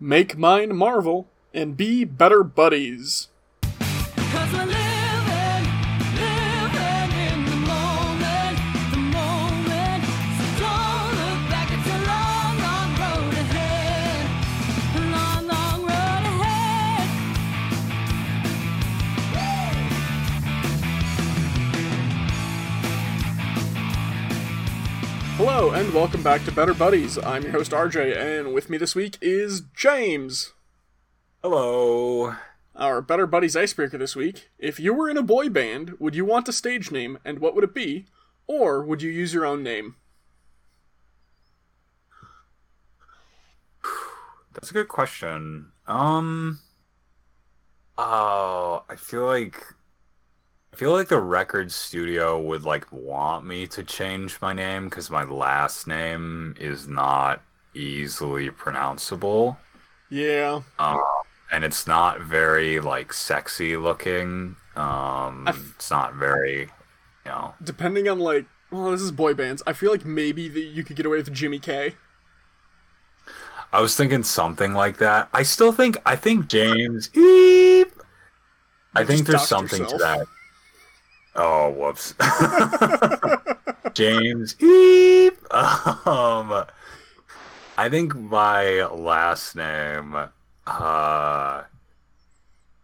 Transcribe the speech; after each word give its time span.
Make 0.00 0.38
mine 0.38 0.76
marvel 0.76 1.26
and 1.52 1.76
be 1.76 2.04
better 2.04 2.44
buddies. 2.44 3.28
Hello 25.58 25.72
and 25.72 25.92
welcome 25.92 26.22
back 26.22 26.44
to 26.44 26.52
Better 26.52 26.72
Buddies. 26.72 27.18
I'm 27.18 27.42
your 27.42 27.50
host 27.50 27.72
RJ, 27.72 28.16
and 28.16 28.54
with 28.54 28.70
me 28.70 28.78
this 28.78 28.94
week 28.94 29.18
is 29.20 29.62
James. 29.74 30.52
Hello. 31.42 32.36
Our 32.76 33.02
Better 33.02 33.26
Buddies 33.26 33.56
icebreaker 33.56 33.98
this 33.98 34.14
week. 34.14 34.50
If 34.60 34.78
you 34.78 34.94
were 34.94 35.10
in 35.10 35.16
a 35.16 35.22
boy 35.22 35.48
band, 35.48 35.96
would 35.98 36.14
you 36.14 36.24
want 36.24 36.48
a 36.48 36.52
stage 36.52 36.92
name, 36.92 37.18
and 37.24 37.40
what 37.40 37.56
would 37.56 37.64
it 37.64 37.74
be? 37.74 38.06
Or 38.46 38.84
would 38.84 39.02
you 39.02 39.10
use 39.10 39.34
your 39.34 39.44
own 39.44 39.64
name? 39.64 39.96
That's 44.54 44.70
a 44.70 44.74
good 44.74 44.86
question. 44.86 45.72
Um 45.88 46.60
Oh, 47.98 48.84
I 48.88 48.94
feel 48.94 49.26
like 49.26 49.60
feel 50.78 50.92
like 50.92 51.08
the 51.08 51.18
record 51.20 51.72
studio 51.72 52.40
would 52.40 52.62
like 52.64 52.86
want 52.92 53.44
me 53.44 53.66
to 53.66 53.82
change 53.82 54.38
my 54.40 54.52
name 54.52 54.88
cuz 54.88 55.10
my 55.10 55.24
last 55.24 55.88
name 55.88 56.54
is 56.56 56.86
not 56.86 57.42
easily 57.74 58.48
pronounceable. 58.48 59.56
Yeah. 60.08 60.60
Um 60.78 61.02
and 61.50 61.64
it's 61.64 61.88
not 61.88 62.20
very 62.20 62.78
like 62.78 63.12
sexy 63.12 63.76
looking. 63.76 64.54
Um 64.76 65.48
f- 65.48 65.72
it's 65.74 65.90
not 65.90 66.14
very, 66.14 66.70
you 67.24 67.30
know. 67.32 67.54
Depending 67.60 68.08
on, 68.08 68.20
like, 68.20 68.46
well, 68.70 68.92
this 68.92 69.00
is 69.00 69.10
boy 69.10 69.34
bands. 69.34 69.64
I 69.66 69.72
feel 69.72 69.90
like 69.90 70.04
maybe 70.04 70.48
that 70.48 70.60
you 70.60 70.84
could 70.84 70.94
get 70.94 71.06
away 71.06 71.16
with 71.16 71.32
Jimmy 71.32 71.58
K. 71.58 71.96
I 73.72 73.80
was 73.80 73.96
thinking 73.96 74.22
something 74.22 74.74
like 74.74 74.98
that. 74.98 75.28
I 75.32 75.42
still 75.42 75.72
think 75.72 75.96
I 76.06 76.14
think 76.14 76.46
James 76.46 77.10
Eep. 77.16 77.90
I 78.94 79.04
think 79.04 79.26
there's 79.26 79.48
something 79.48 79.82
yourself. 79.82 80.00
to 80.00 80.06
that. 80.06 80.26
Oh, 81.38 81.70
whoops. 81.70 82.14
James 83.94 84.54
Eep. 84.60 85.36
Um 85.54 86.64
I 87.78 87.88
think 87.88 88.14
my 88.14 88.84
last 88.86 89.54
name 89.56 90.14
uh 90.14 90.30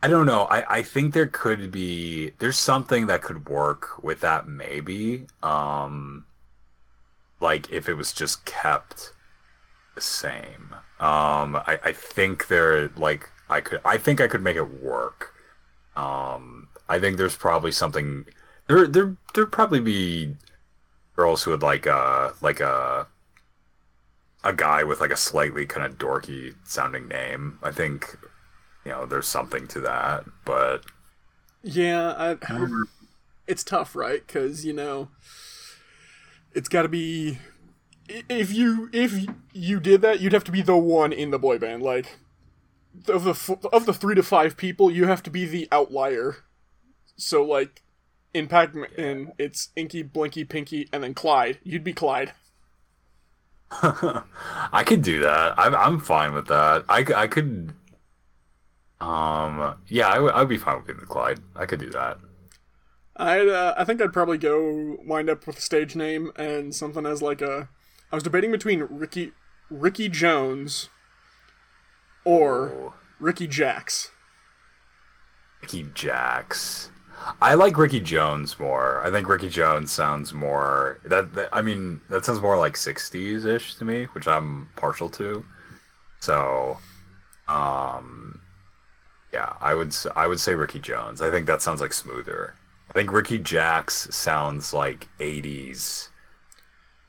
I 0.02 0.08
don't 0.08 0.26
know. 0.26 0.44
I, 0.44 0.78
I 0.78 0.82
think 0.82 1.14
there 1.14 1.26
could 1.26 1.70
be 1.72 2.30
there's 2.38 2.58
something 2.58 3.06
that 3.08 3.22
could 3.22 3.48
work 3.48 4.02
with 4.02 4.20
that 4.20 4.46
maybe. 4.48 5.26
Um 5.42 6.24
like 7.40 7.70
if 7.70 7.88
it 7.88 7.94
was 7.94 8.12
just 8.12 8.44
kept 8.44 9.12
the 9.94 10.00
same. 10.00 10.74
Um, 11.00 11.56
I, 11.56 11.78
I 11.84 11.92
think 11.92 12.48
there 12.48 12.88
like 12.96 13.30
I 13.48 13.60
could 13.60 13.80
I 13.84 13.98
think 13.98 14.20
I 14.20 14.28
could 14.28 14.42
make 14.42 14.56
it 14.56 14.82
work. 14.82 15.34
Um, 15.96 16.68
I 16.88 16.98
think 16.98 17.16
there's 17.16 17.36
probably 17.36 17.72
something 17.72 18.26
there 18.68 18.86
there 18.86 19.16
there'd 19.34 19.52
probably 19.52 19.80
be 19.80 20.36
girls 21.16 21.42
who 21.42 21.50
would 21.52 21.62
like 21.62 21.86
uh 21.86 22.32
like 22.40 22.60
a 22.60 23.06
a 24.42 24.52
guy 24.52 24.84
with 24.84 25.00
like 25.00 25.10
a 25.10 25.16
slightly 25.16 25.66
kind 25.66 25.86
of 25.86 25.98
dorky 25.98 26.54
sounding 26.64 27.08
name. 27.08 27.58
I 27.62 27.70
think 27.70 28.16
you 28.84 28.92
know 28.92 29.06
there's 29.06 29.26
something 29.26 29.66
to 29.68 29.80
that, 29.80 30.24
but 30.44 30.84
Yeah, 31.62 32.14
I, 32.16 32.36
it's 33.46 33.64
tough, 33.64 33.96
right? 33.96 34.26
Because 34.26 34.64
you 34.64 34.72
know, 34.72 35.08
it's 36.52 36.68
got 36.68 36.82
to 36.82 36.88
be. 36.88 37.38
If 38.08 38.52
you 38.52 38.90
if 38.92 39.26
you 39.52 39.80
did 39.80 40.02
that, 40.02 40.20
you'd 40.20 40.34
have 40.34 40.44
to 40.44 40.52
be 40.52 40.62
the 40.62 40.76
one 40.76 41.12
in 41.12 41.30
the 41.30 41.38
boy 41.38 41.58
band. 41.58 41.82
Like 41.82 42.18
of 43.08 43.24
the 43.24 43.68
of 43.72 43.86
the 43.86 43.94
three 43.94 44.14
to 44.14 44.22
five 44.22 44.56
people, 44.56 44.90
you 44.90 45.06
have 45.06 45.22
to 45.24 45.30
be 45.30 45.46
the 45.46 45.68
outlier. 45.72 46.36
So 47.16 47.42
like 47.44 47.82
in 48.34 48.48
Pac-Man, 48.48 49.32
it's 49.38 49.70
Inky, 49.76 50.02
Blinky, 50.02 50.44
Pinky, 50.44 50.88
and 50.92 51.02
then 51.02 51.14
Clyde. 51.14 51.58
You'd 51.62 51.84
be 51.84 51.92
Clyde. 51.94 52.32
I 53.70 54.84
could 54.86 55.02
do 55.02 55.20
that. 55.20 55.54
I'm 55.58 55.74
I'm 55.74 56.00
fine 56.00 56.32
with 56.34 56.46
that. 56.46 56.84
I, 56.88 57.04
I 57.14 57.26
could. 57.26 57.72
Um. 59.00 59.76
Yeah, 59.88 60.08
I 60.08 60.18
would. 60.18 60.32
I'd 60.34 60.48
be 60.48 60.58
fine 60.58 60.76
with 60.76 60.86
being 60.86 60.98
the 61.00 61.06
Clyde. 61.06 61.40
I 61.56 61.66
could 61.66 61.80
do 61.80 61.90
that. 61.90 62.18
I'd 63.16 63.48
uh, 63.48 63.74
I 63.76 63.84
think 63.84 64.00
I'd 64.00 64.12
probably 64.12 64.38
go 64.38 64.96
wind 65.04 65.30
up 65.30 65.46
with 65.46 65.58
a 65.58 65.60
stage 65.62 65.94
name 65.96 66.30
and 66.36 66.74
something 66.74 67.06
as 67.06 67.22
like 67.22 67.42
a. 67.42 67.68
I 68.12 68.16
was 68.16 68.22
debating 68.22 68.50
between 68.52 68.80
Ricky 68.82 69.32
Ricky 69.70 70.08
Jones 70.08 70.88
or 72.24 72.68
Oh, 72.70 72.94
Ricky 73.18 73.46
Jacks. 73.46 74.10
Ricky 75.62 75.86
Jacks. 75.94 76.90
I 77.40 77.54
like 77.54 77.76
Ricky 77.78 78.00
Jones 78.00 78.58
more. 78.58 79.04
I 79.04 79.10
think 79.10 79.28
Ricky 79.28 79.48
Jones 79.48 79.90
sounds 79.90 80.32
more. 80.32 81.00
That, 81.04 81.34
that 81.34 81.48
I 81.52 81.62
mean, 81.62 82.00
that 82.10 82.24
sounds 82.24 82.40
more 82.40 82.56
like 82.56 82.74
'60s 82.74 83.44
ish 83.46 83.74
to 83.76 83.84
me, 83.84 84.04
which 84.12 84.28
I'm 84.28 84.68
partial 84.76 85.08
to. 85.10 85.44
So, 86.20 86.78
um, 87.48 88.40
yeah, 89.32 89.54
I 89.60 89.74
would. 89.74 89.94
I 90.16 90.26
would 90.26 90.40
say 90.40 90.54
Ricky 90.54 90.80
Jones. 90.80 91.20
I 91.20 91.30
think 91.30 91.46
that 91.46 91.62
sounds 91.62 91.80
like 91.80 91.92
smoother. 91.92 92.54
I 92.90 92.92
think 92.92 93.12
Ricky 93.12 93.38
Jacks 93.38 94.08
sounds 94.10 94.72
like 94.72 95.08
'80s. 95.18 96.08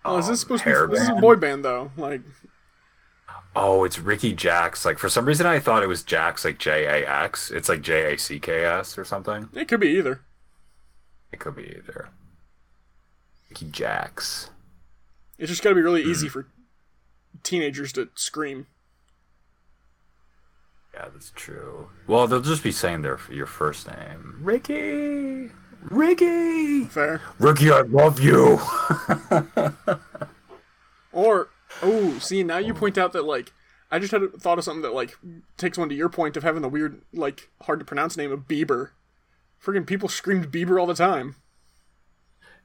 Oh, 0.04 0.18
is 0.18 0.26
um, 0.26 0.32
this 0.32 0.40
supposed 0.40 0.64
to 0.64 0.88
be? 0.88 0.94
This 0.94 1.04
is 1.04 1.10
a 1.10 1.16
boy 1.16 1.36
band 1.36 1.66
though. 1.66 1.92
Like, 1.98 2.22
Oh, 3.56 3.84
it's 3.86 4.00
Ricky 4.00 4.34
Jacks. 4.34 4.84
Like 4.86 4.98
for 5.00 5.08
some 5.10 5.26
reason, 5.26 5.46
I 5.46 5.60
thought 5.60 5.82
it 5.84 5.88
was 5.88 6.04
Jax, 6.04 6.44
like 6.44 6.58
J 6.58 6.86
A 6.86 7.10
X. 7.10 7.52
It's 7.52 7.70
like 7.70 7.82
J 7.82 8.14
A 8.14 8.18
C 8.18 8.40
K 8.40 8.66
S 8.66 8.98
or 8.98 9.06
something. 9.06 9.50
it 9.54 9.68
could 9.68 9.80
be 9.80 9.90
either. 9.90 10.22
It 11.32 11.40
could 11.40 11.56
be 11.56 11.64
either. 11.78 12.10
Ricky 13.50 13.68
Jacks. 13.72 14.50
It's 15.38 15.50
just 15.50 15.64
got 15.64 15.70
to 15.70 15.76
be 15.76 15.82
really 15.82 16.04
Hmm. 16.04 16.12
easy 16.12 16.28
for 16.30 16.48
teenagers 17.44 17.94
to 17.94 18.10
scream. 18.16 18.68
Yeah, 20.94 21.08
that's 21.14 21.32
true. 21.36 21.90
Well, 22.08 22.26
they'll 22.28 22.40
just 22.42 22.64
be 22.64 22.72
saying 22.72 23.02
their 23.02 23.20
your 23.30 23.46
first 23.48 23.88
name, 23.88 24.40
Ricky. 24.42 25.52
Ricky. 25.82 26.86
Fair. 26.86 27.22
Ricky, 27.38 27.70
I 27.72 27.82
love 27.82 28.20
you. 28.20 28.60
Or 31.12 31.48
oh, 31.82 32.18
see 32.20 32.44
now 32.44 32.58
you 32.58 32.74
point 32.74 32.98
out 32.98 33.14
that 33.14 33.26
like 33.26 33.52
I 33.92 34.00
just 34.00 34.12
had 34.12 34.24
a 34.24 34.28
thought 34.30 34.58
of 34.58 34.64
something 34.64 34.82
that 34.82 34.94
like 34.94 35.18
takes 35.58 35.78
one 35.78 35.90
to 35.90 35.96
your 35.96 36.10
point 36.10 36.36
of 36.38 36.44
having 36.44 36.62
the 36.62 36.70
weird 36.70 37.02
like 37.14 37.50
hard 37.64 37.80
to 37.80 37.86
pronounce 37.86 38.18
name 38.18 38.32
of 38.32 38.48
Bieber. 38.48 38.90
Friggin' 39.64 39.88
people 39.88 40.10
screamed 40.10 40.52
Bieber 40.52 40.80
all 40.80 40.86
the 40.86 40.94
time. 40.94 41.36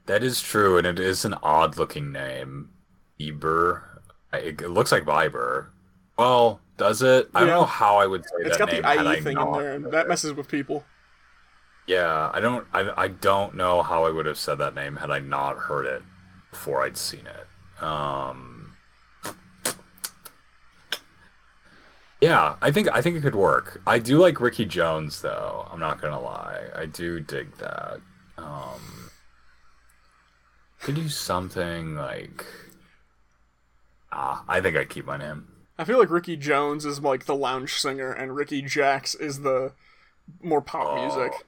that 0.05 0.23
is 0.23 0.41
true, 0.41 0.77
and 0.77 0.85
it 0.85 0.99
is 0.99 1.25
an 1.25 1.35
odd 1.41 1.77
looking 1.77 2.11
name, 2.11 2.69
Bieber. 3.19 3.83
It, 4.33 4.61
looks 4.69 4.91
like 4.91 5.03
Bieber. 5.03 5.67
Well, 6.17 6.59
does 6.77 7.01
it? 7.01 7.29
I 7.33 7.41
don't 7.41 7.49
know 7.49 7.65
how 7.65 7.97
I 7.97 8.05
would 8.05 8.23
say 8.23 8.31
It's 8.39 8.57
that 8.57 8.59
got 8.59 8.71
name 8.71 9.03
the 9.03 9.17
IE 9.17 9.21
thing 9.21 9.37
in 9.39 9.51
there, 9.51 9.73
and 9.73 9.85
that 9.91 10.07
messes 10.07 10.33
with 10.33 10.47
people. 10.47 10.83
Yeah, 11.87 12.29
I 12.33 12.39
don't. 12.39 12.67
I, 12.73 13.03
I 13.03 13.07
don't 13.07 13.55
know 13.55 13.81
how 13.81 14.05
I 14.05 14.11
would 14.11 14.25
have 14.25 14.37
said 14.37 14.57
that 14.59 14.75
name 14.75 14.97
had 14.97 15.09
I 15.11 15.19
not 15.19 15.57
heard 15.57 15.85
it 15.85 16.03
before 16.51 16.83
I'd 16.83 16.97
seen 16.97 17.25
it. 17.25 17.83
Um. 17.83 18.50
Yeah, 22.21 22.55
I 22.61 22.69
think 22.71 22.87
I 22.93 23.01
think 23.01 23.15
it 23.17 23.21
could 23.21 23.35
work. 23.35 23.81
I 23.87 23.97
do 23.97 24.19
like 24.19 24.39
Ricky 24.39 24.65
Jones 24.65 25.21
though. 25.21 25.67
I'm 25.71 25.79
not 25.79 25.99
gonna 25.99 26.19
lie. 26.21 26.67
I 26.75 26.85
do 26.85 27.19
dig 27.19 27.57
that. 27.57 27.99
Um. 28.37 29.09
Could 30.81 30.95
do 30.95 31.09
something 31.09 31.95
like. 31.95 32.45
Ah, 34.11 34.43
I 34.47 34.61
think 34.61 34.75
I'd 34.77 34.89
keep 34.89 35.05
my 35.05 35.17
name. 35.17 35.47
I 35.79 35.83
feel 35.83 35.97
like 35.97 36.09
Ricky 36.11 36.35
Jones 36.37 36.85
is 36.85 36.99
like 36.99 37.25
the 37.25 37.35
lounge 37.35 37.73
singer, 37.75 38.11
and 38.11 38.35
Ricky 38.35 38.61
Jacks 38.61 39.15
is 39.15 39.41
the 39.41 39.73
more 40.43 40.61
pop 40.61 40.85
Oh. 40.87 41.01
music. 41.05 41.45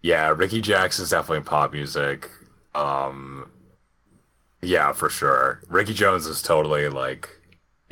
Yeah, 0.00 0.30
Ricky 0.30 0.60
Jacks 0.60 0.98
is 0.98 1.10
definitely 1.10 1.44
pop 1.44 1.72
music. 1.72 2.28
Um 2.74 3.48
Yeah, 4.60 4.92
for 4.92 5.08
sure. 5.08 5.62
Ricky 5.68 5.94
Jones 5.94 6.26
is 6.26 6.42
totally 6.42 6.88
like 6.88 7.28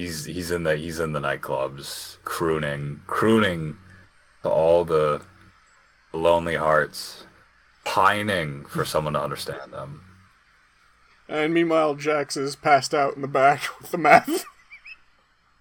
he's 0.01 0.25
he's 0.25 0.51
in 0.51 0.63
the 0.63 0.77
he's 0.77 0.99
in 0.99 1.13
the 1.13 1.21
nightclubs 1.21 2.17
crooning 2.25 3.01
crooning 3.07 3.77
to 4.43 4.49
all 4.49 4.85
the 4.85 5.21
lonely 6.13 6.57
hearts 6.57 7.25
pining 7.85 8.65
for 8.65 8.85
someone 8.85 9.13
to 9.13 9.21
understand 9.23 9.73
them. 9.73 10.03
And 11.29 11.55
meanwhile, 11.55 11.95
Jax 11.95 12.37
is 12.37 12.57
passed 12.57 12.93
out 12.95 13.15
in 13.15 13.23
the 13.23 13.29
back 13.29 13.63
with 13.81 13.91
the 13.91 13.99
meth. 13.99 14.45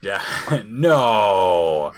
Yeah. 0.02 0.24
no. 0.68 1.92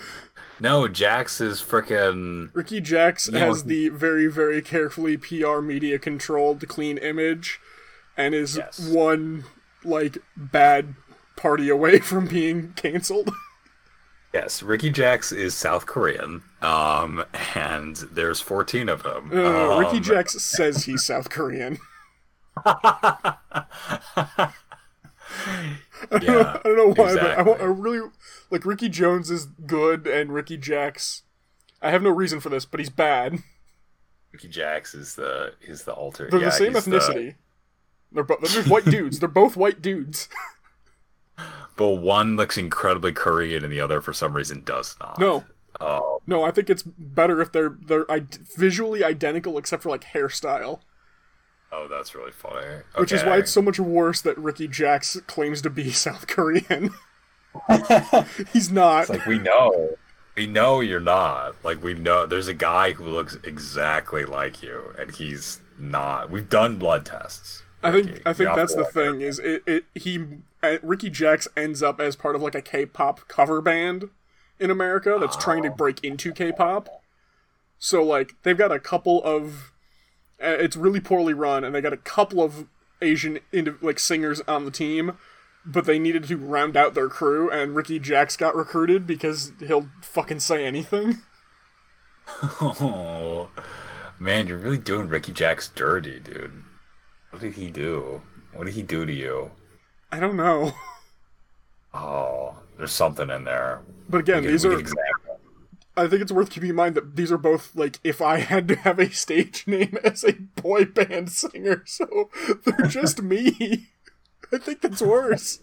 No, 0.60 0.86
Jax 0.88 1.40
is 1.40 1.60
freaking. 1.62 2.50
Ricky 2.54 2.80
Jax 2.80 3.28
Yeah. 3.32 3.46
has 3.46 3.64
the 3.64 3.88
very, 3.88 4.26
very 4.26 4.60
carefully 4.62 5.16
PR 5.16 5.60
media 5.60 5.98
controlled 5.98 6.66
clean 6.68 6.98
image 6.98 7.58
and 8.16 8.34
is 8.34 8.56
Yes. 8.58 8.78
one, 8.80 9.44
like, 9.84 10.18
bad 10.36 10.94
party 11.36 11.68
away 11.68 11.98
from 12.00 12.26
being 12.26 12.72
canceled. 12.74 13.30
Yes, 14.32 14.62
Ricky 14.62 14.90
Jacks 14.90 15.30
is 15.30 15.54
South 15.54 15.86
Korean. 15.86 16.42
Um, 16.62 17.24
and 17.54 17.96
there's 17.96 18.40
14 18.40 18.88
of 18.88 19.02
them. 19.02 19.30
Uh, 19.32 19.78
Ricky 19.78 20.00
Jacks 20.00 20.40
says 20.42 20.84
he's 20.84 21.04
South 21.04 21.28
Korean. 21.28 21.78
Yeah. 26.10 26.58
I 26.64 26.68
don't 26.68 26.76
know 26.76 26.88
why, 26.88 26.94
but 26.94 27.06
I, 27.06 27.32
exactly. 27.32 27.54
I 27.60 27.64
really 27.64 28.08
like 28.50 28.66
Ricky 28.66 28.88
Jones 28.88 29.30
is 29.30 29.46
good 29.46 30.06
and 30.06 30.32
Ricky 30.32 30.56
Jacks. 30.56 31.22
I 31.80 31.90
have 31.90 32.02
no 32.02 32.10
reason 32.10 32.40
for 32.40 32.48
this, 32.48 32.64
but 32.64 32.80
he's 32.80 32.90
bad. 32.90 33.38
Ricky 34.32 34.48
Jacks 34.48 34.94
is 34.94 35.14
the 35.14 35.54
is 35.60 35.84
the 35.84 35.92
alter. 35.92 36.28
They're 36.30 36.40
yeah, 36.40 36.46
the 36.46 36.52
same 36.52 36.72
ethnicity. 36.72 37.34
They're 38.10 38.24
both 38.24 38.40
they're 38.40 38.64
white 38.64 38.84
dudes. 38.84 39.18
They're 39.20 39.28
both 39.28 39.56
white 39.56 39.82
dudes. 39.82 40.28
but 41.90 42.00
one 42.02 42.36
looks 42.36 42.56
incredibly 42.56 43.12
Korean, 43.12 43.64
and 43.64 43.72
the 43.72 43.80
other, 43.80 44.00
for 44.00 44.12
some 44.12 44.34
reason, 44.34 44.62
does 44.64 44.96
not. 45.00 45.18
No, 45.18 45.44
Oh, 45.80 46.20
no, 46.26 46.44
I 46.44 46.50
think 46.52 46.70
it's 46.70 46.82
better 46.84 47.40
if 47.40 47.50
they're 47.50 47.76
they're 47.86 48.08
I- 48.10 48.26
visually 48.56 49.02
identical 49.02 49.58
except 49.58 49.82
for 49.82 49.88
like 49.88 50.04
hairstyle, 50.04 50.80
oh, 51.72 51.88
that's 51.88 52.14
really 52.14 52.30
funny. 52.30 52.82
which 52.96 53.10
is 53.10 53.24
why 53.24 53.38
it's 53.38 53.50
so 53.50 53.62
much 53.62 53.80
worse 53.80 54.20
that 54.20 54.36
Ricky 54.38 54.68
Jacks 54.68 55.18
claims 55.26 55.60
to 55.62 55.70
be 55.70 55.90
South 56.06 56.26
Korean. 56.28 56.90
he's 58.52 58.70
not. 58.70 59.00
It's 59.02 59.10
like 59.10 59.26
we 59.26 59.38
know, 59.38 59.96
we 60.36 60.46
know 60.46 60.80
you're 60.80 61.00
not. 61.00 61.56
Like 61.64 61.82
we 61.82 61.94
know, 61.94 62.26
there's 62.26 62.48
a 62.48 62.54
guy 62.54 62.92
who 62.92 63.04
looks 63.04 63.36
exactly 63.42 64.24
like 64.24 64.62
you, 64.62 64.94
and 64.98 65.10
he's 65.10 65.60
not. 65.78 66.30
We've 66.30 66.48
done 66.48 66.76
blood 66.76 67.04
tests. 67.06 67.62
I 67.82 67.90
think. 67.92 68.22
I 68.26 68.32
think 68.32 68.54
that's 68.54 68.74
the 68.74 68.84
thing 68.84 69.20
is 69.20 69.38
it, 69.38 69.62
it 69.66 69.84
he 69.94 70.24
uh, 70.62 70.76
Ricky 70.82 71.10
Jacks 71.10 71.48
ends 71.56 71.82
up 71.82 72.00
as 72.00 72.16
part 72.16 72.36
of 72.36 72.42
like 72.42 72.54
a 72.54 72.62
K-pop 72.62 73.26
cover 73.28 73.60
band 73.60 74.10
in 74.60 74.70
America 74.70 75.16
that's 75.20 75.36
trying 75.36 75.62
to 75.64 75.70
Oh. 75.70 75.74
break 75.74 76.02
into 76.04 76.32
K-pop. 76.32 76.88
So 77.78 78.02
like 78.02 78.34
they've 78.44 78.56
got 78.56 78.70
a 78.72 78.78
couple 78.78 79.22
of 79.24 79.72
uh, 80.42 80.46
it's 80.58 80.76
really 80.76 81.00
poorly 81.00 81.34
run 81.34 81.64
and 81.64 81.74
they 81.74 81.80
got 81.80 81.92
a 81.92 81.96
couple 81.98 82.42
of 82.42 82.66
Asian 83.00 83.40
like 83.80 83.98
singers 83.98 84.40
on 84.46 84.64
the 84.64 84.70
team, 84.70 85.18
but 85.66 85.84
they 85.84 85.98
needed 85.98 86.24
to 86.24 86.36
round 86.36 86.76
out 86.76 86.94
their 86.94 87.08
crew 87.08 87.50
and 87.50 87.74
Ricky 87.74 87.98
Jacks 87.98 88.36
got 88.36 88.54
recruited 88.54 89.06
because 89.06 89.52
he'll 89.58 89.88
fucking 90.00 90.40
say 90.40 90.64
anything. 90.64 91.18
Oh, 92.60 93.50
man, 94.18 94.46
you're 94.46 94.56
really 94.58 94.78
doing 94.78 95.08
Ricky 95.08 95.32
Jacks 95.32 95.68
dirty, 95.68 96.20
dude. 96.20 96.62
What 97.32 97.40
did 97.40 97.54
he 97.54 97.70
do? 97.70 98.20
What 98.52 98.66
did 98.66 98.74
he 98.74 98.82
do 98.82 99.06
to 99.06 99.12
you? 99.12 99.50
I 100.12 100.20
don't 100.20 100.36
know. 100.36 100.72
Oh, 101.94 102.56
there's 102.78 102.90
something 102.90 103.28
in 103.28 103.44
there. 103.44 103.82
But 104.08 104.22
again, 104.22 104.44
these 104.44 104.64
are. 104.64 104.82
I 105.94 106.06
think 106.06 106.22
it's 106.22 106.32
worth 106.32 106.48
keeping 106.48 106.70
in 106.70 106.76
mind 106.76 106.94
that 106.94 107.16
these 107.16 107.30
are 107.30 107.36
both 107.36 107.76
like 107.76 108.00
if 108.02 108.22
I 108.22 108.38
had 108.38 108.66
to 108.68 108.76
have 108.76 108.98
a 108.98 109.10
stage 109.10 109.64
name 109.66 109.98
as 110.02 110.24
a 110.24 110.32
boy 110.32 110.86
band 110.86 111.30
singer, 111.30 111.82
so 111.84 112.30
they're 112.64 112.86
just 112.86 113.20
me. 113.20 113.88
I 114.52 114.56
think 114.56 114.80
that's 114.80 115.02
worse. 115.02 115.60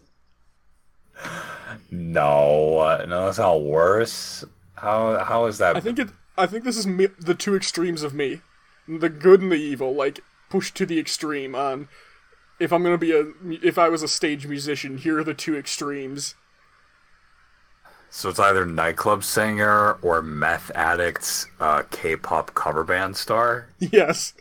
No, 1.89 3.03
no, 3.07 3.25
that's 3.25 3.39
not 3.39 3.63
worse. 3.63 4.45
How 4.75 5.23
how 5.23 5.45
is 5.47 5.57
that? 5.57 5.75
I 5.75 5.79
think 5.79 5.97
it. 5.97 6.09
I 6.37 6.45
think 6.45 6.63
this 6.63 6.77
is 6.77 6.85
me, 6.85 7.07
the 7.19 7.33
two 7.33 7.55
extremes 7.55 8.03
of 8.03 8.13
me, 8.13 8.41
the 8.87 9.09
good 9.09 9.41
and 9.41 9.51
the 9.51 9.55
evil, 9.55 9.95
like 9.95 10.19
pushed 10.49 10.75
to 10.75 10.85
the 10.85 10.99
extreme. 10.99 11.55
On 11.55 11.87
if 12.59 12.71
I'm 12.71 12.83
gonna 12.83 12.97
be 12.97 13.11
a, 13.11 13.27
if 13.63 13.77
I 13.77 13.89
was 13.89 14.03
a 14.03 14.07
stage 14.07 14.45
musician, 14.47 14.97
here 14.97 15.19
are 15.19 15.23
the 15.23 15.33
two 15.33 15.57
extremes. 15.57 16.35
so. 18.09 18.29
It's 18.29 18.39
either 18.39 18.65
nightclub 18.65 19.23
singer 19.23 19.93
or 20.01 20.21
meth 20.21 20.71
addict, 20.75 21.45
uh, 21.59 21.83
K-pop 21.89 22.53
cover 22.53 22.83
band 22.83 23.15
star. 23.15 23.69
Yes, 23.79 24.33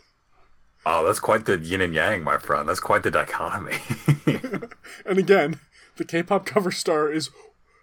Oh, 0.85 1.05
that's 1.05 1.19
quite 1.19 1.45
the 1.45 1.57
yin 1.57 1.81
and 1.81 1.93
yang, 1.93 2.23
my 2.23 2.37
friend. 2.37 2.67
That's 2.67 2.79
quite 2.79 3.03
the 3.03 3.11
dichotomy. 3.11 3.77
and 5.05 5.19
again, 5.19 5.59
the 5.97 6.05
K-pop 6.05 6.45
cover 6.45 6.71
star 6.71 7.11
is 7.11 7.29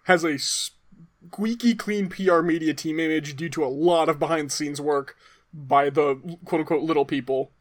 has 0.03 0.23
a 0.23 0.37
squeaky 0.39 1.75
clean 1.75 2.09
PR 2.09 2.41
media 2.41 2.73
team 2.73 2.99
image 2.99 3.35
due 3.35 3.49
to 3.49 3.63
a 3.63 3.67
lot 3.67 4.09
of 4.09 4.19
behind 4.19 4.47
the 4.47 4.53
scenes 4.53 4.81
work 4.81 5.15
by 5.53 5.89
the 5.89 6.15
quote 6.43 6.61
unquote 6.61 6.83
little 6.83 7.05
people, 7.05 7.51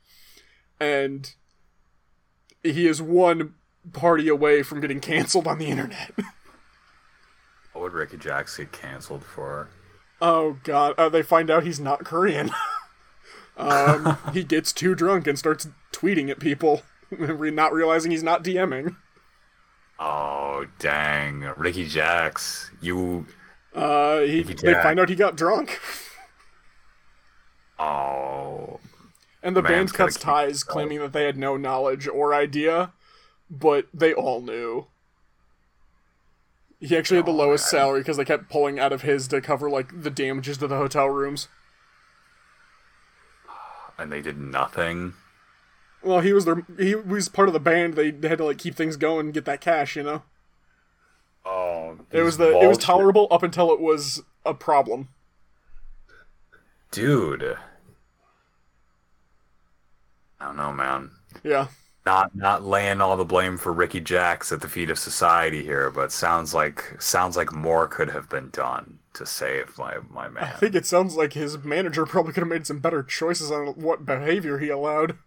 and 0.81 1.35
he 2.63 2.87
is 2.87 3.01
one 3.01 3.55
party 3.93 4.29
away 4.29 4.63
from 4.63 4.81
getting 4.81 5.01
canceled 5.01 5.47
on 5.47 5.59
the 5.59 5.67
internet. 5.67 6.13
what 7.73 7.83
would 7.83 7.93
Ricky 7.93 8.17
Jax 8.17 8.57
get 8.57 8.73
canceled 8.73 9.25
for? 9.25 9.69
oh 10.21 10.59
god, 10.65 10.95
uh, 10.99 11.09
they 11.09 11.23
find 11.23 11.51
out 11.51 11.65
he's 11.65 11.81
not 11.81 12.05
Korean. 12.05 12.51
um, 13.57 14.19
he 14.33 14.45
gets 14.45 14.73
too 14.73 14.95
drunk 14.95 15.27
and 15.27 15.39
starts 15.39 15.69
tweeting 15.93 16.31
at 16.31 16.39
people, 16.39 16.83
not 17.11 17.73
realizing 17.73 18.11
he's 18.11 18.23
not 18.23 18.43
DMing. 18.45 18.97
Oh, 19.99 20.67
dang. 20.79 21.41
Ricky 21.57 21.87
Jax, 21.87 22.71
you. 22.81 23.27
Uh, 23.75 24.21
he, 24.21 24.43
Ricky 24.43 24.55
they 24.55 24.73
Jack. 24.73 24.83
find 24.83 25.01
out 25.01 25.09
he 25.09 25.15
got 25.15 25.37
drunk. 25.37 25.81
Oh. 27.79 28.81
And 29.47 29.57
the 29.57 29.63
Man's 29.63 29.93
band 29.93 29.95
cuts 29.95 30.17
ties, 30.17 30.65
going. 30.65 30.73
claiming 30.89 30.99
that 30.99 31.13
they 31.13 31.25
had 31.25 31.37
no 31.37 31.57
knowledge 31.57 32.09
or 32.09 32.35
idea, 32.35 32.93
but 33.49 33.87
they 33.95 34.13
all 34.13 34.41
knew. 34.41 34.89
He 36.81 36.97
actually 36.97 37.19
had 37.19 37.27
the 37.27 37.31
Oh, 37.31 37.37
lowest 37.37 37.73
man. 37.73 37.81
salary 37.81 38.01
because 38.01 38.17
they 38.17 38.25
kept 38.25 38.49
pulling 38.51 38.81
out 38.81 38.93
of 38.93 39.03
his 39.03 39.29
to 39.29 39.41
cover 39.41 39.71
like 39.71 40.03
the 40.03 40.11
damages 40.11 40.59
to 40.59 40.67
the 40.67 40.77
hotel 40.77 41.07
rooms. 41.09 41.47
And 43.99 44.11
they 44.11 44.21
did 44.21 44.37
nothing. 44.37 45.15
Well, 46.03 46.21
he 46.21 46.33
was 46.33 46.45
their 46.45 46.67
he 46.77 46.97
was 46.97 47.29
part 47.29 47.49
of 47.49 47.55
the 47.55 47.61
band. 47.61 47.95
They 47.95 48.07
had 48.29 48.39
to 48.39 48.45
like 48.45 48.59
keep 48.59 48.75
things 48.75 48.97
going 48.97 49.27
and 49.27 49.35
get 49.35 49.45
that 49.45 49.61
cash, 49.61 49.95
you 49.95 50.03
know. 50.03 50.23
Oh. 51.45 51.99
It 52.11 52.23
was 52.23 52.37
the 52.37 52.59
it 52.61 52.67
was 52.67 52.79
tolerable 52.79 53.29
up 53.31 53.45
until 53.45 53.73
it 53.73 53.81
was 53.81 54.23
a 54.45 54.55
problem. 54.55 55.09
Dude. 56.91 57.57
I 60.41 60.47
don't 60.47 60.57
know, 60.57 60.73
man. 60.73 61.11
Yeah. 61.43 61.69
Not 62.05 62.37
not 62.37 62.65
laying 62.65 63.01
all 63.01 63.17
the 63.17 63.25
blame 63.25 63.59
for 63.59 63.73
Ricky 63.73 64.01
Jax 64.01 64.53
at 64.53 64.61
the 64.61 64.69
feet 64.69 64.91
of 64.91 64.99
society 64.99 65.65
here, 65.65 65.91
but 65.91 66.13
sounds 66.13 66.55
like 66.55 66.95
sounds 67.01 67.37
like 67.37 67.53
more 67.53 67.89
could 67.89 68.11
have 68.11 68.29
been 68.29 68.51
done 68.51 69.01
to 69.15 69.27
save 69.27 69.77
my 69.77 69.97
my 70.09 70.29
man. 70.29 70.45
I 70.45 70.51
think 70.51 70.77
it 70.77 70.87
sounds 70.87 71.17
like 71.17 71.33
his 71.33 71.59
manager 71.65 72.07
probably 72.07 72.33
could 72.33 72.43
have 72.43 72.49
made 72.49 72.67
some 72.67 72.79
better 72.79 73.03
choices 73.03 73.51
on 73.51 73.69
what 73.69 74.07
behavior 74.07 74.59
he 74.59 74.69
allowed. 74.69 75.19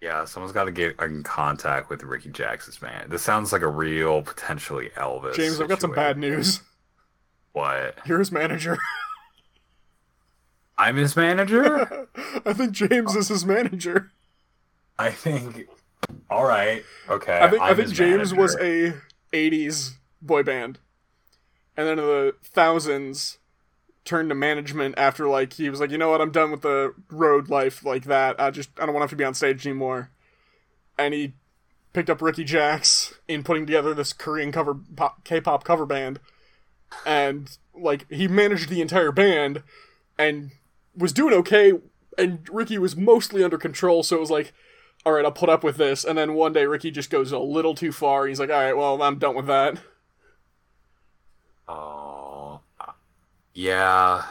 Yeah, 0.00 0.24
someone's 0.24 0.52
got 0.52 0.64
to 0.64 0.72
get 0.72 0.98
in 1.00 1.22
contact 1.22 1.90
with 1.90 2.02
Ricky 2.02 2.30
Jax's 2.30 2.80
man. 2.80 3.10
This 3.10 3.22
sounds 3.22 3.52
like 3.52 3.62
a 3.62 3.68
real 3.68 4.22
potentially 4.22 4.90
Elvis. 4.96 5.34
James, 5.34 5.60
I've 5.60 5.68
got 5.68 5.80
some 5.80 5.92
bad 5.92 6.16
news. 6.16 6.60
What? 7.52 7.98
You're 8.06 8.18
his 8.18 8.32
manager. 8.32 8.78
I'm 10.82 10.96
his 10.96 11.14
manager. 11.14 12.08
I 12.44 12.52
think 12.52 12.72
James 12.72 13.14
is 13.14 13.28
his 13.28 13.46
manager. 13.46 14.10
I 14.98 15.12
think. 15.12 15.68
All 16.28 16.44
right. 16.44 16.82
Okay. 17.08 17.38
I 17.38 17.48
think 17.48 17.62
i 17.62 17.68
I'm 17.68 17.76
think 17.76 17.88
his 17.88 17.96
James 17.96 18.34
was 18.34 18.56
a 18.56 18.94
'80s 19.32 19.92
boy 20.20 20.42
band, 20.42 20.80
and 21.76 21.86
then 21.86 22.00
in 22.00 22.04
the 22.04 22.34
thousands 22.42 23.38
turned 24.04 24.30
to 24.30 24.34
management 24.34 24.96
after 24.98 25.28
like 25.28 25.52
he 25.52 25.70
was 25.70 25.78
like, 25.78 25.92
you 25.92 25.98
know 25.98 26.10
what, 26.10 26.20
I'm 26.20 26.32
done 26.32 26.50
with 26.50 26.62
the 26.62 26.92
road 27.10 27.48
life 27.48 27.84
like 27.84 28.04
that. 28.06 28.40
I 28.40 28.50
just 28.50 28.70
I 28.76 28.84
don't 28.84 28.92
want 28.92 29.02
to 29.02 29.04
have 29.04 29.10
to 29.10 29.16
be 29.16 29.24
on 29.24 29.34
stage 29.34 29.64
anymore. 29.64 30.10
And 30.98 31.14
he 31.14 31.34
picked 31.92 32.10
up 32.10 32.20
Ricky 32.20 32.42
Jacks 32.42 33.14
in 33.28 33.44
putting 33.44 33.66
together 33.66 33.94
this 33.94 34.12
Korean 34.12 34.50
cover 34.50 34.74
pop, 34.96 35.22
K-pop 35.22 35.62
cover 35.62 35.86
band, 35.86 36.18
and 37.06 37.56
like 37.72 38.10
he 38.10 38.26
managed 38.26 38.68
the 38.68 38.80
entire 38.80 39.12
band, 39.12 39.62
and 40.18 40.50
was 40.96 41.12
doing 41.12 41.34
okay. 41.34 41.72
And 42.18 42.46
Ricky 42.52 42.78
was 42.78 42.94
mostly 42.96 43.42
under 43.42 43.56
control, 43.58 44.02
so 44.02 44.16
it 44.16 44.20
was 44.20 44.30
like, 44.30 44.52
all 45.06 45.12
right, 45.12 45.24
I'll 45.24 45.32
put 45.32 45.48
up 45.48 45.64
with 45.64 45.76
this. 45.78 46.04
And 46.04 46.16
then 46.18 46.34
one 46.34 46.52
day 46.52 46.66
Ricky 46.66 46.90
just 46.90 47.10
goes 47.10 47.32
a 47.32 47.38
little 47.38 47.74
too 47.74 47.90
far. 47.92 48.26
He's 48.26 48.38
like, 48.38 48.50
all 48.50 48.56
right, 48.60 48.76
well, 48.76 49.02
I'm 49.02 49.18
done 49.18 49.34
with 49.34 49.46
that. 49.46 49.78
Oh. 51.68 52.60
Yeah. 53.54 54.24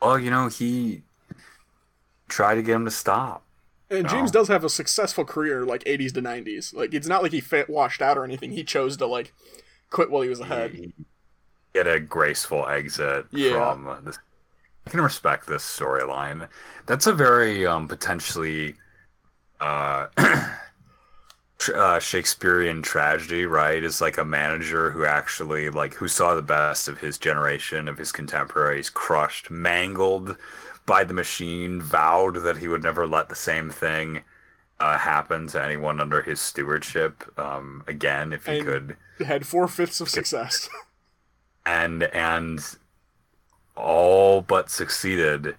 Well, 0.00 0.18
you 0.18 0.30
know, 0.30 0.48
he 0.48 1.02
tried 2.28 2.56
to 2.56 2.62
get 2.62 2.74
him 2.74 2.84
to 2.84 2.90
stop. 2.90 3.42
And 3.90 4.08
James 4.08 4.32
No. 4.32 4.40
does 4.40 4.48
have 4.48 4.64
a 4.64 4.68
successful 4.68 5.24
career, 5.24 5.64
like 5.64 5.84
80s 5.84 6.12
to 6.14 6.22
90s. 6.22 6.74
Like, 6.74 6.94
it's 6.94 7.06
not 7.06 7.22
like 7.22 7.32
he 7.32 7.40
fit 7.40 7.70
washed 7.70 8.02
out 8.02 8.18
or 8.18 8.24
anything. 8.24 8.52
He 8.52 8.64
chose 8.64 8.96
to, 8.96 9.06
like, 9.06 9.32
quit 9.90 10.10
while 10.10 10.22
he 10.22 10.28
was 10.28 10.40
ahead. 10.40 10.72
He, 10.72 10.92
get 11.74 11.86
a 11.86 12.00
graceful 12.00 12.66
exit 12.66 13.26
Yeah. 13.30 13.72
from 13.72 14.04
this. 14.04 14.18
I 14.86 14.90
can 14.90 15.00
respect 15.00 15.46
this 15.46 15.62
storyline. 15.64 16.48
That's 16.86 17.06
a 17.06 17.12
very 17.12 17.66
um, 17.66 17.88
potentially 17.88 18.74
uh, 19.60 20.06
uh, 21.74 21.98
Shakespearean 21.98 22.82
tragedy, 22.82 23.46
right? 23.46 23.82
Is 23.82 24.00
like 24.00 24.18
a 24.18 24.24
manager 24.24 24.90
who 24.90 25.04
actually 25.06 25.70
like 25.70 25.94
who 25.94 26.08
saw 26.08 26.34
the 26.34 26.42
best 26.42 26.88
of 26.88 26.98
his 26.98 27.16
generation, 27.18 27.88
of 27.88 27.96
his 27.98 28.12
contemporaries, 28.12 28.90
crushed, 28.90 29.50
mangled 29.50 30.36
by 30.86 31.02
the 31.04 31.14
machine, 31.14 31.80
vowed 31.80 32.42
that 32.42 32.58
he 32.58 32.68
would 32.68 32.82
never 32.82 33.06
let 33.06 33.30
the 33.30 33.34
same 33.34 33.70
thing 33.70 34.22
uh, 34.80 34.98
happen 34.98 35.46
to 35.46 35.62
anyone 35.62 35.98
under 36.00 36.20
his 36.20 36.40
stewardship 36.40 37.24
um, 37.38 37.82
again 37.86 38.32
if 38.34 38.44
he 38.46 38.58
And- 38.58 38.66
could 38.66 38.96
Had 39.26 39.46
four 39.46 39.66
fifths 39.66 40.00
of 40.02 40.10
success. 40.10 40.68
and 41.66 42.02
and 42.02 42.60
all 43.76 44.40
but 44.40 44.70
succeeded 44.70 45.56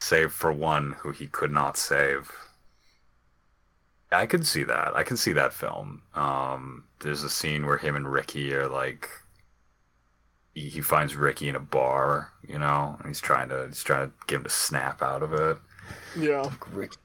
save 0.00 0.32
for 0.32 0.52
one 0.52 0.92
who 1.00 1.12
he 1.12 1.26
could 1.26 1.50
not 1.50 1.76
save 1.76 2.30
i 4.12 4.26
could 4.26 4.46
see 4.46 4.64
that 4.64 4.94
i 4.96 5.02
can 5.02 5.16
see 5.16 5.32
that 5.32 5.52
film 5.52 6.02
um 6.14 6.84
there's 7.00 7.22
a 7.22 7.30
scene 7.30 7.66
where 7.66 7.78
him 7.78 7.96
and 7.96 8.10
ricky 8.10 8.52
are 8.54 8.68
like 8.68 9.08
he, 10.54 10.68
he 10.68 10.80
finds 10.80 11.16
ricky 11.16 11.48
in 11.48 11.56
a 11.56 11.60
bar 11.60 12.32
you 12.46 12.58
know 12.58 12.96
and 12.98 13.08
he's 13.08 13.20
trying 13.20 13.48
to 13.48 13.66
he's 13.68 13.82
trying 13.82 14.08
to 14.08 14.14
get 14.26 14.36
him 14.36 14.44
to 14.44 14.50
snap 14.50 15.02
out 15.02 15.22
of 15.22 15.32
it 15.32 15.58
yeah. 16.16 16.50
ricky 16.72 16.96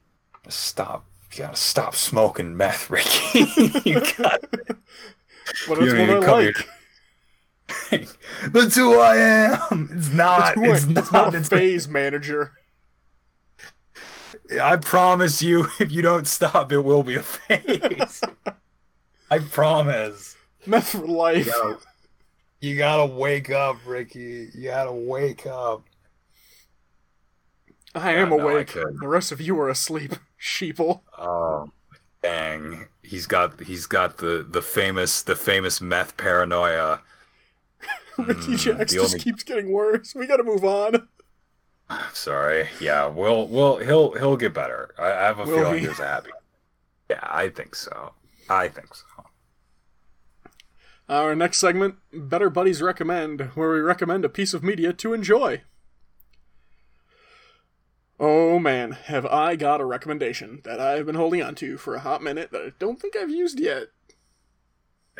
stop 0.49 1.05
you 1.31 1.39
gotta 1.39 1.55
stop 1.55 1.95
smoking 1.95 2.55
meth 2.55 2.89
ricky 2.89 3.39
you 3.89 4.01
got 4.17 4.39
But 5.67 5.79
You 5.79 5.89
it's 5.89 5.93
what 5.93 6.09
I 6.09 6.19
like. 6.19 6.55
here. 6.55 6.65
That's 8.49 8.75
who 8.75 8.99
i 8.99 9.15
am 9.15 9.89
it's 9.95 10.09
not 10.11 10.53
It's, 10.57 10.85
I- 10.85 10.89
it's, 10.89 11.11
not 11.11 11.11
not 11.11 11.35
a 11.35 11.41
phase 11.43 11.87
manager. 11.87 12.53
I 14.61 14.75
promise 14.75 15.41
you, 15.41 15.67
if 15.79 15.91
you 15.91 16.01
don't 16.01 16.27
stop, 16.27 16.71
it 16.71 16.79
will 16.81 17.01
be 17.03 17.15
a 17.15 17.23
phase. 17.23 18.21
I 19.31 19.39
promise. 19.39 20.35
Meth 20.65 20.89
for 20.89 21.07
life. 21.07 21.45
gotta, 21.47 21.77
you 22.59 22.77
gotta 22.77 23.05
wake 23.05 23.49
up, 23.49 23.77
Ricky. 23.85 24.49
You 24.53 24.65
gotta 24.65 24.91
wake 24.91 25.45
up. 25.47 25.83
I 27.95 28.13
am 28.13 28.33
I 28.33 28.37
awake. 28.37 28.67
could. 28.67 28.99
the 28.99 29.07
rest 29.07 29.31
of 29.31 29.39
you 29.39 29.57
are 29.59 29.69
asleep, 29.69 30.15
sheeple. 30.41 31.01
Oh, 31.17 31.71
dang! 32.21 32.87
He's 33.01 33.27
got 33.27 33.59
he's 33.61 33.85
got 33.85 34.17
the 34.17 34.45
the 34.47 34.61
famous 34.61 35.21
the 35.21 35.35
famous 35.35 35.79
meth 35.81 36.17
paranoia. 36.17 37.01
Ricky 38.27 38.53
Mm, 38.53 38.57
Jacks 38.57 38.93
just 38.93 39.13
only- 39.15 39.23
keeps 39.23 39.43
getting 39.43 39.71
worse. 39.71 40.13
We 40.15 40.27
gotta 40.27 40.43
move 40.43 40.63
on. 40.63 41.07
Sorry. 42.13 42.69
Yeah. 42.79 43.07
We'll 43.07 43.47
we'll 43.47 43.77
he'll 43.77 44.11
he'll 44.13 44.37
get 44.37 44.53
better. 44.53 44.93
I, 44.97 45.05
I 45.11 45.21
have 45.23 45.39
a 45.39 45.43
Will 45.45 45.57
feeling 45.57 45.79
he? 45.79 45.85
a 45.87 45.93
happy. 45.93 46.29
Yeah, 47.09 47.19
I 47.23 47.49
think 47.49 47.75
so. 47.75 48.13
I 48.49 48.67
think 48.67 48.93
so. 48.95 49.03
Our 51.09 51.35
next 51.35 51.57
segment, 51.59 51.95
Better 52.13 52.49
Buddies 52.49 52.81
Recommend, 52.81 53.41
where 53.55 53.71
we 53.71 53.79
recommend 53.81 54.23
a 54.23 54.29
piece 54.29 54.53
of 54.53 54.63
media 54.63 54.93
to 54.93 55.13
enjoy. 55.13 55.61
Oh 58.19 58.57
man, 58.59 58.91
have 58.91 59.25
I 59.25 59.55
got 59.55 59.81
a 59.81 59.85
recommendation 59.85 60.61
that 60.63 60.79
I've 60.79 61.05
been 61.05 61.15
holding 61.15 61.41
on 61.41 61.55
to 61.55 61.77
for 61.77 61.95
a 61.95 61.99
hot 61.99 62.21
minute 62.23 62.51
that 62.51 62.61
I 62.61 62.71
don't 62.79 63.01
think 63.01 63.15
I've 63.17 63.29
used 63.29 63.59
yet. 63.59 63.87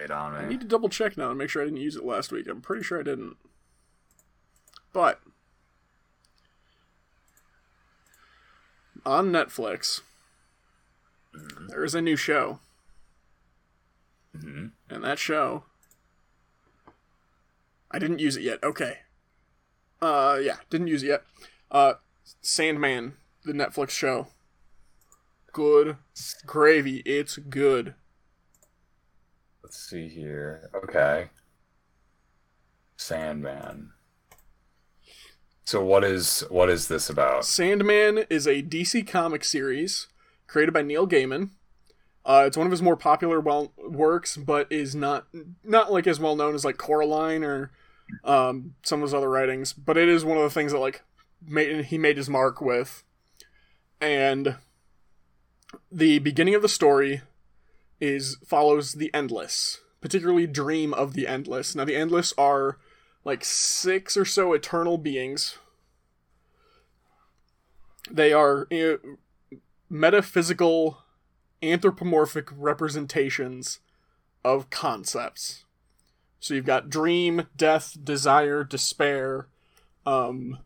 On 0.09 0.33
I 0.35 0.47
need 0.47 0.59
to 0.61 0.67
double 0.67 0.89
check 0.89 1.17
now 1.17 1.29
and 1.29 1.37
make 1.37 1.49
sure 1.49 1.61
I 1.61 1.65
didn't 1.65 1.79
use 1.81 1.95
it 1.95 2.03
last 2.03 2.31
week. 2.31 2.47
I'm 2.47 2.61
pretty 2.61 2.83
sure 2.83 2.99
I 2.99 3.03
didn't. 3.03 3.37
But 4.91 5.19
on 9.05 9.31
Netflix, 9.31 10.01
there 11.67 11.83
is 11.83 11.93
a 11.95 12.01
new 12.01 12.15
show, 12.15 12.59
Mhm. 14.35 14.71
and 14.89 15.03
that 15.03 15.19
show 15.19 15.65
I 17.91 17.99
didn't 17.99 18.17
use 18.19 18.35
it 18.35 18.41
yet. 18.41 18.63
Okay. 18.63 19.01
Uh, 20.01 20.39
yeah, 20.41 20.57
didn't 20.71 20.87
use 20.87 21.03
it 21.03 21.07
yet. 21.07 21.25
Uh, 21.69 21.93
Sandman, 22.41 23.17
the 23.43 23.53
Netflix 23.53 23.91
show. 23.91 24.29
Good 25.51 25.97
gravy. 26.47 26.97
It's 27.05 27.37
good. 27.37 27.93
Let's 29.63 29.79
see 29.79 30.09
here. 30.09 30.69
Okay. 30.75 31.29
Sandman. 32.97 33.91
So 35.63 35.83
what 35.83 36.03
is 36.03 36.41
what 36.49 36.69
is 36.69 36.87
this 36.87 37.09
about? 37.09 37.45
Sandman 37.45 38.25
is 38.29 38.45
a 38.45 38.61
DC 38.61 39.07
comic 39.07 39.43
series 39.43 40.07
created 40.47 40.73
by 40.73 40.81
Neil 40.81 41.07
Gaiman. 41.07 41.51
Uh, 42.25 42.43
it's 42.45 42.57
one 42.57 42.67
of 42.67 42.71
his 42.71 42.81
more 42.81 42.95
popular 42.95 43.39
well 43.39 43.73
works, 43.77 44.35
but 44.37 44.69
is 44.69 44.93
not 44.93 45.27
not 45.63 45.91
like 45.91 46.07
as 46.07 46.19
well 46.19 46.35
known 46.35 46.55
as 46.55 46.65
like 46.65 46.77
Coraline 46.77 47.43
or 47.43 47.71
um, 48.23 48.75
some 48.83 48.99
of 48.99 49.07
his 49.07 49.13
other 49.13 49.29
writings. 49.29 49.71
But 49.73 49.97
it 49.97 50.09
is 50.09 50.25
one 50.25 50.37
of 50.37 50.43
the 50.43 50.49
things 50.49 50.73
that 50.73 50.79
like 50.79 51.03
made 51.45 51.85
he 51.85 51.97
made 51.97 52.17
his 52.17 52.29
mark 52.29 52.59
with. 52.59 53.03
And 54.01 54.57
the 55.89 56.19
beginning 56.19 56.55
of 56.55 56.61
the 56.61 56.69
story 56.69 57.21
is 58.03 58.35
follows 58.45 58.95
the 58.95 59.09
Endless, 59.13 59.79
particularly 60.01 60.45
Dream 60.45 60.93
of 60.93 61.13
the 61.13 61.25
Endless. 61.25 61.73
Now 61.73 61.85
the 61.85 61.95
Endless 61.95 62.33
are 62.37 62.77
like 63.23 63.45
six 63.45 64.17
or 64.17 64.25
so 64.25 64.51
eternal 64.51 64.97
beings. 64.97 65.57
They 68.11 68.33
are 68.33 68.67
uh, 68.69 68.97
metaphysical 69.89 70.97
anthropomorphic 71.61 72.49
representations 72.51 73.79
of 74.43 74.69
concepts. 74.69 75.63
So 76.41 76.55
you've 76.55 76.65
got 76.65 76.89
dream 76.89 77.47
death 77.55 77.97
desire 78.03 78.65
despair 78.65 79.47
um 80.05 80.59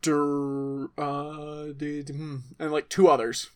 der, 0.00 0.84
uh, 0.96 1.72
hmm, 1.72 2.36
and 2.60 2.70
like 2.70 2.88
two 2.88 3.08
others 3.08 3.50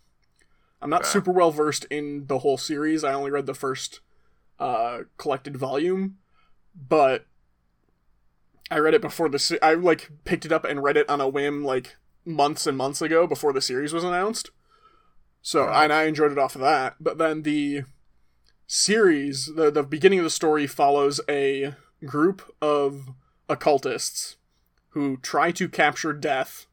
i'm 0.83 0.91
not 0.91 1.03
Okay. 1.03 1.11
super 1.11 1.33
well 1.33 1.51
versed 1.51 1.85
in 1.91 2.27
the 2.27 2.39
whole 2.39 2.59
series 2.59 3.03
i 3.05 3.13
only 3.13 3.31
read 3.31 3.47
the 3.47 3.55
first 3.55 4.01
uh 4.59 5.01
collected 5.19 5.57
volume 5.57 6.19
but 6.75 7.27
I 8.69 8.79
read 8.79 8.95
it 8.95 9.01
before 9.01 9.29
the 9.29 9.39
se- 9.39 9.61
I 9.63 9.75
like 9.75 10.11
picked 10.25 10.45
it 10.45 10.51
up 10.51 10.65
and 10.65 10.83
read 10.83 10.97
it 10.97 11.09
on 11.09 11.21
a 11.21 11.29
whim 11.29 11.65
like 11.65 11.95
months 12.25 12.67
and 12.67 12.77
months 12.77 13.01
ago 13.01 13.25
before 13.27 13.53
the 13.53 13.61
series 13.61 13.93
was 13.93 14.03
announced. 14.03 14.51
So 15.41 15.67
Right. 15.67 15.85
and 15.85 15.93
I 15.93 16.03
enjoyed 16.03 16.33
it 16.33 16.39
off 16.39 16.57
of 16.57 16.63
that. 16.63 16.97
But 16.99 17.17
then 17.17 17.43
the 17.43 17.85
series, 18.67 19.55
the 19.55 19.71
the 19.71 19.85
beginning 19.85 20.19
of 20.19 20.25
the 20.25 20.31
story 20.31 20.67
follows 20.67 21.21
a 21.29 21.75
group 22.05 22.43
of 22.61 23.11
occultists 23.49 24.37
who 24.91 25.19
try 25.19 25.53
to 25.53 25.69
capture 25.69 26.13
Death 26.13 26.67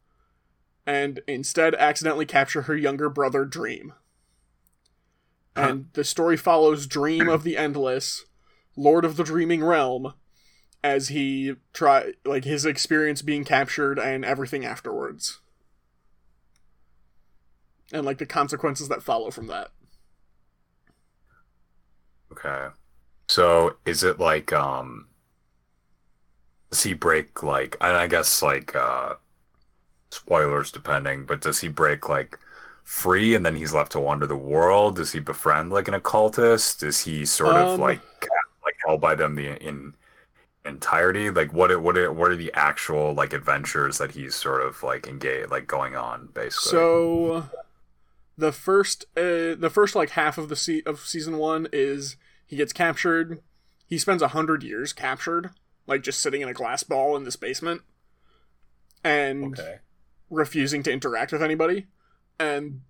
and 0.85 1.21
instead 1.27 1.75
accidentally 1.75 2.25
capture 2.25 2.63
her 2.63 2.75
younger 2.75 3.09
brother 3.09 3.45
Dream. 3.45 3.93
And 5.55 5.87
the 5.93 6.03
story 6.03 6.35
follows 6.35 6.87
Dream 6.87 7.29
of 7.29 7.43
the 7.43 7.57
Endless, 7.57 8.25
Lord 8.75 9.05
of 9.05 9.17
the 9.17 9.23
Dreaming 9.23 9.63
Realm, 9.63 10.13
as 10.83 11.09
he 11.09 11.55
try 11.73 12.13
like 12.25 12.43
his 12.43 12.65
experience 12.65 13.21
being 13.21 13.43
captured 13.43 13.99
and 13.99 14.25
everything 14.25 14.65
afterwards 14.65 15.39
and 17.93 18.05
like 18.05 18.17
the 18.17 18.25
consequences 18.25 18.89
that 18.89 19.03
follow 19.03 19.31
from 19.31 19.47
that 19.47 19.69
Okay. 22.33 22.69
So 23.27 23.75
is 23.85 24.03
it 24.03 24.19
like 24.19 24.51
um 24.51 25.07
does 26.71 26.81
he 26.83 26.93
break 26.93 27.43
like 27.43 27.77
and 27.79 27.95
I 27.95 28.07
guess 28.07 28.41
like 28.41 28.75
uh 28.75 29.13
spoilers 30.13 30.71
depending, 30.71 31.25
but 31.25 31.41
does 31.41 31.61
he 31.61 31.67
break 31.67 32.09
like 32.09 32.39
free 32.83 33.35
and 33.35 33.45
then 33.45 33.55
he's 33.55 33.73
left 33.73 33.91
to 33.93 33.99
wander 33.99 34.27
the 34.27 34.35
world? 34.35 34.95
Does 34.97 35.11
he 35.13 35.19
befriend 35.19 35.71
like 35.71 35.87
an 35.87 35.93
occultist? 35.93 36.83
Is 36.83 37.01
he 37.01 37.25
sort 37.25 37.57
of 37.57 37.75
Um, 37.75 37.79
like 37.79 38.01
like 38.63 38.75
held 38.85 39.01
by 39.01 39.15
them 39.15 39.35
the 39.35 39.47
in 39.65 39.95
entirety? 40.65 41.29
Like 41.31 41.53
what 41.53 41.71
are, 41.71 41.79
what 41.79 41.97
are 41.97 42.11
what 42.11 42.31
are 42.31 42.35
the 42.35 42.53
actual 42.53 43.13
like 43.13 43.33
adventures 43.33 43.97
that 43.99 44.11
he's 44.11 44.35
sort 44.35 44.61
of 44.61 44.83
like 44.83 45.07
engaged 45.07 45.51
like 45.51 45.67
going 45.67 45.95
on 45.95 46.29
basically? 46.33 46.79
so 46.79 47.49
the 48.37 48.51
first 48.51 49.05
uh, 49.17 49.55
the 49.55 49.71
first 49.73 49.95
like 49.95 50.11
half 50.11 50.37
of 50.37 50.49
the 50.49 50.55
se- 50.55 50.83
of 50.85 51.01
season 51.01 51.37
1 51.37 51.67
is 51.71 52.17
he 52.45 52.55
gets 52.55 52.73
captured 52.73 53.41
he 53.87 53.97
spends 53.97 54.21
a 54.21 54.29
hundred 54.29 54.63
years 54.63 54.93
captured 54.93 55.51
like 55.87 56.01
just 56.03 56.19
sitting 56.19 56.41
in 56.41 56.49
a 56.49 56.53
glass 56.53 56.83
ball 56.83 57.15
in 57.15 57.23
this 57.23 57.35
basement 57.35 57.81
and 59.03 59.59
okay. 59.59 59.77
Refusing 60.33 60.83
to 60.83 60.91
interact 60.91 61.31
with 61.31 61.43
anybody. 61.43 61.87
And 62.39 62.81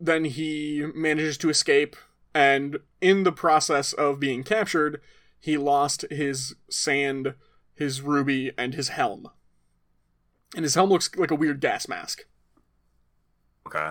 then 0.00 0.24
he 0.24 0.86
manages 0.94 1.38
to 1.38 1.50
escape. 1.50 1.96
And 2.34 2.78
in 3.00 3.22
the 3.22 3.32
process 3.32 3.92
of 3.92 4.20
being 4.20 4.42
captured, 4.42 5.00
he 5.38 5.56
lost 5.56 6.04
his 6.10 6.54
sand 6.70 7.34
his 7.74 8.00
ruby, 8.00 8.52
and 8.56 8.74
his 8.74 8.88
helm. 8.88 9.28
And 10.54 10.64
his 10.64 10.74
helm 10.74 10.90
looks 10.90 11.10
like 11.16 11.30
a 11.30 11.36
weird 11.36 11.60
gas 11.60 11.88
mask. 11.88 12.24
Okay. 13.66 13.90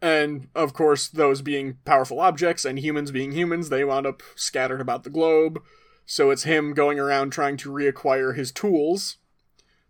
And 0.00 0.48
of 0.54 0.72
course, 0.72 1.08
those 1.08 1.42
being 1.42 1.78
powerful 1.84 2.20
objects 2.20 2.64
and 2.64 2.78
humans 2.78 3.10
being 3.10 3.32
humans, 3.32 3.68
they 3.68 3.84
wound 3.84 4.06
up 4.06 4.22
scattered 4.36 4.80
about 4.80 5.04
the 5.04 5.10
globe. 5.10 5.62
So 6.06 6.30
it's 6.30 6.44
him 6.44 6.74
going 6.74 6.98
around 6.98 7.30
trying 7.30 7.56
to 7.58 7.70
reacquire 7.70 8.36
his 8.36 8.52
tools 8.52 9.16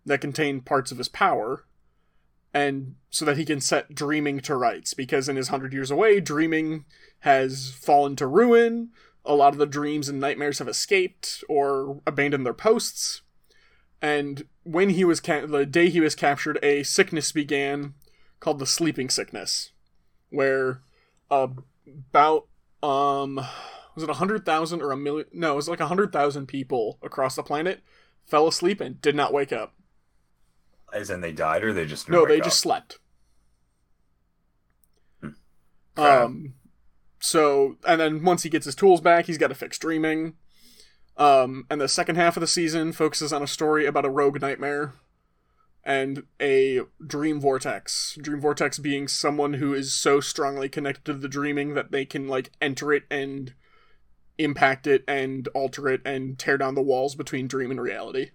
that 0.06 0.20
contain 0.20 0.60
parts 0.60 0.92
of 0.92 0.98
his 0.98 1.08
power, 1.08 1.64
and 2.54 2.94
so 3.10 3.24
that 3.24 3.36
he 3.36 3.44
can 3.44 3.60
set 3.60 3.94
dreaming 3.94 4.40
to 4.40 4.56
rights. 4.56 4.94
Because 4.94 5.28
in 5.28 5.36
his 5.36 5.48
hundred 5.48 5.72
years 5.72 5.90
away, 5.90 6.20
dreaming 6.20 6.84
has 7.20 7.70
fallen 7.70 8.16
to 8.16 8.26
ruin. 8.26 8.90
A 9.24 9.34
lot 9.34 9.52
of 9.52 9.58
the 9.58 9.66
dreams 9.66 10.08
and 10.08 10.20
nightmares 10.20 10.60
have 10.60 10.68
escaped 10.68 11.42
or 11.48 12.00
abandoned 12.06 12.46
their 12.46 12.54
posts. 12.54 13.22
And 14.00 14.46
when 14.62 14.90
he 14.90 15.04
was 15.04 15.20
ca- 15.20 15.46
the 15.46 15.66
day 15.66 15.88
he 15.88 16.00
was 16.00 16.14
captured, 16.14 16.58
a 16.62 16.82
sickness 16.82 17.32
began 17.32 17.94
called 18.38 18.58
the 18.58 18.66
sleeping 18.66 19.08
sickness, 19.08 19.72
where 20.28 20.82
about 21.30 22.46
um 22.82 23.36
was 23.94 24.04
it 24.04 24.10
a 24.10 24.14
hundred 24.14 24.44
thousand 24.44 24.82
or 24.82 24.92
a 24.92 24.96
million? 24.96 25.26
No, 25.32 25.52
it 25.52 25.56
was 25.56 25.68
like 25.68 25.80
a 25.80 25.86
hundred 25.86 26.12
thousand 26.12 26.46
people 26.46 26.98
across 27.02 27.34
the 27.34 27.42
planet 27.42 27.82
fell 28.26 28.46
asleep 28.46 28.80
and 28.80 29.00
did 29.00 29.14
not 29.14 29.32
wake 29.32 29.52
up. 29.52 29.74
As 30.94 31.10
in 31.10 31.20
they 31.20 31.32
died 31.32 31.64
or 31.64 31.72
they 31.72 31.84
just 31.84 32.08
No, 32.08 32.24
they 32.24 32.36
wake 32.36 32.44
just 32.44 32.60
slept. 32.60 32.98
Okay. 35.96 36.08
Um, 36.08 36.54
so 37.20 37.76
and 37.86 38.00
then 38.00 38.24
once 38.24 38.44
he 38.44 38.48
gets 38.48 38.64
his 38.64 38.74
tools 38.74 39.00
back, 39.00 39.26
he's 39.26 39.38
got 39.38 39.48
to 39.48 39.54
fix 39.54 39.78
dreaming. 39.78 40.34
Um, 41.16 41.66
and 41.70 41.80
the 41.80 41.88
second 41.88 42.16
half 42.16 42.36
of 42.36 42.40
the 42.40 42.46
season 42.46 42.92
focuses 42.92 43.32
on 43.32 43.42
a 43.42 43.46
story 43.46 43.86
about 43.86 44.04
a 44.04 44.10
rogue 44.10 44.40
nightmare 44.40 44.94
and 45.84 46.24
a 46.40 46.80
dream 47.06 47.40
vortex. 47.40 48.18
Dream 48.20 48.40
vortex 48.40 48.78
being 48.78 49.06
someone 49.06 49.54
who 49.54 49.74
is 49.74 49.92
so 49.92 50.20
strongly 50.20 50.68
connected 50.68 51.04
to 51.04 51.14
the 51.14 51.28
dreaming 51.28 51.74
that 51.74 51.92
they 51.92 52.04
can 52.04 52.26
like 52.26 52.50
enter 52.60 52.92
it 52.92 53.04
and 53.10 53.54
impact 54.38 54.86
it 54.86 55.04
and 55.06 55.46
alter 55.48 55.88
it 55.88 56.00
and 56.04 56.38
tear 56.38 56.58
down 56.58 56.74
the 56.74 56.82
walls 56.82 57.14
between 57.14 57.46
dream 57.46 57.70
and 57.70 57.80
reality. 57.80 58.30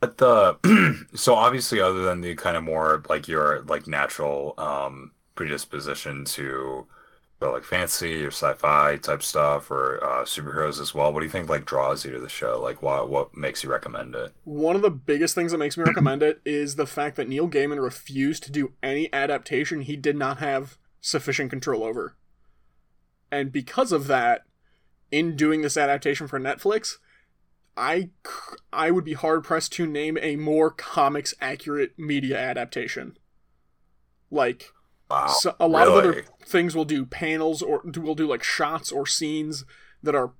What 0.00 0.18
the 0.18 1.06
so 1.14 1.34
obviously 1.34 1.80
other 1.80 2.02
than 2.02 2.20
the 2.20 2.34
kind 2.34 2.56
of 2.56 2.64
more 2.64 3.02
like 3.08 3.28
your 3.28 3.62
like 3.62 3.86
natural 3.86 4.54
um 4.58 5.12
predisposition 5.34 6.24
to 6.24 6.86
like 7.40 7.64
fantasy 7.64 8.24
or 8.24 8.28
sci-fi 8.28 8.96
type 8.98 9.20
stuff 9.20 9.68
or 9.68 10.02
uh 10.04 10.24
superheroes 10.24 10.80
as 10.80 10.94
well, 10.94 11.12
what 11.12 11.20
do 11.20 11.26
you 11.26 11.30
think 11.30 11.48
like 11.48 11.64
draws 11.64 12.04
you 12.04 12.12
to 12.12 12.20
the 12.20 12.28
show? 12.28 12.60
Like 12.62 12.82
what 12.82 13.08
what 13.08 13.36
makes 13.36 13.64
you 13.64 13.70
recommend 13.70 14.14
it? 14.14 14.32
One 14.44 14.76
of 14.76 14.82
the 14.82 14.90
biggest 14.90 15.34
things 15.34 15.52
that 15.52 15.58
makes 15.58 15.76
me 15.76 15.84
recommend 15.84 16.22
it 16.22 16.40
is 16.44 16.76
the 16.76 16.86
fact 16.86 17.16
that 17.16 17.28
Neil 17.28 17.48
Gaiman 17.48 17.82
refused 17.82 18.44
to 18.44 18.52
do 18.52 18.72
any 18.82 19.12
adaptation 19.12 19.82
he 19.82 19.96
did 19.96 20.16
not 20.16 20.38
have 20.38 20.78
sufficient 21.00 21.50
control 21.50 21.82
over. 21.82 22.16
And 23.30 23.50
because 23.50 23.92
of 23.92 24.06
that, 24.06 24.44
in 25.10 25.36
doing 25.36 25.62
this 25.62 25.76
adaptation 25.76 26.26
for 26.26 26.40
Netflix, 26.40 26.96
I, 27.76 28.10
I 28.72 28.90
would 28.90 29.04
be 29.04 29.14
hard 29.14 29.44
pressed 29.44 29.72
to 29.74 29.86
name 29.86 30.18
a 30.20 30.36
more 30.36 30.70
comics 30.70 31.34
accurate 31.40 31.98
media 31.98 32.38
adaptation. 32.38 33.16
Like, 34.30 34.72
Wow. 35.10 35.26
so 35.26 35.54
a 35.60 35.68
lot 35.68 35.88
of 35.88 35.94
other 35.94 36.24
things 36.46 36.74
will 36.74 36.86
do 36.86 37.04
panels 37.04 37.60
or 37.60 37.82
do- 37.90 38.00
will 38.00 38.14
do 38.14 38.26
like 38.26 38.42
shots 38.42 38.90
or 38.90 39.06
scenes 39.06 39.64
that 40.02 40.14
are 40.14 40.32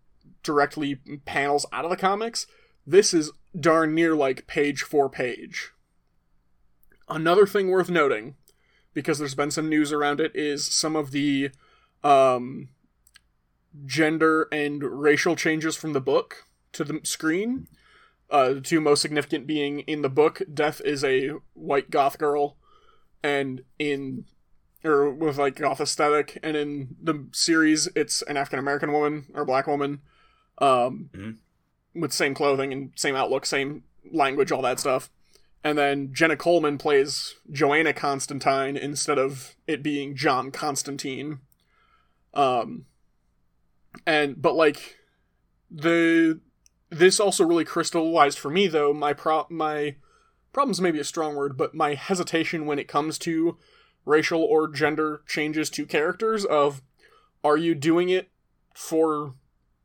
directly 0.43 0.97
panels 1.27 1.67
out 1.73 1.85
of 1.85 1.91
the 1.91 1.97
comics. 1.97 2.47
This 2.87 3.13
is 3.13 3.33
darn 3.59 3.95
near 3.95 4.15
like 4.15 4.47
page 4.47 4.83
for 4.83 5.11
page. 5.11 5.73
Another 7.07 7.47
thing 7.47 7.69
worth 7.69 7.91
noting, 7.91 8.37
because 8.95 9.19
there's 9.19 9.35
been 9.35 9.51
some 9.51 9.69
news 9.69 9.93
around 9.93 10.21
it, 10.21 10.33
is 10.35 10.67
some 10.67 10.97
of 10.97 11.11
the 11.11 11.51
um, 12.03 12.71
gender 13.85 14.49
and 14.51 14.83
racial 14.83 15.37
changes 15.37 15.77
from 15.77 15.93
the 15.93 16.01
book 16.01 16.47
to 16.73 16.85
the 16.85 17.01
screen. 17.05 17.69
Uh, 18.31 18.55
the 18.55 18.61
two 18.61 18.81
most 18.81 19.03
significant 19.03 19.47
being 19.47 19.81
in 19.81 20.03
the 20.03 20.09
book, 20.09 20.41
Death 20.53 20.81
is 20.85 21.05
a 21.05 21.33
white 21.53 21.91
goth 21.91 22.19
girl, 22.19 22.57
and 23.23 23.63
in 23.79 24.25
or 24.85 25.11
with 25.11 25.39
like 25.39 25.57
goth 25.57 25.81
aesthetic, 25.81 26.39
and 26.43 26.57
in 26.57 26.97
the 27.01 27.29
series, 27.33 27.89
it's 27.95 28.23
an 28.23 28.37
African 28.37 28.59
American 28.59 28.91
woman 28.93 29.27
or 29.35 29.45
black 29.45 29.67
woman, 29.67 30.01
um, 30.59 31.11
Mhm. 31.13 31.37
with 31.95 32.13
same 32.13 32.35
clothing 32.35 32.73
and 32.73 32.93
same 32.97 33.15
outlook, 33.15 33.47
same 33.47 33.85
language, 34.11 34.51
all 34.51 34.63
that 34.63 34.81
stuff. 34.81 35.11
And 35.63 35.79
then 35.79 36.13
Jenna 36.13 36.37
Coleman 36.37 36.79
plays 36.79 37.37
Joanna 37.51 37.93
Constantine 37.93 38.77
instead 38.77 39.19
of 39.19 39.55
it 39.69 39.83
being 39.83 40.17
John 40.17 40.51
Constantine. 40.51 41.39
Um, 42.35 42.87
and 44.07 44.41
but 44.41 44.55
like 44.57 44.97
the 45.71 46.41
this 46.93 47.19
also 47.19 47.45
really 47.45 47.65
crystallized 47.65 48.39
for 48.39 48.51
me 48.51 48.67
though 48.67 48.93
my 48.93 49.13
pro 49.13 49.47
my 49.49 49.97
problems 50.53 50.81
maybe 50.81 51.01
a 51.01 51.05
strong 51.05 51.35
word, 51.35 51.57
but 51.57 51.75
my 51.75 51.95
hesitation 51.95 52.67
when 52.67 52.79
it 52.79 52.87
comes 52.87 53.19
to 53.19 53.57
racial 54.05 54.43
or 54.43 54.69
gender 54.69 55.23
changes 55.27 55.71
to 55.71 55.87
characters 55.87 56.45
of 56.45 56.83
are 57.43 57.57
you 57.57 57.75
doing 57.75 58.11
it 58.11 58.31
for 58.75 59.35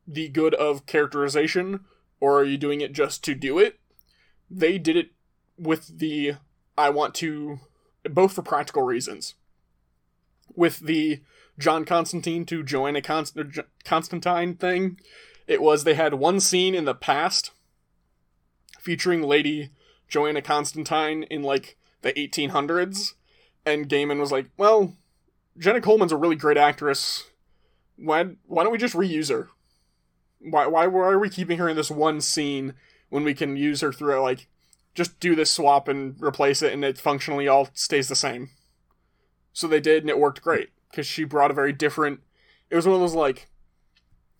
the 0.06 0.28
good 0.28 0.54
of 0.54 0.86
characterization 0.86 1.80
or 2.20 2.38
are 2.38 2.44
you 2.44 2.58
doing 2.58 2.80
it 2.80 2.92
just 2.92 3.24
to 3.24 3.34
do 3.34 3.58
it? 3.58 3.78
They 4.50 4.76
did 4.76 4.96
it 4.96 5.12
with 5.58 5.98
the 5.98 6.34
I 6.76 6.90
want 6.90 7.14
to 7.16 7.60
both 8.04 8.34
for 8.34 8.42
practical 8.42 8.82
reasons. 8.82 9.34
With 10.54 10.80
the 10.80 11.22
John 11.58 11.84
Constantine 11.84 12.44
to 12.46 12.62
Joanna 12.62 13.02
Const- 13.02 13.36
Constantine 13.84 14.54
thing, 14.56 14.98
it 15.48 15.62
was 15.62 15.82
they 15.82 15.94
had 15.94 16.14
one 16.14 16.38
scene 16.38 16.74
in 16.74 16.84
the 16.84 16.94
past 16.94 17.50
featuring 18.78 19.22
Lady 19.22 19.70
Joanna 20.06 20.42
Constantine 20.42 21.24
in 21.24 21.42
like 21.42 21.76
the 22.02 22.12
1800s, 22.12 23.14
and 23.66 23.88
Gaiman 23.88 24.20
was 24.20 24.30
like, 24.30 24.50
"Well, 24.56 24.94
Jenna 25.56 25.80
Coleman's 25.80 26.12
a 26.12 26.16
really 26.16 26.36
great 26.36 26.58
actress. 26.58 27.24
Why 27.96 28.36
why 28.46 28.62
don't 28.62 28.72
we 28.72 28.78
just 28.78 28.94
reuse 28.94 29.30
her? 29.30 29.48
Why 30.38 30.66
why 30.66 30.86
why 30.86 31.08
are 31.08 31.18
we 31.18 31.30
keeping 31.30 31.58
her 31.58 31.68
in 31.68 31.76
this 31.76 31.90
one 31.90 32.20
scene 32.20 32.74
when 33.08 33.24
we 33.24 33.34
can 33.34 33.56
use 33.56 33.80
her 33.80 33.92
throughout? 33.92 34.22
like 34.22 34.46
just 34.94 35.20
do 35.20 35.34
this 35.34 35.50
swap 35.50 35.88
and 35.88 36.20
replace 36.20 36.60
it, 36.60 36.72
and 36.72 36.84
it 36.84 36.98
functionally 36.98 37.48
all 37.48 37.68
stays 37.72 38.08
the 38.08 38.14
same?" 38.14 38.50
So 39.54 39.66
they 39.66 39.80
did, 39.80 40.02
and 40.02 40.10
it 40.10 40.18
worked 40.18 40.42
great 40.42 40.70
because 40.90 41.06
she 41.06 41.24
brought 41.24 41.50
a 41.50 41.54
very 41.54 41.72
different. 41.72 42.20
It 42.70 42.76
was 42.76 42.86
one 42.86 42.94
of 42.94 43.00
those 43.00 43.14
like 43.14 43.48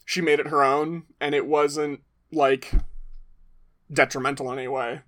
she 0.09 0.23
made 0.23 0.41
it 0.41 0.47
her 0.47 0.65
own, 0.65 1.03
and 1.21 1.35
it 1.35 1.45
wasn't 1.45 2.01
like 2.33 2.73
detrimental 3.93 4.51
in 4.51 4.59
any 4.59 4.67
way. 4.67 5.03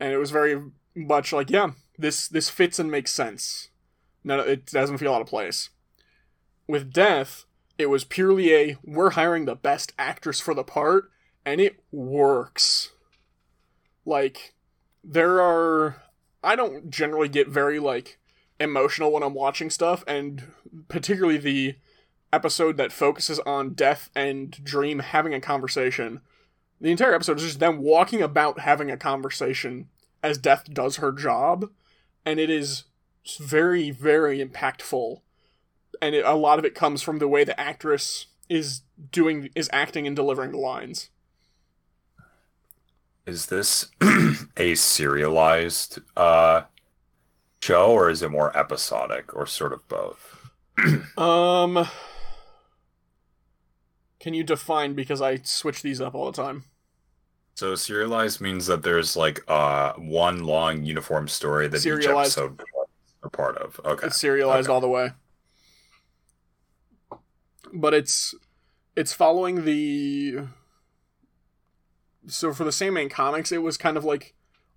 And 0.00 0.12
it 0.12 0.16
was 0.16 0.32
very 0.32 0.60
much 0.92 1.32
like, 1.32 1.50
yeah, 1.50 1.70
this 1.96 2.26
this 2.26 2.50
fits 2.50 2.80
and 2.80 2.90
makes 2.90 3.12
sense. 3.12 3.70
No, 4.24 4.40
it 4.40 4.66
doesn't 4.66 4.98
feel 4.98 5.14
out 5.14 5.20
of 5.20 5.28
place. 5.28 5.70
With 6.66 6.92
Death, 6.92 7.44
it 7.78 7.90
was 7.90 8.02
purely 8.02 8.52
a 8.52 8.76
we're 8.82 9.10
hiring 9.10 9.44
the 9.44 9.54
best 9.54 9.92
actress 9.96 10.40
for 10.40 10.52
the 10.52 10.64
part, 10.64 11.12
and 11.46 11.60
it 11.60 11.78
works. 11.92 12.90
Like, 14.04 14.52
there 15.04 15.40
are 15.40 16.02
I 16.42 16.56
don't 16.56 16.90
generally 16.90 17.28
get 17.28 17.46
very 17.46 17.78
like 17.78 18.18
emotional 18.58 19.12
when 19.12 19.22
I'm 19.22 19.34
watching 19.34 19.70
stuff, 19.70 20.02
and 20.08 20.50
particularly 20.88 21.38
the 21.38 21.76
episode 22.32 22.76
that 22.76 22.92
focuses 22.92 23.38
on 23.40 23.74
Death 23.74 24.10
and 24.14 24.50
Dream 24.64 25.00
having 25.00 25.34
a 25.34 25.40
conversation. 25.40 26.20
The 26.80 26.90
entire 26.90 27.14
episode 27.14 27.38
is 27.38 27.44
just 27.44 27.60
them 27.60 27.78
walking 27.78 28.22
about 28.22 28.60
having 28.60 28.90
a 28.90 28.96
conversation 28.96 29.88
as 30.22 30.38
Death 30.38 30.72
does 30.72 30.96
her 30.96 31.12
job, 31.12 31.70
and 32.24 32.38
it 32.38 32.50
is 32.50 32.84
very, 33.40 33.90
very 33.90 34.44
impactful. 34.44 35.20
And 36.00 36.14
it, 36.14 36.24
a 36.24 36.34
lot 36.34 36.58
of 36.58 36.64
it 36.64 36.74
comes 36.74 37.02
from 37.02 37.18
the 37.18 37.28
way 37.28 37.44
the 37.44 37.58
actress 37.58 38.26
is 38.48 38.82
doing, 39.10 39.50
is 39.54 39.68
acting 39.72 40.06
and 40.06 40.14
delivering 40.14 40.52
the 40.52 40.58
lines. 40.58 41.10
Is 43.26 43.46
this 43.46 43.88
a 44.56 44.74
serialized 44.74 45.98
uh 46.16 46.62
show 47.60 47.90
or 47.90 48.08
is 48.08 48.22
it 48.22 48.30
more 48.30 48.56
episodic 48.56 49.34
or 49.34 49.46
sort 49.46 49.72
of 49.72 49.86
both? 49.88 50.50
Um, 51.18 51.88
can 54.20 54.34
you 54.34 54.42
define 54.44 54.94
because 54.94 55.20
I 55.22 55.36
switch 55.42 55.82
these 55.82 56.00
up 56.00 56.14
all 56.14 56.30
the 56.30 56.42
time? 56.42 56.64
So 57.54 57.74
serialized 57.74 58.40
means 58.40 58.66
that 58.66 58.82
there's 58.82 59.16
like 59.16 59.40
uh 59.48 59.92
one 59.94 60.44
long 60.44 60.84
uniform 60.84 61.28
story 61.28 61.66
that 61.68 61.78
each 61.78 61.82
Serialized. 61.82 62.38
episode 62.38 62.62
are 63.22 63.30
part 63.30 63.56
of. 63.58 63.80
Okay. 63.84 64.06
It's 64.06 64.16
serialized 64.20 64.68
Okay. 64.68 64.74
all 64.74 64.80
the 64.80 64.88
way. 64.88 65.10
But 67.72 67.94
it's 67.94 68.34
it's 68.96 69.12
following 69.12 69.64
the 69.64 70.46
so 72.26 72.52
for 72.52 72.64
the 72.64 72.72
Sandman 72.72 73.08
comics, 73.08 73.52
it 73.52 73.62
was 73.62 73.76
kind 73.76 73.96
of 73.96 74.04
like 74.04 74.34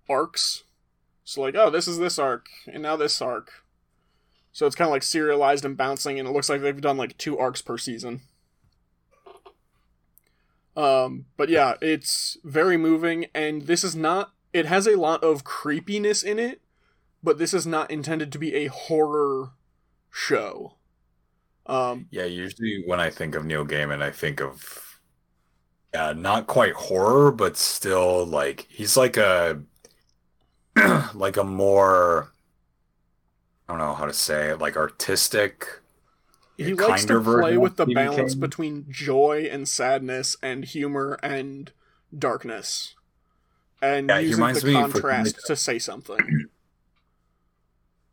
arcs. 0.09 0.63
So 1.23 1.41
like, 1.41 1.55
oh, 1.55 1.69
this 1.69 1.87
is 1.87 1.97
this 1.97 2.17
arc, 2.17 2.47
and 2.71 2.81
now 2.83 2.95
this 2.95 3.21
arc. 3.21 3.51
So 4.51 4.65
it's 4.65 4.75
kind 4.75 4.87
of 4.87 4.91
like 4.91 5.03
serialized 5.03 5.63
and 5.63 5.77
bouncing, 5.77 6.19
and 6.19 6.27
it 6.27 6.31
looks 6.31 6.49
like 6.49 6.61
they've 6.61 6.81
done 6.81 6.97
like 6.97 7.17
two 7.17 7.37
arcs 7.37 7.61
per 7.61 7.77
season. 7.77 8.21
Um, 10.75 11.25
but 11.37 11.49
yeah, 11.49 11.75
it's 11.81 12.37
very 12.43 12.77
moving, 12.77 13.27
and 13.33 13.63
this 13.63 13.83
is 13.83 13.95
not. 13.95 14.33
It 14.53 14.65
has 14.65 14.87
a 14.87 14.97
lot 14.97 15.23
of 15.23 15.43
creepiness 15.43 16.23
in 16.23 16.39
it, 16.39 16.61
but 17.23 17.37
this 17.39 17.53
is 17.53 17.67
not 17.67 17.91
intended 17.91 18.31
to 18.33 18.39
be 18.39 18.55
a 18.55 18.67
horror 18.67 19.51
show. 20.11 20.75
Um, 21.67 22.09
Yeah, 22.11 22.25
usually 22.25 22.83
when 22.85 22.99
I 22.99 23.09
think 23.09 23.35
of 23.35 23.45
Neil 23.45 23.65
Gaiman, 23.65 24.01
I 24.01 24.11
think 24.11 24.41
of 24.41 24.99
yeah, 25.93 26.13
not 26.13 26.47
quite 26.47 26.73
horror, 26.73 27.31
but 27.31 27.57
still 27.57 28.25
like 28.25 28.67
he's 28.69 28.97
like 28.97 29.17
a 29.17 29.61
like 31.13 31.37
a 31.37 31.43
more 31.43 32.31
I 33.67 33.73
don't 33.73 33.79
know 33.79 33.93
how 33.95 34.05
to 34.05 34.13
say 34.13 34.49
it, 34.49 34.59
like 34.59 34.77
artistic. 34.77 35.80
He 36.57 36.73
likes 36.73 37.05
to 37.05 37.19
play 37.21 37.57
with 37.57 37.77
the 37.77 37.85
balance 37.85 38.33
King. 38.33 38.39
between 38.39 38.85
joy 38.89 39.47
and 39.51 39.67
sadness 39.67 40.37
and 40.43 40.65
humor 40.65 41.17
and 41.23 41.71
darkness 42.17 42.95
and 43.81 44.09
Yeah, 44.09 44.19
using 44.19 44.53
the 44.53 44.59
for- 44.61 44.71
contrast 44.91 45.39
to 45.47 45.55
say 45.55 45.79
something 45.79 46.47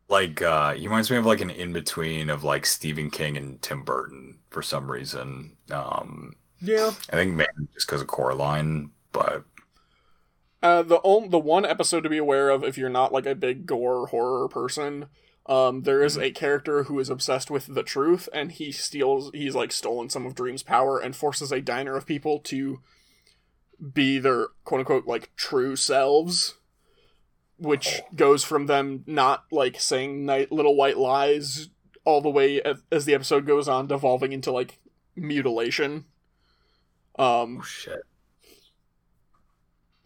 Like 0.08 0.40
uh 0.40 0.72
he 0.74 0.86
reminds 0.86 1.10
me 1.10 1.16
of 1.18 1.26
like 1.26 1.40
an 1.42 1.50
in 1.50 1.72
between 1.72 2.30
of 2.30 2.42
like 2.44 2.64
Stephen 2.64 3.10
King 3.10 3.36
and 3.36 3.60
Tim 3.60 3.82
Burton 3.82 4.38
for 4.50 4.62
some 4.62 4.90
reason. 4.90 5.56
Um 5.70 6.34
yeah 6.60 6.92
I 7.10 7.16
think 7.16 7.34
maybe 7.34 7.48
just 7.74 7.86
because 7.86 8.00
of 8.00 8.06
Coraline, 8.08 8.90
but 9.12 9.44
uh, 10.60 10.82
the 10.82 10.96
on- 10.96 11.30
the 11.30 11.38
one 11.38 11.64
episode 11.64 12.00
to 12.02 12.08
be 12.08 12.16
aware 12.18 12.50
of 12.50 12.64
if 12.64 12.76
you're 12.78 12.88
not 12.88 13.12
like 13.12 13.26
a 13.26 13.34
big 13.34 13.64
gore 13.66 14.06
horror 14.08 14.48
person 14.48 15.06
um, 15.48 15.82
there 15.82 16.02
is 16.02 16.18
a 16.18 16.30
character 16.30 16.84
who 16.84 16.98
is 16.98 17.08
obsessed 17.08 17.50
with 17.50 17.74
the 17.74 17.82
truth 17.82 18.28
and 18.32 18.52
he 18.52 18.70
steals 18.70 19.30
he's 19.32 19.54
like 19.54 19.72
stolen 19.72 20.10
some 20.10 20.26
of 20.26 20.34
dream's 20.34 20.62
power 20.62 20.98
and 20.98 21.16
forces 21.16 21.50
a 21.50 21.60
diner 21.60 21.96
of 21.96 22.06
people 22.06 22.38
to 22.40 22.80
be 23.92 24.18
their 24.18 24.48
quote 24.64 24.80
unquote 24.80 25.06
like 25.06 25.34
true 25.36 25.74
selves 25.74 26.54
which 27.58 28.02
goes 28.14 28.44
from 28.44 28.66
them 28.66 29.02
not 29.06 29.44
like 29.50 29.80
saying 29.80 30.24
night 30.24 30.52
little 30.52 30.76
white 30.76 30.96
lies 30.96 31.68
all 32.04 32.20
the 32.22 32.30
way 32.30 32.62
as, 32.62 32.82
as 32.90 33.04
the 33.04 33.14
episode 33.14 33.46
goes 33.46 33.68
on 33.68 33.86
devolving 33.86 34.32
into 34.32 34.50
like 34.50 34.78
mutilation. 35.14 36.06
Um 37.18 37.58
oh 37.58 37.62
shit. 37.62 38.00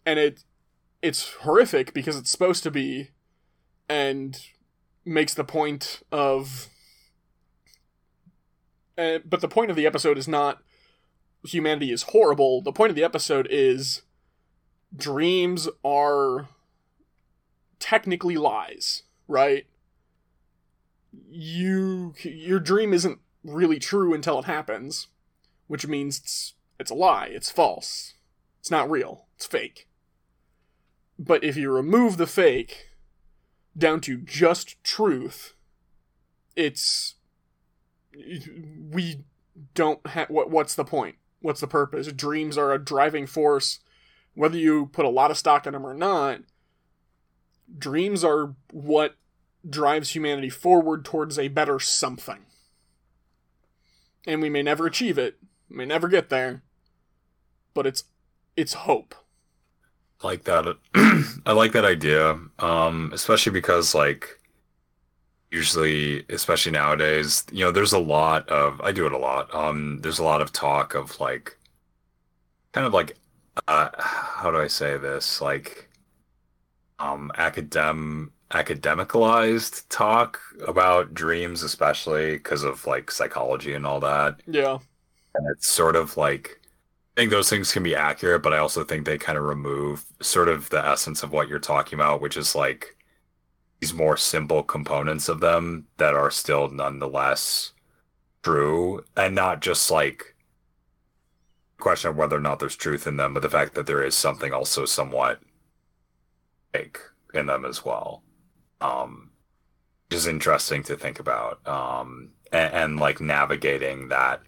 and 0.05 0.19
it 0.19 0.43
it's 1.01 1.33
horrific 1.41 1.93
because 1.93 2.17
it's 2.17 2.31
supposed 2.31 2.63
to 2.63 2.71
be 2.71 3.11
and 3.87 4.37
makes 5.05 5.33
the 5.33 5.43
point 5.43 6.01
of 6.11 6.69
uh, 8.97 9.19
but 9.25 9.41
the 9.41 9.47
point 9.47 9.69
of 9.71 9.75
the 9.75 9.85
episode 9.85 10.17
is 10.17 10.27
not 10.27 10.61
humanity 11.45 11.91
is 11.91 12.03
horrible. 12.03 12.61
The 12.61 12.71
point 12.71 12.89
of 12.89 12.95
the 12.95 13.03
episode 13.03 13.47
is 13.49 14.03
dreams 14.95 15.67
are 15.83 16.47
technically 17.79 18.37
lies 18.37 19.03
right? 19.27 19.65
You 21.29 22.13
your 22.23 22.59
dream 22.59 22.93
isn't 22.93 23.19
really 23.43 23.79
true 23.79 24.13
until 24.13 24.39
it 24.39 24.45
happens 24.45 25.07
which 25.67 25.87
means 25.87 26.19
it's 26.19 26.53
it's 26.79 26.91
a 26.91 26.95
lie. 26.95 27.27
It's 27.31 27.49
false. 27.49 28.13
It's 28.59 28.71
not 28.71 28.89
real. 28.89 29.27
It's 29.35 29.45
fake. 29.45 29.87
But 31.17 31.43
if 31.43 31.55
you 31.55 31.71
remove 31.71 32.17
the 32.17 32.27
fake 32.27 32.89
down 33.77 34.01
to 34.01 34.17
just 34.17 34.81
truth, 34.83 35.53
it's 36.55 37.15
we 38.91 39.23
don't 39.73 40.05
have 40.07 40.29
what 40.29 40.49
what's 40.49 40.75
the 40.75 40.85
point? 40.85 41.15
What's 41.41 41.61
the 41.61 41.67
purpose? 41.67 42.11
Dreams 42.11 42.57
are 42.57 42.71
a 42.71 42.79
driving 42.79 43.27
force 43.27 43.79
whether 44.35 44.57
you 44.57 44.87
put 44.87 45.05
a 45.05 45.09
lot 45.09 45.31
of 45.31 45.37
stock 45.37 45.67
in 45.67 45.73
them 45.73 45.85
or 45.85 45.93
not. 45.93 46.41
Dreams 47.77 48.23
are 48.23 48.55
what 48.71 49.15
drives 49.67 50.15
humanity 50.15 50.49
forward 50.49 51.05
towards 51.05 51.39
a 51.39 51.47
better 51.47 51.79
something. 51.79 52.45
And 54.25 54.41
we 54.41 54.49
may 54.49 54.63
never 54.63 54.87
achieve 54.87 55.17
it, 55.17 55.37
may 55.69 55.85
never 55.85 56.07
get 56.07 56.29
there, 56.29 56.63
but 57.73 57.85
it's 57.85 58.05
it's 58.55 58.73
hope. 58.73 59.15
Like 60.23 60.43
that 60.45 60.65
i 61.45 61.51
like 61.51 61.71
that 61.73 61.85
idea 61.85 62.37
um 62.59 63.11
especially 63.13 63.51
because 63.51 63.93
like 63.95 64.39
usually 65.51 66.25
especially 66.29 66.71
nowadays 66.71 67.43
you 67.51 67.63
know 67.63 67.71
there's 67.71 67.93
a 67.93 67.99
lot 67.99 68.47
of 68.49 68.81
i 68.81 68.91
do 68.91 69.05
it 69.05 69.11
a 69.11 69.17
lot 69.17 69.53
um 69.53 69.99
there's 70.01 70.19
a 70.19 70.23
lot 70.23 70.41
of 70.41 70.51
talk 70.51 70.95
of 70.95 71.19
like 71.19 71.57
kind 72.71 72.87
of 72.87 72.93
like 72.93 73.17
uh 73.67 73.89
how 73.99 74.51
do 74.51 74.57
i 74.57 74.67
say 74.67 74.97
this 74.97 75.41
like 75.41 75.89
um 76.99 77.31
academ 77.37 78.29
academicalized 78.51 79.85
talk 79.89 80.39
about 80.67 81.13
dreams 81.13 81.63
especially 81.63 82.33
because 82.33 82.63
of 82.63 82.85
like 82.85 83.09
psychology 83.09 83.73
and 83.73 83.85
all 83.85 83.99
that 83.99 84.39
Yeah. 84.47 84.77
and 85.35 85.47
it's 85.51 85.67
sort 85.67 85.95
of 85.95 86.17
like 86.17 86.59
I 87.15 87.21
think 87.21 87.31
those 87.31 87.49
things 87.49 87.71
can 87.71 87.83
be 87.83 87.95
accurate, 87.95 88.41
but 88.41 88.53
I 88.53 88.57
also 88.57 88.83
think 88.83 89.05
they 89.05 89.17
kind 89.17 89.37
of 89.37 89.43
remove 89.43 90.03
sort 90.21 90.49
of 90.49 90.69
the 90.69 90.83
essence 90.83 91.21
of 91.21 91.31
what 91.31 91.47
you're 91.47 91.59
talking 91.59 91.97
about, 91.99 92.21
which 92.21 92.37
is 92.37 92.55
like 92.55 92.95
these 93.79 93.93
more 93.93 94.17
simple 94.17 94.63
components 94.63 95.29
of 95.29 95.39
them 95.39 95.85
that 95.97 96.15
are 96.15 96.31
still 96.31 96.69
nonetheless 96.69 97.73
true, 98.41 99.03
and 99.15 99.35
not 99.35 99.61
just 99.61 99.91
like 99.91 100.35
question 101.79 102.09
of 102.09 102.15
whether 102.15 102.37
or 102.37 102.41
not 102.41 102.59
there's 102.59 102.75
truth 102.75 103.05
in 103.05 103.17
them, 103.17 103.33
but 103.33 103.41
the 103.41 103.49
fact 103.49 103.75
that 103.75 103.85
there 103.85 104.03
is 104.03 104.15
something 104.15 104.51
also 104.51 104.85
somewhat 104.85 105.39
fake 106.73 106.97
in 107.33 107.45
them 107.45 107.65
as 107.65 107.85
well. 107.85 108.23
Um, 108.81 109.31
is 110.13 110.27
interesting 110.27 110.83
to 110.83 110.95
think 110.95 111.19
about. 111.19 111.65
Um, 111.67 112.31
and, 112.51 112.73
and 112.73 112.99
like 112.99 113.19
navigating 113.19 114.09
that 114.09 114.41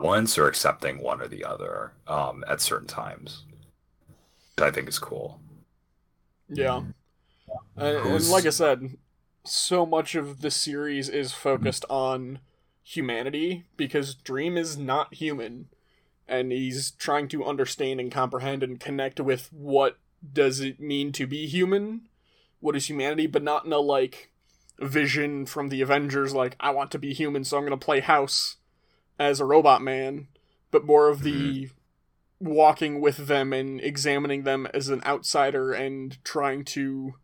once 0.00 0.38
or 0.38 0.48
accepting 0.48 1.02
one 1.02 1.20
or 1.20 1.28
the 1.28 1.44
other 1.44 1.92
um, 2.06 2.44
at 2.48 2.60
certain 2.60 2.88
times. 2.88 3.44
Which 4.56 4.66
I 4.66 4.70
think 4.70 4.88
is 4.88 4.98
cool. 4.98 5.40
Yeah. 6.48 6.82
And, 7.76 7.96
and 7.96 8.28
like 8.28 8.46
I 8.46 8.50
said, 8.50 8.96
so 9.44 9.86
much 9.86 10.14
of 10.14 10.40
the 10.40 10.50
series 10.50 11.08
is 11.08 11.32
focused 11.32 11.84
on 11.88 12.40
humanity 12.82 13.64
because 13.76 14.14
Dream 14.14 14.56
is 14.56 14.76
not 14.76 15.14
human 15.14 15.68
and 16.28 16.52
he's 16.52 16.92
trying 16.92 17.28
to 17.28 17.44
understand 17.44 18.00
and 18.00 18.10
comprehend 18.12 18.62
and 18.62 18.78
connect 18.78 19.20
with 19.20 19.48
what 19.52 19.98
does 20.32 20.60
it 20.60 20.78
mean 20.78 21.12
to 21.12 21.26
be 21.26 21.46
human? 21.46 22.02
What 22.60 22.76
is 22.76 22.88
humanity, 22.88 23.26
but 23.26 23.42
not 23.42 23.64
in 23.64 23.72
a 23.72 23.78
like 23.78 24.30
vision 24.78 25.44
from 25.46 25.68
the 25.68 25.82
Avengers 25.82 26.34
like 26.34 26.56
I 26.58 26.70
want 26.70 26.90
to 26.92 26.98
be 26.98 27.12
human 27.12 27.44
so 27.44 27.58
I'm 27.58 27.64
going 27.64 27.78
to 27.78 27.84
play 27.84 28.00
house 28.00 28.56
as 29.20 29.38
a 29.38 29.44
robot 29.44 29.82
man, 29.82 30.26
but 30.70 30.86
more 30.86 31.08
of 31.08 31.22
the 31.22 31.66
mm-hmm. 31.66 32.48
walking 32.48 33.00
with 33.00 33.28
them 33.28 33.52
and 33.52 33.80
examining 33.82 34.44
them 34.44 34.66
as 34.72 34.88
an 34.88 35.02
outsider 35.04 35.72
and 35.72 36.24
trying 36.24 36.64
to 36.64 37.14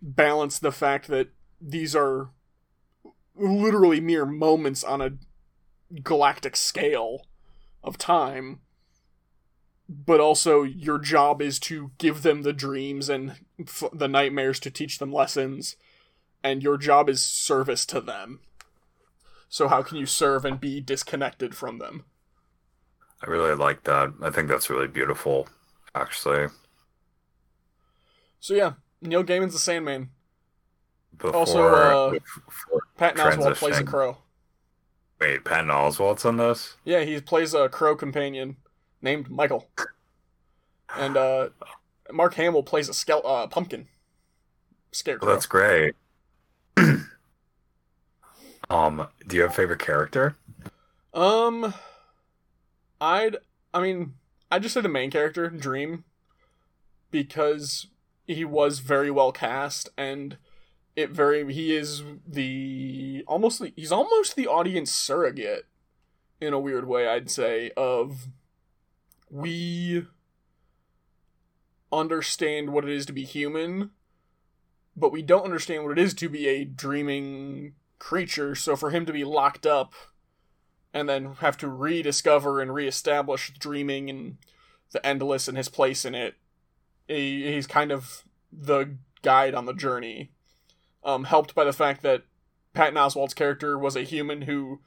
balance 0.00 0.60
the 0.60 0.70
fact 0.70 1.08
that 1.08 1.30
these 1.60 1.96
are 1.96 2.30
literally 3.34 4.00
mere 4.00 4.24
moments 4.24 4.84
on 4.84 5.02
a 5.02 5.10
galactic 6.02 6.56
scale 6.56 7.26
of 7.82 7.98
time 7.98 8.60
but 9.88 10.18
also 10.18 10.62
your 10.62 10.98
job 10.98 11.40
is 11.40 11.60
to 11.60 11.92
give 11.98 12.22
them 12.22 12.42
the 12.42 12.52
dreams 12.52 13.08
and 13.08 13.36
f- 13.60 13.84
the 13.92 14.08
nightmares 14.08 14.58
to 14.58 14.70
teach 14.70 14.98
them 14.98 15.12
lessons 15.12 15.76
and 16.42 16.62
your 16.62 16.76
job 16.76 17.08
is 17.08 17.22
service 17.22 17.86
to 17.86 18.00
them 18.00 18.40
so 19.48 19.68
how 19.68 19.82
can 19.82 19.96
you 19.96 20.06
serve 20.06 20.44
and 20.44 20.60
be 20.60 20.80
disconnected 20.80 21.54
from 21.54 21.78
them 21.78 22.04
I 23.22 23.30
really 23.30 23.54
like 23.54 23.84
that. 23.84 24.12
I 24.22 24.28
think 24.28 24.46
that's 24.48 24.68
really 24.68 24.88
beautiful, 24.88 25.48
actually. 25.94 26.48
so 28.40 28.54
yeah 28.54 28.74
neil 29.00 29.22
gaiman's 29.22 29.52
the 29.52 29.58
sandman 29.58 30.10
Before, 31.16 31.36
Also, 31.36 31.68
uh, 31.68 32.10
before 32.10 32.82
patton 32.96 33.20
oswalt 33.20 33.56
plays 33.56 33.78
a 33.78 33.84
crow 33.84 34.18
Wait, 35.20 35.44
Patton 35.44 35.68
Oswalt's 35.68 36.24
on 36.26 36.36
this? 36.36 36.76
Yeah, 36.84 37.00
he 37.00 37.20
plays 37.20 37.54
a 37.54 37.68
crow 37.68 37.96
companion 37.96 38.56
named 39.00 39.30
Michael. 39.30 39.68
And 40.94 41.16
uh 41.16 41.48
Mark 42.12 42.34
Hamill 42.34 42.62
plays 42.62 42.88
a 42.88 42.92
skele- 42.92 43.24
uh, 43.24 43.46
pumpkin. 43.48 43.88
Scarecrow. 44.92 45.28
that's 45.28 45.46
great. 45.46 45.94
Um, 48.70 49.08
do 49.26 49.36
you 49.36 49.42
have 49.42 49.50
a 49.50 49.54
favorite 49.54 49.80
character? 49.80 50.36
Um 51.14 51.74
I'd 53.00 53.36
I 53.72 53.80
mean, 53.80 54.14
I 54.50 54.58
just 54.58 54.74
say 54.74 54.80
the 54.80 54.88
main 54.88 55.10
character, 55.10 55.50
Dream, 55.50 56.04
because 57.10 57.88
he 58.26 58.44
was 58.44 58.80
very 58.80 59.10
well 59.10 59.32
cast 59.32 59.88
and 59.96 60.36
it 60.96 61.10
very 61.10 61.52
he 61.52 61.76
is 61.76 62.02
the 62.26 63.22
almost 63.26 63.60
the, 63.60 63.72
he's 63.76 63.92
almost 63.92 64.34
the 64.34 64.46
audience 64.46 64.90
surrogate 64.90 65.66
in 66.40 66.52
a 66.52 66.58
weird 66.58 66.88
way 66.88 67.06
I'd 67.06 67.30
say 67.30 67.70
of 67.76 68.28
we 69.30 70.06
understand 71.92 72.70
what 72.70 72.84
it 72.84 72.90
is 72.90 73.06
to 73.06 73.12
be 73.12 73.24
human 73.24 73.90
but 74.96 75.12
we 75.12 75.22
don't 75.22 75.44
understand 75.44 75.84
what 75.84 75.92
it 75.92 76.02
is 76.02 76.14
to 76.14 76.28
be 76.28 76.48
a 76.48 76.64
dreaming 76.64 77.74
creature 77.98 78.54
so 78.54 78.76
for 78.76 78.90
him 78.90 79.06
to 79.06 79.12
be 79.12 79.24
locked 79.24 79.66
up 79.66 79.92
and 80.92 81.08
then 81.08 81.34
have 81.40 81.56
to 81.56 81.68
rediscover 81.68 82.60
and 82.60 82.74
reestablish 82.74 83.52
dreaming 83.58 84.08
and 84.10 84.36
the 84.92 85.04
endless 85.04 85.48
and 85.48 85.56
his 85.56 85.68
place 85.68 86.04
in 86.04 86.14
it 86.14 86.34
he, 87.08 87.52
he's 87.52 87.66
kind 87.66 87.92
of 87.92 88.24
the 88.52 88.96
guide 89.22 89.54
on 89.54 89.66
the 89.66 89.74
journey 89.74 90.30
um, 91.04 91.24
helped 91.24 91.54
by 91.54 91.64
the 91.64 91.72
fact 91.72 92.02
that 92.02 92.22
Patton 92.74 92.96
Oswalt's 92.96 93.32
character 93.34 93.78
was 93.78 93.96
a 93.96 94.02
human 94.02 94.42
who, 94.42 94.80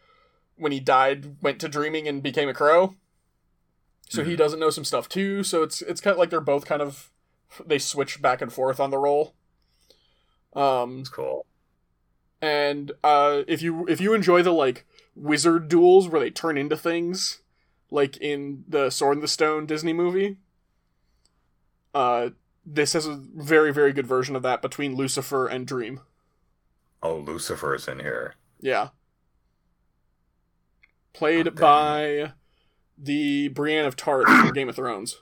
when 0.58 0.72
he 0.72 0.80
died, 0.80 1.42
went 1.42 1.60
to 1.60 1.70
dreaming 1.70 2.08
and 2.08 2.22
became 2.22 2.50
a 2.50 2.54
crow. 2.54 2.94
So 4.10 4.24
he 4.24 4.34
Mhm. 4.34 4.38
doesn't 4.38 4.60
know 4.60 4.70
some 4.70 4.84
stuff 4.84 5.08
too. 5.10 5.44
So 5.44 5.64
it's 5.64 5.82
it's 5.82 6.02
kind 6.02 6.12
of 6.12 6.18
like 6.20 6.30
they're 6.30 6.42
both 6.42 6.66
kind 6.66 6.82
of 6.82 7.10
they 7.66 7.80
switch 7.80 8.22
back 8.22 8.42
and 8.42 8.52
forth 8.52 8.80
on 8.80 8.92
the 8.92 8.98
role. 8.98 9.34
Um, 10.54 11.00
It's 11.00 11.10
cool. 11.10 11.46
And 12.42 12.92
uh, 13.04 13.42
if 13.48 13.62
you 13.62 13.86
if 13.88 14.00
you 14.00 14.14
enjoy 14.14 14.42
the 14.44 14.52
like 14.54 14.86
wizard 15.16 15.68
duels 15.68 16.08
where 16.08 16.22
they 16.22 16.30
turn 16.32 16.58
into 16.58 16.78
things, 16.78 17.42
like 17.92 18.16
in 18.18 18.64
the 18.68 18.90
Sword 18.90 19.18
in 19.18 19.22
the 19.22 19.28
Stone 19.28 19.66
Disney 19.66 19.92
movie, 19.94 20.38
uh, 21.94 22.30
this 22.66 22.94
has 22.94 23.06
a 23.06 23.16
very 23.36 23.74
very 23.74 23.92
good 23.92 24.08
version 24.08 24.36
of 24.36 24.44
that 24.44 24.62
between 24.62 24.96
Lucifer 24.96 25.48
and 25.48 25.68
Dream. 25.68 26.00
Oh, 27.04 27.18
Lucifer's 27.18 27.88
in 27.88 28.00
here. 28.00 28.36
Yeah. 28.62 28.90
Played 31.14 31.48
Oh, 31.48 31.52
by 31.52 32.34
the 32.98 33.48
Brienne 33.50 33.86
of 33.86 33.96
Tarth 33.96 34.28
from 34.28 34.52
Game 34.54 34.70
of 34.70 34.76
Thrones. 34.76 35.22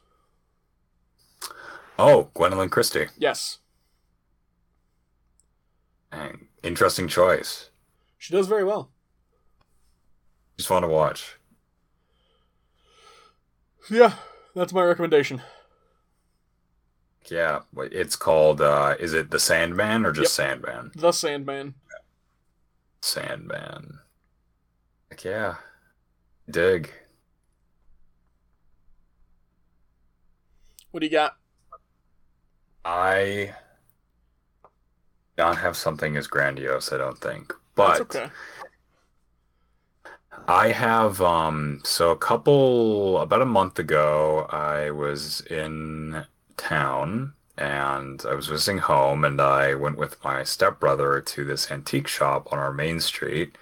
Oh, 2.00 2.30
Gwendoline 2.36 2.70
Christie. 2.70 3.08
Yes. 3.18 3.60
Interesting 6.64 7.08
choice. 7.08 7.70
she 8.18 8.34
does 8.34 8.48
very 8.48 8.64
well. 8.64 8.90
Just 10.58 10.68
fun 10.70 10.82
to 10.82 10.88
watch. 10.88 11.38
Yeah, 13.90 14.14
that's 14.56 14.74
my 14.74 14.84
recommendation. 14.84 15.42
Yeah, 17.30 17.62
it's 17.78 18.16
called. 18.16 18.62
uh 18.62 18.96
Is 19.00 19.14
it 19.14 19.30
the 19.32 19.40
Sandman 19.40 20.06
or 20.06 20.12
just 20.12 20.34
Sandman? 20.34 20.92
The 20.96 21.12
Sandman. 21.12 21.76
Sandman. 23.02 24.00
Yeah. 25.24 25.56
Dig. 26.50 26.92
What 30.92 31.02
do 31.02 31.06
you 31.06 31.12
got? 31.12 31.36
I 32.86 33.54
don't 35.38 35.58
have 35.58 35.78
something 35.78 36.18
as 36.18 36.28
grandiose, 36.28 36.92
I 36.92 36.98
don't 36.98 37.20
think. 37.20 37.54
But 37.76 38.02
okay. 38.02 38.30
I 40.48 40.70
have 40.70 41.22
um 41.22 41.82
so 41.84 42.12
a 42.12 42.18
couple 42.18 43.20
about 43.20 43.42
a 43.42 43.46
month 43.46 43.80
ago 43.80 44.48
I 44.50 44.92
was 44.92 45.42
in 45.42 46.26
town 46.56 47.34
and 47.58 48.24
I 48.28 48.34
was 48.34 48.48
visiting 48.48 48.78
home 48.78 49.26
and 49.26 49.42
I 49.42 49.74
went 49.76 49.98
with 49.98 50.24
my 50.24 50.44
stepbrother 50.44 51.22
to 51.22 51.44
this 51.44 51.70
antique 51.72 52.08
shop 52.08 52.52
on 52.54 52.60
our 52.60 52.72
main 52.72 53.00
street 53.00 53.58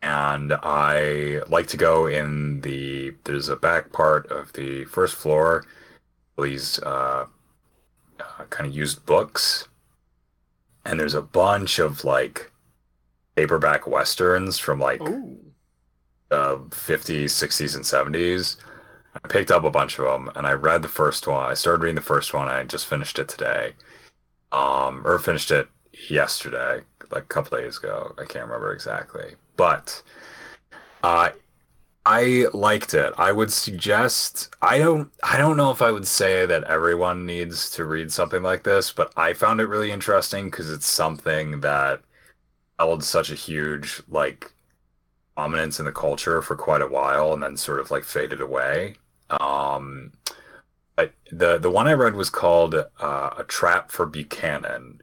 and 0.00 0.54
I 0.62 1.40
like 1.48 1.66
to 1.68 1.76
go 1.76 2.06
in 2.06 2.60
the 2.62 3.14
there's 3.24 3.48
a 3.48 3.56
back 3.56 3.92
part 3.92 4.26
of 4.30 4.52
the 4.54 4.84
first 4.86 5.14
floor 5.14 5.64
these 6.40 6.78
uh, 6.80 7.26
uh 8.20 8.44
kind 8.50 8.68
of 8.68 8.74
used 8.74 9.04
books 9.04 9.68
and 10.88 10.98
there's 10.98 11.14
a 11.14 11.22
bunch 11.22 11.78
of 11.78 12.04
like 12.04 12.50
paperback 13.36 13.86
westerns 13.86 14.58
from 14.58 14.80
like 14.80 15.00
Oh, 15.02 15.36
uh, 16.30 16.56
50s, 16.70 17.24
60s, 17.24 17.74
and 17.74 17.84
70s. 17.84 18.56
I 19.14 19.28
picked 19.28 19.50
up 19.50 19.64
a 19.64 19.70
bunch 19.70 19.98
of 19.98 20.06
them 20.06 20.30
and 20.34 20.46
I 20.46 20.52
read 20.52 20.82
the 20.82 20.88
first 20.88 21.26
one. 21.26 21.50
I 21.50 21.54
started 21.54 21.82
reading 21.82 21.94
the 21.94 22.00
first 22.00 22.32
one. 22.34 22.48
I 22.48 22.64
just 22.64 22.86
finished 22.86 23.18
it 23.18 23.28
today. 23.28 23.74
Um, 24.50 25.06
or 25.06 25.18
finished 25.18 25.50
it 25.50 25.68
yesterday, 26.08 26.80
like 27.10 27.24
a 27.24 27.26
couple 27.26 27.58
days 27.58 27.78
ago. 27.78 28.14
I 28.18 28.24
can't 28.24 28.46
remember 28.46 28.72
exactly. 28.72 29.34
But 29.56 30.02
uh, 31.02 31.30
I 32.10 32.46
liked 32.54 32.94
it. 32.94 33.12
I 33.18 33.32
would 33.32 33.52
suggest 33.52 34.48
I 34.62 34.78
don't 34.78 35.12
I 35.22 35.36
don't 35.36 35.58
know 35.58 35.70
if 35.70 35.82
I 35.82 35.90
would 35.90 36.06
say 36.06 36.46
that 36.46 36.64
everyone 36.64 37.26
needs 37.26 37.70
to 37.72 37.84
read 37.84 38.10
something 38.10 38.42
like 38.42 38.64
this, 38.64 38.90
but 38.90 39.12
I 39.18 39.34
found 39.34 39.60
it 39.60 39.66
really 39.66 39.92
interesting 39.92 40.46
because 40.46 40.72
it's 40.72 40.86
something 40.86 41.60
that 41.60 42.00
held 42.78 43.04
such 43.04 43.30
a 43.30 43.34
huge 43.34 44.00
like 44.08 44.50
prominence 45.36 45.80
in 45.80 45.84
the 45.84 45.92
culture 45.92 46.40
for 46.40 46.56
quite 46.56 46.80
a 46.80 46.86
while 46.86 47.34
and 47.34 47.42
then 47.42 47.58
sort 47.58 47.78
of 47.78 47.90
like 47.90 48.04
faded 48.04 48.40
away. 48.40 48.94
Um, 49.28 50.12
but 50.96 51.12
the 51.30 51.58
the 51.58 51.70
one 51.70 51.88
I 51.88 51.92
read 51.92 52.14
was 52.14 52.30
called 52.30 52.74
uh, 52.74 53.30
"A 53.36 53.44
Trap 53.44 53.90
for 53.90 54.06
Buchanan," 54.06 55.02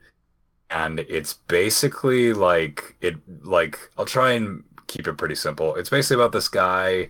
and 0.72 1.02
it's 1.02 1.34
basically 1.34 2.34
like 2.34 2.96
it 3.02 3.16
like 3.44 3.78
I'll 3.96 4.06
try 4.06 4.32
and 4.32 4.64
keep 4.88 5.08
it 5.08 5.18
pretty 5.18 5.36
simple. 5.36 5.76
It's 5.76 5.90
basically 5.90 6.22
about 6.22 6.32
this 6.32 6.48
guy. 6.48 7.10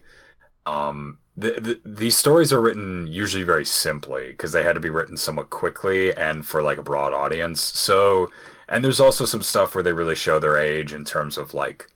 Um, 0.66 1.20
the, 1.38 1.52
the, 1.60 1.82
these 1.86 2.18
stories 2.18 2.54
are 2.54 2.62
written 2.62 3.08
usually 3.08 3.44
very 3.44 3.66
simply 3.66 4.30
because 4.30 4.52
they 4.52 4.64
had 4.64 4.74
to 4.74 4.80
be 4.80 4.90
written 4.90 5.18
somewhat 5.18 5.50
quickly 5.50 6.14
and 6.16 6.46
for 6.46 6.64
like 6.64 6.78
a 6.78 6.84
broad 6.84 7.14
audience. 7.14 7.62
So, 7.62 8.30
and 8.70 8.84
there's 8.84 9.00
also 9.00 9.26
some 9.26 9.44
stuff 9.44 9.76
where 9.76 9.84
they 9.84 9.94
really 9.94 10.16
show 10.16 10.40
their 10.40 10.58
age 10.58 10.94
in 10.94 11.04
terms 11.06 11.38
of 11.38 11.54
like 11.54 11.88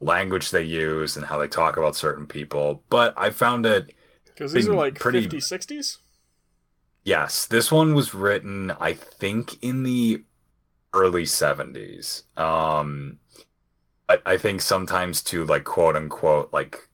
language 0.00 0.50
they 0.50 0.62
use 0.62 1.16
and 1.16 1.26
how 1.26 1.38
they 1.38 1.48
talk 1.48 1.76
about 1.76 1.96
certain 1.96 2.26
people. 2.26 2.82
But 2.88 3.14
I 3.16 3.30
found 3.30 3.66
it, 3.66 3.92
because 4.26 4.52
these 4.52 4.68
are 4.68 4.74
like 4.74 4.94
pretty- 4.94 5.26
50s, 5.26 5.52
60s? 5.52 5.98
yes, 7.04 7.46
this 7.46 7.72
one 7.72 7.94
was 7.94 8.14
written, 8.14 8.72
I 8.78 8.92
think, 8.92 9.62
in 9.62 9.82
the 9.82 10.22
early 10.92 11.24
70s. 11.24 12.22
Um, 12.38 13.18
I, 14.08 14.18
I 14.26 14.36
think 14.36 14.62
sometimes 14.62 15.22
to 15.24 15.44
like 15.44 15.64
quote 15.64 15.96
unquote, 15.96 16.52
like, 16.52 16.88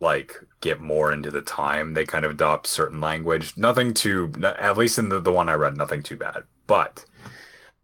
like 0.00 0.34
get 0.60 0.80
more 0.80 1.12
into 1.12 1.30
the 1.30 1.42
time, 1.42 1.94
they 1.94 2.04
kind 2.04 2.24
of 2.24 2.32
adopt 2.32 2.66
certain 2.66 3.00
language. 3.00 3.56
Nothing 3.56 3.94
too, 3.94 4.32
at 4.42 4.76
least 4.76 4.98
in 4.98 5.08
the, 5.08 5.20
the 5.20 5.32
one 5.32 5.48
I 5.48 5.54
read, 5.54 5.76
nothing 5.76 6.02
too 6.02 6.16
bad. 6.16 6.44
But, 6.66 7.04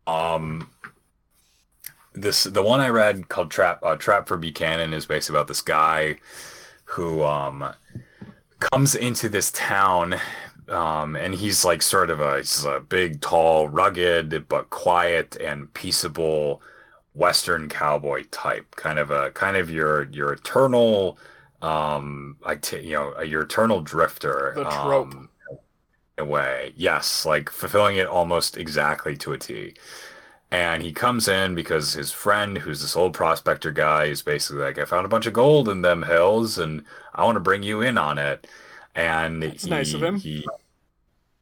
um, 0.07 0.69
this 2.15 2.45
the 2.45 2.63
one 2.63 2.81
I 2.81 2.89
read 2.89 3.29
called 3.29 3.51
Trap 3.51 3.81
uh, 3.83 3.97
Trap 3.97 4.27
for 4.29 4.37
Buchanan 4.37 4.93
is 4.93 5.07
basically 5.07 5.39
about 5.39 5.49
this 5.49 5.63
guy 5.63 6.17
who 6.85 7.23
um 7.23 7.73
comes 8.59 8.95
into 8.95 9.29
this 9.29 9.51
town 9.53 10.17
um 10.69 11.17
and 11.17 11.35
he's 11.35 11.65
like 11.65 11.83
sort 11.83 12.11
of 12.11 12.21
a 12.21 12.39
he's 12.39 12.65
a 12.65 12.81
big 12.81 13.21
tall 13.21 13.69
rugged 13.69 14.49
but 14.49 14.71
quiet 14.71 15.37
and 15.37 15.73
peaceable 15.73 16.61
western 17.15 17.69
cowboy 17.69 18.25
type 18.31 18.77
kind 18.77 18.99
of 18.99 19.11
a 19.11 19.31
kind 19.33 19.57
of 19.57 19.71
your 19.71 20.05
your 20.11 20.33
eternal 20.33 21.19
um 21.63 22.37
I 22.47 22.57
t- 22.57 22.81
you 22.81 22.93
know 22.95 23.21
your 23.23 23.43
eternal 23.43 23.81
drifter 23.81 24.53
The 24.57 24.65
trope. 24.65 25.15
um, 25.15 25.29
in 26.19 26.25
a 26.25 26.27
way 26.27 26.73
yes 26.77 27.27
like 27.27 27.51
fulfilling 27.51 27.97
it 27.97 28.07
almost 28.07 28.57
exactly 28.57 29.17
to 29.19 29.33
a 29.33 29.39
T 29.39 29.75
and 30.51 30.83
he 30.83 30.93
comes 30.93 31.29
in 31.29 31.55
because 31.55 31.93
his 31.93 32.11
friend, 32.13 32.59
who's 32.59 32.83
this 32.83 32.97
old 32.97 33.15
prospector 33.15 33.71
guy, 33.71 34.07
is 34.07 34.21
basically 34.23 34.63
like, 34.63 34.79
I 34.79 34.85
found 34.85 35.07
a 35.07 35.09
bunch 35.09 35.27
of 35.27 35.33
gold 35.33 35.69
in 35.69 35.83
them 35.83 36.03
hills 36.03 36.59
and 36.59 36.85
I 37.15 37.25
want 37.25 37.37
to 37.37 37.41
bring 37.41 37.63
you 37.63 37.83
in 37.83 37.97
on 37.97 38.19
it. 38.19 38.47
And 38.95 39.43
That's 39.43 39.67
nice 39.67 39.95
of 39.95 40.03
him. 40.03 40.17
He, 40.19 40.45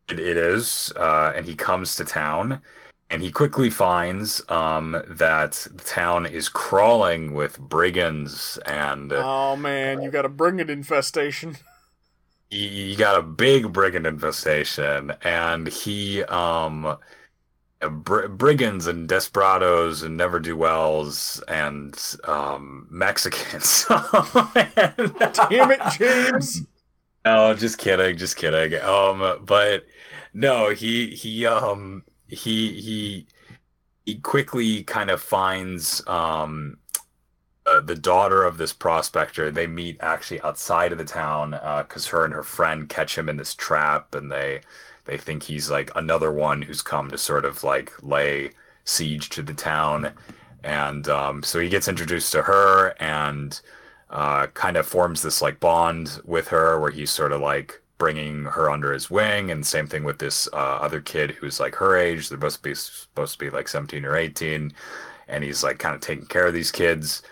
it, 0.08 0.18
it 0.18 0.36
is. 0.36 0.92
Uh, 0.96 1.32
and 1.34 1.46
he 1.46 1.54
comes 1.54 1.94
to 1.96 2.04
town 2.04 2.60
and 3.10 3.22
he 3.22 3.30
quickly 3.30 3.70
finds 3.70 4.42
um, 4.50 5.02
that 5.08 5.66
the 5.74 5.84
town 5.84 6.26
is 6.26 6.48
crawling 6.48 7.32
with 7.34 7.58
brigands 7.58 8.58
and 8.66 9.12
Oh 9.12 9.56
man, 9.56 10.02
you 10.02 10.10
got 10.10 10.24
a 10.24 10.28
brigand 10.28 10.70
infestation. 10.70 11.56
you, 12.50 12.68
you 12.68 12.96
got 12.96 13.18
a 13.18 13.22
big 13.22 13.72
brigand 13.72 14.06
infestation 14.06 15.12
and 15.22 15.66
he 15.68 16.22
um 16.24 16.96
uh, 17.80 17.88
br- 17.88 18.26
brigands 18.26 18.86
and 18.86 19.08
desperados 19.08 20.02
and 20.02 20.16
never 20.16 20.40
do 20.40 20.56
wells 20.56 21.42
and 21.48 22.16
um 22.24 22.86
mexicans 22.90 23.84
Damn 24.54 25.70
it, 25.70 25.80
James! 25.98 26.62
Oh, 27.24 27.52
just 27.52 27.76
kidding, 27.76 28.16
just 28.16 28.36
kidding. 28.36 28.80
Um, 28.80 29.44
but 29.44 29.84
no, 30.32 30.70
he 30.70 31.10
he 31.14 31.44
um 31.44 32.04
he 32.28 32.80
he 32.80 33.26
he 34.06 34.16
quickly 34.16 34.84
kind 34.84 35.10
of 35.10 35.20
finds 35.20 36.06
um 36.06 36.78
uh, 37.66 37.80
the 37.80 37.94
daughter 37.94 38.44
of 38.44 38.56
this 38.58 38.72
prospector. 38.72 39.50
They 39.50 39.66
meet 39.66 39.98
actually 40.00 40.40
outside 40.40 40.92
of 40.92 40.98
the 40.98 41.04
town 41.04 41.50
because 41.82 42.06
her 42.08 42.24
and 42.24 42.32
her 42.34 42.42
friend 42.42 42.88
catch 42.88 43.16
him 43.18 43.28
in 43.28 43.36
this 43.36 43.54
trap, 43.54 44.14
and 44.14 44.32
they 44.32 44.60
they 45.04 45.18
think 45.18 45.42
he's 45.42 45.70
like 45.70 45.90
another 45.94 46.32
one 46.32 46.62
who's 46.62 46.82
come 46.82 47.10
to 47.10 47.18
sort 47.18 47.44
of 47.44 47.64
like 47.64 47.92
lay 48.02 48.52
siege 48.84 49.28
to 49.30 49.42
the 49.42 49.54
town, 49.54 50.12
and 50.64 51.08
um, 51.08 51.42
so 51.42 51.60
he 51.60 51.68
gets 51.68 51.88
introduced 51.88 52.32
to 52.32 52.42
her 52.42 52.94
and 53.00 53.60
uh, 54.10 54.46
kind 54.48 54.76
of 54.76 54.86
forms 54.86 55.22
this 55.22 55.42
like 55.42 55.60
bond 55.60 56.20
with 56.24 56.48
her 56.48 56.80
where 56.80 56.90
he's 56.90 57.10
sort 57.10 57.32
of 57.32 57.40
like 57.40 57.82
bringing 57.98 58.44
her 58.44 58.70
under 58.70 58.92
his 58.92 59.10
wing 59.10 59.50
and 59.50 59.66
same 59.66 59.86
thing 59.86 60.04
with 60.04 60.18
this 60.18 60.48
uh, 60.52 60.56
other 60.56 61.00
kid 61.00 61.32
who's 61.32 61.60
like 61.60 61.74
her 61.76 61.96
age. 61.96 62.28
They're 62.28 62.38
supposed 62.38 62.56
to 62.58 62.62
be 62.62 62.74
supposed 62.74 63.32
to 63.34 63.38
be 63.38 63.50
like 63.50 63.68
17 63.68 64.04
or 64.04 64.16
18 64.16 64.72
and 65.28 65.44
he's 65.44 65.62
like 65.64 65.78
kind 65.78 65.94
of 65.94 66.00
taking 66.00 66.26
care 66.26 66.46
of 66.46 66.54
these 66.54 66.72
kids. 66.72 67.22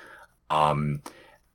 Um 0.51 1.03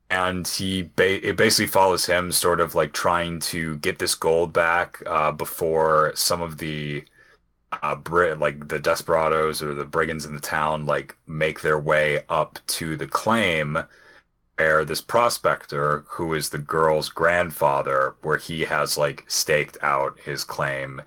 and 0.10 0.47
he 0.47 0.84
ba- 0.84 1.28
it 1.28 1.38
basically 1.38 1.67
follows 1.67 2.06
him 2.06 2.32
sort 2.32 2.60
of 2.60 2.76
like 2.76 2.93
trying 2.93 3.39
to 3.39 3.78
get 3.78 4.00
this 4.00 4.15
gold 4.15 4.52
back 4.54 5.02
uh, 5.08 5.32
before 5.32 6.12
some 6.15 6.41
of 6.41 6.58
the 6.58 7.04
uh, 7.84 7.95
Brit 7.95 8.39
like 8.39 8.67
the 8.67 8.80
desperados 8.80 9.63
or 9.63 9.74
the 9.74 9.86
brigands 9.86 10.26
in 10.26 10.34
the 10.36 10.41
town 10.41 10.86
like 10.86 11.15
make 11.28 11.62
their 11.62 11.80
way 11.80 12.24
up 12.30 12.60
to 12.67 12.97
the 12.97 13.08
claim 13.08 13.78
where 14.57 14.85
this 14.85 15.01
prospector 15.01 16.03
who 16.09 16.33
is 16.33 16.49
the 16.49 16.57
girl's 16.57 17.09
grandfather 17.09 18.15
where 18.21 18.37
he 18.37 18.61
has 18.61 18.97
like 18.97 19.25
staked 19.27 19.77
out 19.81 20.19
his 20.19 20.43
claim 20.43 21.01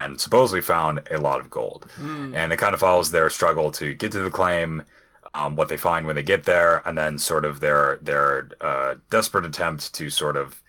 and 0.00 0.20
supposedly 0.20 0.60
found 0.60 1.00
a 1.10 1.18
lot 1.18 1.40
of 1.40 1.50
gold 1.50 1.90
Hmm. 1.96 2.34
and 2.34 2.52
it 2.52 2.58
kind 2.58 2.74
of 2.74 2.80
follows 2.80 3.10
their 3.10 3.30
struggle 3.30 3.70
to 3.72 3.94
get 3.94 4.12
to 4.12 4.20
the 4.20 4.30
claim 4.30 4.82
um, 5.34 5.56
what 5.56 5.68
they 5.68 5.76
find 5.76 6.06
when 6.06 6.16
they 6.16 6.22
get 6.22 6.44
there 6.44 6.82
and 6.86 6.96
then 6.98 7.18
sort 7.18 7.44
of 7.44 7.60
their 7.60 7.98
their 8.02 8.50
uh, 8.60 8.94
desperate 9.10 9.44
attempt 9.46 9.94
to 9.94 10.10
sort 10.10 10.36
of 10.36 10.62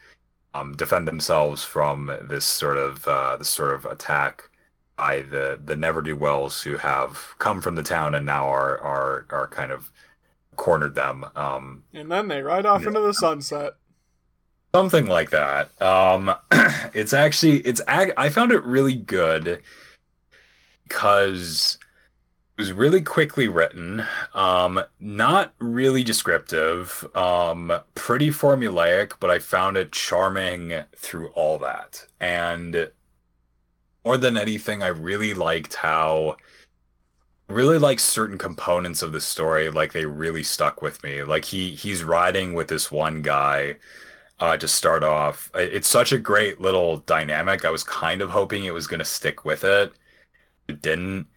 um, 0.53 0.75
defend 0.75 1.07
themselves 1.07 1.63
from 1.63 2.11
this 2.29 2.45
sort 2.45 2.77
of 2.77 3.07
uh, 3.07 3.37
this 3.37 3.49
sort 3.49 3.73
of 3.75 3.85
attack 3.85 4.49
by 4.97 5.21
the 5.21 5.59
the 5.63 5.75
never 5.75 6.01
do 6.01 6.15
wells 6.15 6.61
who 6.63 6.77
have 6.77 7.35
come 7.39 7.61
from 7.61 7.75
the 7.75 7.83
town 7.83 8.15
and 8.15 8.25
now 8.25 8.47
are 8.47 8.79
are 8.79 9.25
are 9.29 9.47
kind 9.47 9.71
of 9.71 9.91
cornered 10.59 10.93
them 10.93 11.25
um, 11.35 11.83
And 11.93 12.11
then 12.11 12.27
they 12.27 12.41
ride 12.41 12.65
off 12.65 12.85
into 12.85 12.99
the 12.99 13.13
sunset. 13.13 13.73
something 14.75 15.07
like 15.07 15.29
that. 15.31 15.71
Um 15.81 16.35
it's 16.93 17.13
actually 17.13 17.57
it's 17.61 17.81
i 17.87 18.27
found 18.29 18.51
it 18.51 18.63
really 18.63 18.95
good 18.95 19.61
because 20.87 21.77
it 22.57 22.61
was 22.61 22.73
really 22.73 23.01
quickly 23.01 23.47
written 23.47 24.03
um 24.33 24.81
not 24.99 25.53
really 25.59 26.03
descriptive 26.03 27.07
um 27.15 27.71
pretty 27.95 28.29
formulaic 28.29 29.13
but 29.21 29.29
i 29.29 29.39
found 29.39 29.77
it 29.77 29.91
charming 29.93 30.83
through 30.95 31.29
all 31.29 31.57
that. 31.59 32.05
And 32.19 32.91
more 34.05 34.17
than 34.17 34.35
anything 34.37 34.83
i 34.83 34.87
really 34.87 35.33
liked 35.33 35.75
how 35.75 36.35
really 37.49 37.77
like 37.79 37.99
certain 37.99 38.37
components 38.37 39.01
of 39.01 39.11
the 39.11 39.21
story 39.21 39.69
like 39.71 39.91
they 39.91 40.05
really 40.05 40.43
stuck 40.43 40.81
with 40.81 41.03
me 41.03 41.23
like 41.23 41.45
he 41.45 41.71
he's 41.71 42.03
riding 42.03 42.53
with 42.53 42.67
this 42.67 42.91
one 42.91 43.21
guy 43.21 43.75
uh, 44.39 44.57
to 44.57 44.67
start 44.67 45.03
off. 45.03 45.51
It's 45.55 45.87
such 45.87 46.11
a 46.11 46.17
great 46.17 46.61
little 46.61 46.97
dynamic. 46.97 47.65
I 47.65 47.69
was 47.69 47.83
kind 47.83 48.21
of 48.21 48.29
hoping 48.29 48.65
it 48.65 48.73
was 48.73 48.87
going 48.87 48.99
to 48.99 49.05
stick 49.05 49.45
with 49.45 49.63
it. 49.63 49.93
It 50.67 50.81
didn't 50.81 51.27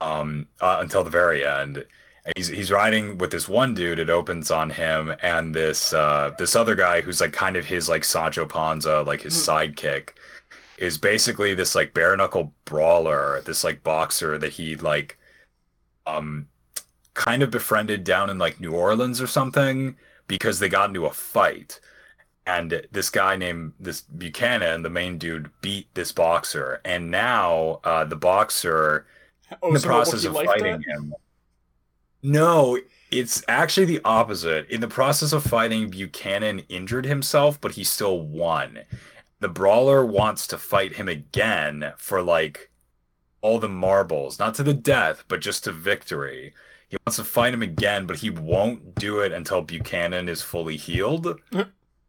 um, 0.00 0.46
uh, 0.60 0.78
until 0.80 1.04
the 1.04 1.10
very 1.10 1.46
end. 1.46 1.84
He's 2.36 2.48
he's 2.48 2.70
riding 2.70 3.18
with 3.18 3.30
this 3.30 3.48
one 3.48 3.74
dude. 3.74 3.98
It 3.98 4.10
opens 4.10 4.50
on 4.50 4.70
him 4.70 5.14
and 5.22 5.54
this 5.54 5.92
uh, 5.92 6.32
this 6.38 6.56
other 6.56 6.74
guy 6.74 7.00
who's 7.00 7.20
like 7.20 7.32
kind 7.32 7.56
of 7.56 7.64
his 7.66 7.88
like 7.88 8.04
Sancho 8.04 8.46
Panza, 8.46 9.02
like 9.02 9.22
his 9.22 9.34
sidekick, 9.34 10.10
is 10.78 10.98
basically 10.98 11.54
this 11.54 11.74
like 11.74 11.94
bare 11.94 12.16
knuckle 12.16 12.52
brawler, 12.64 13.40
this 13.42 13.64
like 13.64 13.82
boxer 13.82 14.38
that 14.38 14.52
he 14.52 14.76
like 14.76 15.17
um 16.08 16.48
kind 17.14 17.42
of 17.42 17.50
befriended 17.50 18.04
down 18.04 18.30
in 18.30 18.38
like 18.38 18.60
New 18.60 18.72
Orleans 18.72 19.20
or 19.20 19.26
something 19.26 19.96
because 20.28 20.58
they 20.58 20.68
got 20.68 20.88
into 20.90 21.06
a 21.06 21.12
fight 21.12 21.80
and 22.48 22.82
this 22.90 23.10
guy 23.10 23.36
named 23.36 23.74
this 23.78 24.00
Buchanan, 24.00 24.82
the 24.82 24.88
main 24.88 25.18
dude, 25.18 25.50
beat 25.60 25.94
this 25.94 26.12
boxer, 26.12 26.80
and 26.82 27.10
now 27.10 27.80
uh, 27.84 28.04
the 28.04 28.16
boxer, 28.16 29.06
Oh, 29.62 29.68
in 29.68 29.74
the 29.74 29.80
so 29.80 29.88
process 29.88 30.24
of 30.24 30.34
fighting 30.34 30.78
that? 30.78 30.82
him. 30.86 31.14
No, 32.22 32.78
it's 33.10 33.42
actually 33.48 33.86
the 33.86 34.00
opposite. 34.04 34.68
In 34.70 34.80
the 34.80 34.88
process 34.88 35.32
of 35.32 35.42
fighting, 35.44 35.90
Buchanan 35.90 36.60
injured 36.68 37.04
himself, 37.06 37.60
but 37.60 37.72
he 37.72 37.84
still 37.84 38.20
won. 38.22 38.80
The 39.40 39.48
brawler 39.48 40.04
wants 40.04 40.46
to 40.48 40.58
fight 40.58 40.94
him 40.96 41.08
again 41.08 41.92
for 41.98 42.22
like 42.22 42.67
all 43.40 43.58
the 43.58 43.68
marbles, 43.68 44.38
not 44.38 44.54
to 44.56 44.62
the 44.62 44.74
death, 44.74 45.24
but 45.28 45.40
just 45.40 45.64
to 45.64 45.72
victory. 45.72 46.54
He 46.88 46.96
wants 47.06 47.16
to 47.16 47.24
fight 47.24 47.54
him 47.54 47.62
again, 47.62 48.06
but 48.06 48.18
he 48.18 48.30
won't 48.30 48.94
do 48.94 49.20
it 49.20 49.32
until 49.32 49.62
Buchanan 49.62 50.28
is 50.28 50.42
fully 50.42 50.76
healed. 50.76 51.40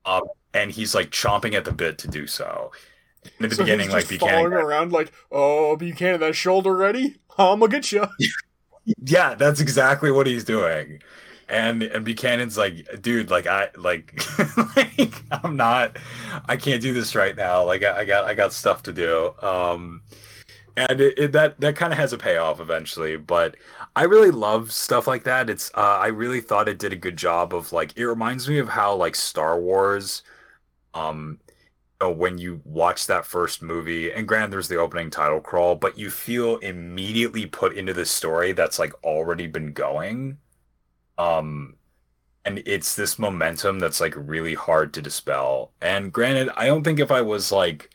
um, 0.06 0.22
and 0.54 0.72
he's 0.72 0.96
like 0.96 1.12
chomping 1.12 1.54
at 1.54 1.66
the 1.66 1.72
bit 1.72 1.98
to 2.00 2.08
do 2.08 2.28
so. 2.28 2.72
In 3.40 3.50
the 3.50 3.50
So 3.52 3.64
beginning, 3.64 3.90
like 3.90 4.08
Buchanan, 4.08 4.54
around 4.54 4.92
like, 4.92 5.12
oh, 5.32 5.76
Buchanan, 5.76 6.22
that 6.22 6.36
shoulder 6.36 6.76
ready? 6.76 7.18
I'm 7.38 7.60
gonna 7.60 7.72
get 7.72 7.92
you. 7.92 8.08
yeah, 9.06 9.36
that's 9.36 9.60
exactly 9.60 10.12
what 10.12 10.28
he's 10.28 10.44
doing. 10.44 11.02
And 11.48 11.84
and 11.84 12.06
Buchanan's 12.06 12.58
like, 12.58 13.02
dude, 13.02 13.30
like 13.32 13.48
I 13.48 13.70
like 13.76 14.14
like 14.76 15.16
I'm 15.32 15.56
not, 15.56 15.98
I 16.48 16.58
can't 16.58 16.82
do 16.82 16.94
this 16.94 17.16
right 17.16 17.36
now. 17.36 17.64
Like 17.66 17.84
I, 17.84 18.00
I 18.00 18.06
got 18.06 18.26
I 18.26 18.34
got 18.34 18.54
stuff 18.54 18.84
to 18.84 18.94
do. 18.94 19.34
Um, 19.42 20.02
and 20.80 21.02
it, 21.02 21.20
it, 21.20 21.32
that 21.34 21.60
that 21.60 21.76
kind 21.76 21.92
of 21.92 22.00
has 22.00 22.14
a 22.14 22.18
payoff 22.18 22.60
eventually. 22.62 23.18
But 23.18 23.58
I 23.96 24.04
really 24.04 24.32
love 24.32 24.72
stuff 24.72 25.08
like 25.08 25.24
that. 25.26 25.50
It's 25.50 25.72
uh, 25.76 26.00
I 26.02 26.08
really 26.08 26.42
thought 26.42 26.70
it 26.70 26.80
did 26.80 26.94
a 26.94 26.98
good 26.98 27.18
job 27.18 27.54
of 27.54 27.74
like 27.74 27.98
it 27.98 28.06
reminds 28.06 28.48
me 28.48 28.60
of 28.60 28.70
how 28.70 28.96
like 28.96 29.16
Star 29.16 29.60
Wars, 29.60 30.24
um, 30.94 31.40
you 32.02 32.08
know, 32.08 32.12
when 32.12 32.38
you 32.38 32.62
watch 32.64 33.08
that 33.08 33.26
first 33.26 33.62
movie, 33.62 34.12
and 34.12 34.28
granted, 34.28 34.52
there's 34.52 34.70
the 34.70 34.78
opening 34.78 35.10
title 35.10 35.42
crawl, 35.42 35.76
but 35.76 35.98
you 35.98 36.10
feel 36.10 36.58
immediately 36.58 37.46
put 37.46 37.76
into 37.76 37.94
the 37.94 38.06
story 38.06 38.54
that's 38.54 38.80
like 38.80 38.94
already 39.04 39.48
been 39.48 39.74
going. 39.74 40.38
Um, 41.18 41.76
and 42.46 42.64
it's 42.66 42.96
this 42.96 43.20
momentum 43.20 43.80
that's 43.80 44.00
like 44.00 44.14
really 44.16 44.56
hard 44.56 44.94
to 44.94 45.02
dispel. 45.02 45.74
And 45.82 46.12
granted, 46.14 46.50
I 46.56 46.68
don't 46.68 46.84
think 46.84 47.00
if 47.00 47.12
I 47.12 47.22
was 47.22 47.52
like 47.52 47.90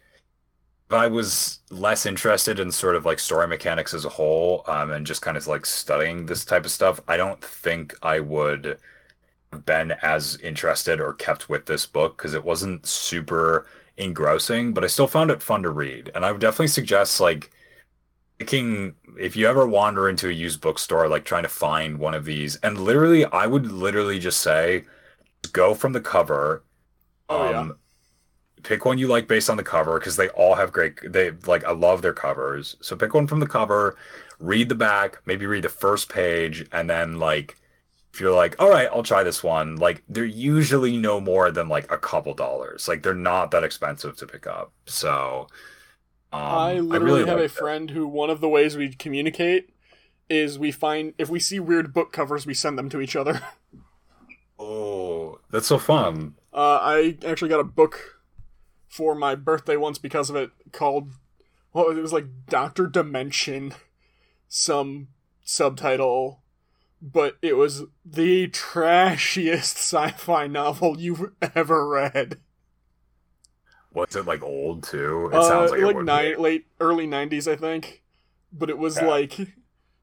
I 0.91 1.09
was 1.09 1.61
less 1.71 2.07
interested 2.07 2.61
in 2.61 2.71
sort 2.71 2.95
of 2.97 3.05
like 3.05 3.19
story 3.19 3.49
mechanics 3.49 3.95
as 3.95 4.05
a 4.05 4.09
whole, 4.11 4.65
um, 4.67 4.91
and 4.93 5.07
just 5.07 5.23
kind 5.23 5.37
of 5.37 5.47
like 5.47 5.67
studying 5.67 6.27
this 6.27 6.45
type 6.45 6.65
of 6.65 6.71
stuff, 6.71 7.01
I 7.09 7.17
don't 7.17 7.43
think 7.43 7.95
I 8.03 8.21
would 8.21 8.79
have 9.53 9.67
been 9.67 9.93
as 10.03 10.37
interested 10.39 11.01
or 11.01 11.15
kept 11.15 11.49
with 11.49 11.67
this 11.67 11.87
book 11.87 12.19
because 12.19 12.35
it 12.35 12.45
wasn't 12.45 12.87
super 12.87 13.67
engrossing, 13.99 14.75
but 14.75 14.85
I 14.85 14.89
still 14.89 15.09
found 15.09 15.31
it 15.31 15.43
fun 15.43 15.63
to 15.65 15.71
read. 15.71 16.11
And 16.15 16.25
I 16.25 16.33
would 16.33 16.41
definitely 16.43 16.69
suggest 16.69 17.21
like 17.21 17.51
picking 18.39 18.95
if 19.19 19.37
you 19.37 19.49
ever 19.49 19.67
wander 19.67 20.09
into 20.09 20.29
a 20.29 20.33
used 20.33 20.61
bookstore, 20.61 21.09
like 21.09 21.25
trying 21.25 21.45
to 21.45 21.49
find 21.49 21.99
one 21.99 22.15
of 22.15 22.25
these, 22.25 22.57
and 22.59 22.79
literally, 22.81 23.25
I 23.27 23.47
would 23.47 23.67
literally 23.73 24.19
just 24.19 24.41
say, 24.41 24.85
go 25.53 25.75
from 25.75 25.93
the 25.95 26.01
cover. 26.03 26.65
Oh, 27.31 27.45
yeah. 27.45 27.67
Pick 28.65 28.85
one 28.87 28.99
you 28.99 29.09
like 29.09 29.29
based 29.29 29.51
on 29.51 29.59
the 29.59 29.65
cover 29.65 29.99
because 30.01 30.17
they 30.17 30.29
all 30.31 30.57
have 30.57 30.73
great. 30.73 31.13
They 31.13 31.33
like 31.47 31.65
I 31.65 31.73
love 31.73 32.03
their 32.03 32.15
covers. 32.15 32.77
So 32.83 32.97
pick 32.97 33.15
one 33.15 33.29
from 33.29 33.41
the 33.41 33.47
cover, 33.49 33.97
read 34.41 34.71
the 34.71 34.75
back, 34.77 35.19
maybe 35.27 35.47
read 35.47 35.65
the 35.65 35.71
first 35.71 36.09
page, 36.11 36.67
and 36.73 36.91
then 36.91 37.19
like 37.21 37.59
if 38.15 38.21
you're 38.21 38.35
like, 38.35 38.57
all 38.61 38.71
right, 38.71 38.89
I'll 38.93 39.03
try 39.05 39.25
this 39.25 39.43
one. 39.45 39.77
Like 39.77 40.05
they're 40.09 40.25
usually 40.25 40.97
no 40.99 41.21
more 41.21 41.51
than 41.53 41.69
like 41.69 41.91
a 41.93 41.99
couple 41.99 42.35
dollars. 42.35 42.89
Like 42.89 43.03
they're 43.03 43.15
not 43.15 43.51
that 43.53 43.65
expensive 43.65 44.17
to 44.19 44.27
pick 44.27 44.47
up. 44.47 44.73
So 44.87 45.49
um, 46.33 46.41
I 46.43 46.79
literally 46.81 47.25
really 47.25 47.25
have 47.25 47.41
a 47.41 47.49
that. 47.49 47.49
friend 47.49 47.91
who 47.91 48.07
one 48.09 48.31
of 48.31 48.41
the 48.41 48.49
ways 48.49 48.77
we 48.77 48.95
communicate 48.95 49.71
is 50.29 50.59
we 50.59 50.73
find 50.73 51.15
if 51.19 51.29
we 51.31 51.41
see 51.41 51.61
weird 51.61 51.93
book 51.95 52.13
covers, 52.13 52.47
we 52.47 52.55
send 52.55 52.79
them 52.79 52.91
to 52.91 53.01
each 53.01 53.17
other. 53.17 53.41
Oh, 54.59 55.39
that's 55.51 55.67
so 55.69 55.79
fun. 55.79 56.35
Uh, 56.53 56.79
I 56.81 57.19
actually 57.27 57.49
got 57.49 57.61
a 57.61 57.65
book 57.65 58.21
for 58.95 59.17
my 59.17 59.35
birthday 59.35 59.77
once 59.77 59.99
because 59.99 60.31
of 60.31 60.37
it 60.37 60.51
called 60.71 61.11
well, 61.73 61.89
it 61.91 62.01
was 62.01 62.13
like 62.13 62.27
Doctor 62.49 62.87
Dimension, 62.87 63.75
some 64.47 65.09
subtitle, 65.45 66.41
but 67.03 67.37
it 67.43 67.57
was 67.57 67.83
the 68.05 68.47
trashiest 68.47 69.77
sci-fi 69.79 70.47
novel 70.47 71.01
you've 71.01 71.33
ever 71.57 71.89
read. 71.89 72.39
Was 73.93 74.15
it 74.15 74.27
like 74.27 74.45
old 74.45 74.85
too? 74.85 75.31
It 75.33 75.39
Uh, 75.39 75.43
sounds 75.43 75.71
like, 75.73 75.81
it 75.81 75.87
like 75.87 75.97
would 75.97 76.07
ni- 76.07 76.37
late 76.37 76.67
early 76.79 77.09
'90s, 77.09 77.49
I 77.51 77.57
think. 77.57 78.03
But 78.53 78.71
it 78.71 78.79
was 78.79 78.99
Yeah. 78.99 79.07
like 79.07 79.37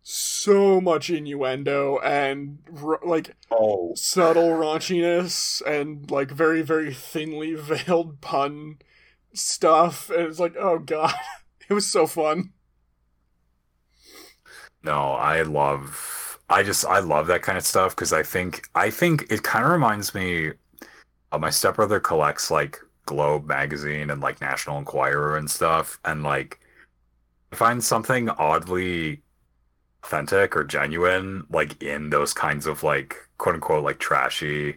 so 0.03 0.81
much 0.81 1.09
innuendo 1.09 1.99
and 1.99 2.59
like 3.03 3.35
Oh, 3.51 3.93
subtle 3.95 4.49
raunchiness 4.49 5.61
and 5.65 6.09
like 6.09 6.31
very 6.31 6.61
very 6.61 6.93
thinly 6.93 7.53
veiled 7.55 8.21
pun 8.21 8.79
stuff. 9.33 10.09
And 10.09 10.21
it's 10.21 10.39
like, 10.39 10.55
oh 10.57 10.79
god, 10.79 11.13
it 11.69 11.73
was 11.73 11.87
so 11.87 12.07
fun. 12.07 12.53
No, 14.83 15.11
I 15.13 15.43
love 15.43 16.39
I 16.49 16.63
just 16.63 16.85
I 16.85 16.99
love 16.99 17.27
that 17.27 17.43
kind 17.43 17.57
of 17.57 17.65
stuff 17.65 17.95
because 17.95 18.13
I 18.13 18.23
think 18.23 18.67
I 18.75 18.89
think 18.89 19.25
it 19.31 19.43
kind 19.43 19.65
of 19.65 19.71
reminds 19.71 20.13
me 20.15 20.51
uh, 21.31 21.37
my 21.37 21.49
stepbrother 21.49 21.99
collects 21.99 22.51
like 22.51 22.79
Globe 23.05 23.45
magazine 23.45 24.09
and 24.09 24.21
like 24.21 24.41
National 24.41 24.77
Enquirer 24.77 25.37
and 25.37 25.49
stuff 25.49 25.99
and 26.05 26.23
like 26.23 26.59
I 27.51 27.55
find 27.55 27.83
something 27.83 28.29
oddly 28.29 29.21
authentic 30.03 30.55
or 30.55 30.63
genuine 30.63 31.45
like 31.49 31.81
in 31.83 32.09
those 32.09 32.33
kinds 32.33 32.65
of 32.65 32.83
like 32.83 33.15
quote 33.37 33.55
unquote 33.55 33.83
like 33.83 33.99
trashy 33.99 34.75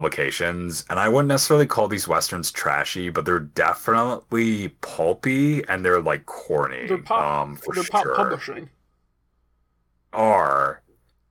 locations 0.00 0.84
and 0.88 0.98
I 0.98 1.08
wouldn't 1.10 1.28
necessarily 1.28 1.66
call 1.66 1.86
these 1.88 2.08
westerns 2.08 2.50
trashy 2.50 3.10
but 3.10 3.24
they're 3.26 3.38
definitely 3.40 4.68
pulpy 4.80 5.62
and 5.68 5.84
they're 5.84 6.00
like 6.00 6.24
corny 6.26 6.86
They're 6.86 6.98
pop, 6.98 7.42
um 7.42 7.56
for 7.56 7.74
they're 7.74 7.84
pop 7.84 8.06
publishing. 8.16 8.70
are 10.12 10.82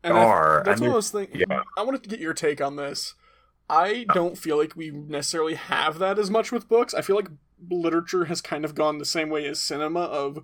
And 0.03 0.13
are 0.13 0.61
that's 0.65 0.79
and 0.79 0.81
what 0.81 0.85
I 0.87 0.89
they're- 0.89 0.95
was 0.95 1.09
thinking. 1.11 1.41
yeah. 1.49 1.61
I 1.77 1.83
wanted 1.83 2.03
to 2.03 2.09
get 2.09 2.19
your 2.19 2.33
take 2.33 2.61
on 2.61 2.75
this. 2.75 3.15
I 3.69 4.05
don't 4.13 4.37
feel 4.37 4.57
like 4.57 4.75
we 4.75 4.89
necessarily 4.91 5.53
have 5.55 5.99
that 5.99 6.17
as 6.17 6.31
much 6.31 6.51
with 6.51 6.67
books. 6.67 6.93
I 6.93 7.01
feel 7.01 7.15
like 7.15 7.29
literature 7.69 8.25
has 8.25 8.41
kind 8.41 8.65
of 8.65 8.73
gone 8.73 8.97
the 8.97 9.05
same 9.05 9.29
way 9.29 9.45
as 9.45 9.59
cinema 9.61 10.01
of 10.01 10.39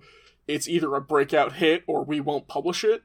it's 0.46 0.68
either 0.68 0.94
a 0.94 1.00
breakout 1.00 1.54
hit 1.54 1.82
or 1.86 2.04
we 2.04 2.20
won't 2.20 2.48
publish 2.48 2.84
it. 2.84 3.02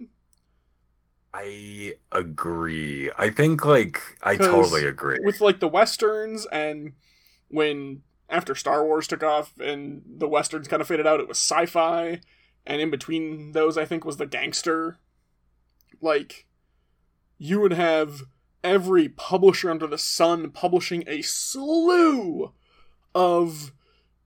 I 1.34 1.96
agree. 2.12 3.10
I 3.18 3.30
think 3.30 3.66
like 3.66 4.02
I 4.22 4.36
totally 4.36 4.86
agree. 4.86 5.20
With 5.24 5.42
like 5.42 5.60
the 5.60 5.68
westerns 5.68 6.46
and 6.52 6.94
when 7.48 8.02
after 8.30 8.54
Star 8.54 8.84
Wars 8.84 9.08
took 9.08 9.24
off 9.24 9.54
and 9.60 10.02
the 10.06 10.28
westerns 10.28 10.68
kind 10.68 10.82
of 10.82 10.88
faded 10.88 11.08
out, 11.08 11.20
it 11.20 11.28
was 11.28 11.38
sci-fi 11.38 12.20
and 12.66 12.82
in 12.82 12.89
between 12.92 13.54
those 13.54 13.78
I 13.78 13.86
think 13.86 14.04
was 14.04 14.18
the 14.18 14.26
gangster. 14.26 15.00
Like 16.02 16.48
you 17.38 17.60
would 17.62 17.74
have 17.74 18.24
every 18.64 19.10
publisher 19.10 19.72
under 19.72 19.88
the 19.88 19.98
sun 19.98 20.52
publishing 20.52 21.04
a 21.08 21.22
slew 21.22 22.52
of 23.16 23.72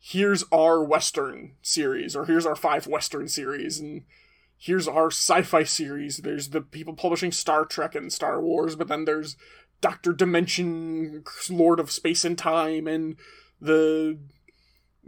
here's 0.07 0.43
our 0.51 0.83
western 0.83 1.53
series 1.63 2.15
or 2.15 2.25
here's 2.25 2.45
our 2.45 2.55
five 2.55 2.85
western 2.85 3.27
series 3.27 3.79
and 3.79 4.03
here's 4.55 4.87
our 4.87 5.07
sci-fi 5.07 5.63
series. 5.63 6.17
There's 6.17 6.49
the 6.49 6.61
people 6.61 6.93
publishing 6.93 7.31
star 7.31 7.65
trek 7.65 7.95
and 7.95 8.13
star 8.13 8.39
wars 8.39 8.75
but 8.75 8.87
then 8.87 9.05
there's 9.05 9.35
doctor 9.81 10.13
dimension 10.13 11.23
lord 11.49 11.79
of 11.79 11.89
space 11.89 12.23
and 12.23 12.37
time 12.37 12.85
and 12.85 13.15
the 13.59 14.19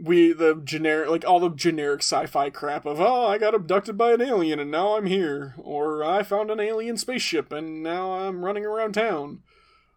we 0.00 0.32
the 0.32 0.60
generic 0.64 1.08
like 1.08 1.24
all 1.24 1.40
the 1.40 1.50
generic 1.50 2.00
sci-fi 2.00 2.50
crap 2.50 2.84
of 2.84 3.00
oh 3.00 3.26
i 3.26 3.38
got 3.38 3.54
abducted 3.54 3.96
by 3.96 4.12
an 4.12 4.20
alien 4.20 4.58
and 4.58 4.70
now 4.70 4.96
i'm 4.96 5.06
here 5.06 5.54
or 5.58 6.04
i 6.04 6.22
found 6.22 6.50
an 6.50 6.60
alien 6.60 6.96
spaceship 6.96 7.50
and 7.50 7.82
now 7.82 8.12
i'm 8.12 8.44
running 8.44 8.64
around 8.64 8.92
town 8.92 9.40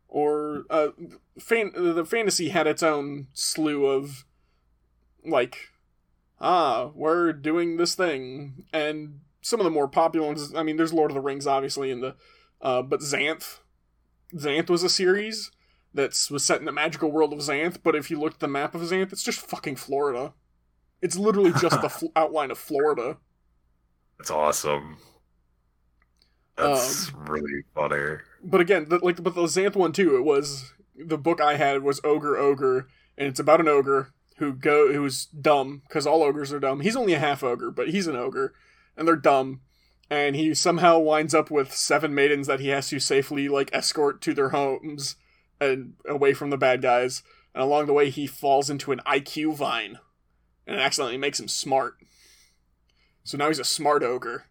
or 0.08 0.64
uh 0.70 0.90
fan- 1.40 1.74
the 1.76 2.06
fantasy 2.06 2.50
had 2.50 2.66
its 2.66 2.82
own 2.82 3.28
slew 3.34 3.86
of 3.86 4.26
like 5.26 5.70
ah 6.40 6.92
we're 6.96 7.32
doing 7.34 7.78
this 7.78 7.96
thing 7.96 8.66
and 8.74 9.20
some 9.42 9.60
of 9.60 9.64
the 9.64 9.70
more 9.70 9.88
popular 9.88 10.28
ones 10.28 10.54
i 10.56 10.64
mean 10.64 10.78
there's 10.78 10.94
lord 10.94 11.12
of 11.12 11.16
the 11.16 11.22
rings 11.22 11.46
obviously 11.48 11.92
in 11.92 12.02
the 12.02 12.16
uh 12.62 12.82
but 12.82 13.00
xanth 13.02 13.60
xanth 14.34 14.70
was 14.70 14.84
a 14.84 14.90
series 14.90 15.52
that 15.94 16.12
was 16.32 16.44
set 16.46 16.60
in 16.60 16.66
the 16.66 16.72
magical 16.72 17.12
world 17.12 17.34
of 17.34 17.40
xanth 17.40 17.78
but 17.84 17.96
if 17.96 18.10
you 18.10 18.20
look 18.20 18.34
at 18.34 18.40
the 18.40 18.48
map 18.48 18.74
of 18.74 18.82
xanth 18.82 19.12
it's 19.12 19.24
just 19.24 19.40
fucking 19.40 19.76
florida 19.76 20.34
it's 21.02 21.18
literally 21.18 21.52
just 21.60 21.82
the 21.82 21.90
fl- 21.98 22.08
outline 22.16 22.52
of 22.52 22.58
florida 22.58 23.18
That's 24.18 24.32
awesome. 24.32 24.98
That's 26.58 27.12
really 27.14 27.64
funny. 27.74 28.18
but 28.44 28.62
again 28.62 28.86
the, 28.90 29.00
like 29.00 29.22
but 29.24 29.34
the 29.36 29.42
xanth 29.44 29.76
one 29.76 29.92
too 29.94 30.16
it 30.18 30.22
was 30.24 30.74
the 30.96 31.18
book 31.18 31.42
i 31.42 31.56
had 31.56 31.82
was 31.82 32.00
ogre 32.04 32.38
ogre 32.38 32.88
and 33.18 33.28
it's 33.28 33.40
about 33.40 33.60
an 33.60 33.68
ogre 33.68 34.14
who 34.42 34.52
go 34.52 34.92
who's 34.92 35.26
dumb 35.26 35.84
because 35.88 36.08
all 36.08 36.24
ogres 36.24 36.52
are 36.52 36.60
dumb. 36.60 36.80
He's 36.80 36.96
only 36.96 37.14
a 37.14 37.20
half 37.20 37.44
ogre 37.44 37.70
but 37.70 37.90
he's 37.90 38.08
an 38.08 38.16
ogre 38.16 38.56
and 38.98 39.08
they're 39.08 39.16
dumb. 39.16 39.62
And 40.10 40.36
he 40.36 40.56
somehow 40.56 40.98
winds 40.98 41.36
up 41.36 41.52
with 41.52 41.74
seven 41.74 42.14
maidens 42.16 42.48
that 42.48 42.60
he 42.60 42.70
has 42.70 42.90
to 42.90 43.00
safely 43.00 43.48
like 43.48 43.70
escort 43.72 44.20
to 44.24 44.34
their 44.34 44.50
homes 44.50 45.16
and 45.62 45.94
away 46.06 46.34
from 46.34 46.50
the 46.50 46.58
bad 46.58 46.82
guys. 46.82 47.22
And 47.54 47.64
along 47.64 47.86
the 47.86 47.94
way 47.94 48.10
he 48.10 48.26
falls 48.26 48.72
into 48.72 48.92
an 48.92 49.00
iq 49.06 49.56
vine 49.56 50.00
and 50.66 50.76
it 50.76 50.80
accidentally 50.80 51.20
makes 51.20 51.40
him 51.40 51.48
smart. 51.48 51.98
So 53.24 53.38
now 53.38 53.48
he's 53.48 53.60
a 53.60 53.64
smart 53.64 54.02
ogre. 54.02 54.46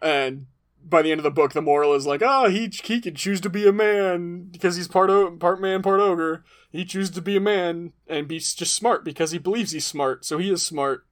And 0.00 0.46
by 0.84 1.02
the 1.02 1.10
end 1.10 1.18
of 1.18 1.24
the 1.24 1.30
book, 1.30 1.52
the 1.52 1.62
moral 1.62 1.94
is 1.94 2.06
like, 2.06 2.22
ah, 2.22 2.48
he 2.48 2.68
he 2.68 3.00
can 3.00 3.14
choose 3.14 3.40
to 3.42 3.50
be 3.50 3.66
a 3.66 3.72
man 3.72 4.48
because 4.50 4.76
he's 4.76 4.88
part 4.88 5.10
o- 5.10 5.30
part 5.36 5.60
man, 5.60 5.82
part 5.82 6.00
ogre. 6.00 6.44
He 6.70 6.84
chooses 6.84 7.14
to 7.14 7.22
be 7.22 7.36
a 7.36 7.40
man 7.40 7.92
and 8.06 8.28
be 8.28 8.38
just 8.38 8.74
smart 8.74 9.04
because 9.04 9.30
he 9.30 9.38
believes 9.38 9.72
he's 9.72 9.86
smart, 9.86 10.24
so 10.24 10.38
he 10.38 10.50
is 10.50 10.62
smart. 10.62 11.06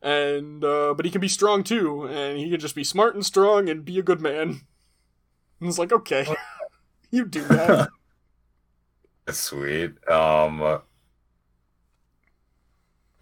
And 0.00 0.64
uh, 0.64 0.94
but 0.94 1.04
he 1.04 1.10
can 1.10 1.20
be 1.20 1.28
strong 1.28 1.64
too, 1.64 2.04
and 2.04 2.38
he 2.38 2.50
can 2.50 2.60
just 2.60 2.74
be 2.74 2.84
smart 2.84 3.14
and 3.14 3.24
strong 3.26 3.68
and 3.68 3.84
be 3.84 3.98
a 3.98 4.02
good 4.02 4.20
man. 4.20 4.60
And 5.60 5.68
it's 5.68 5.78
like, 5.78 5.92
okay, 5.92 6.26
you 7.10 7.24
do 7.24 7.42
that. 7.44 7.88
Sweet. 9.30 9.92
Um 10.08 10.58
No, 10.60 10.80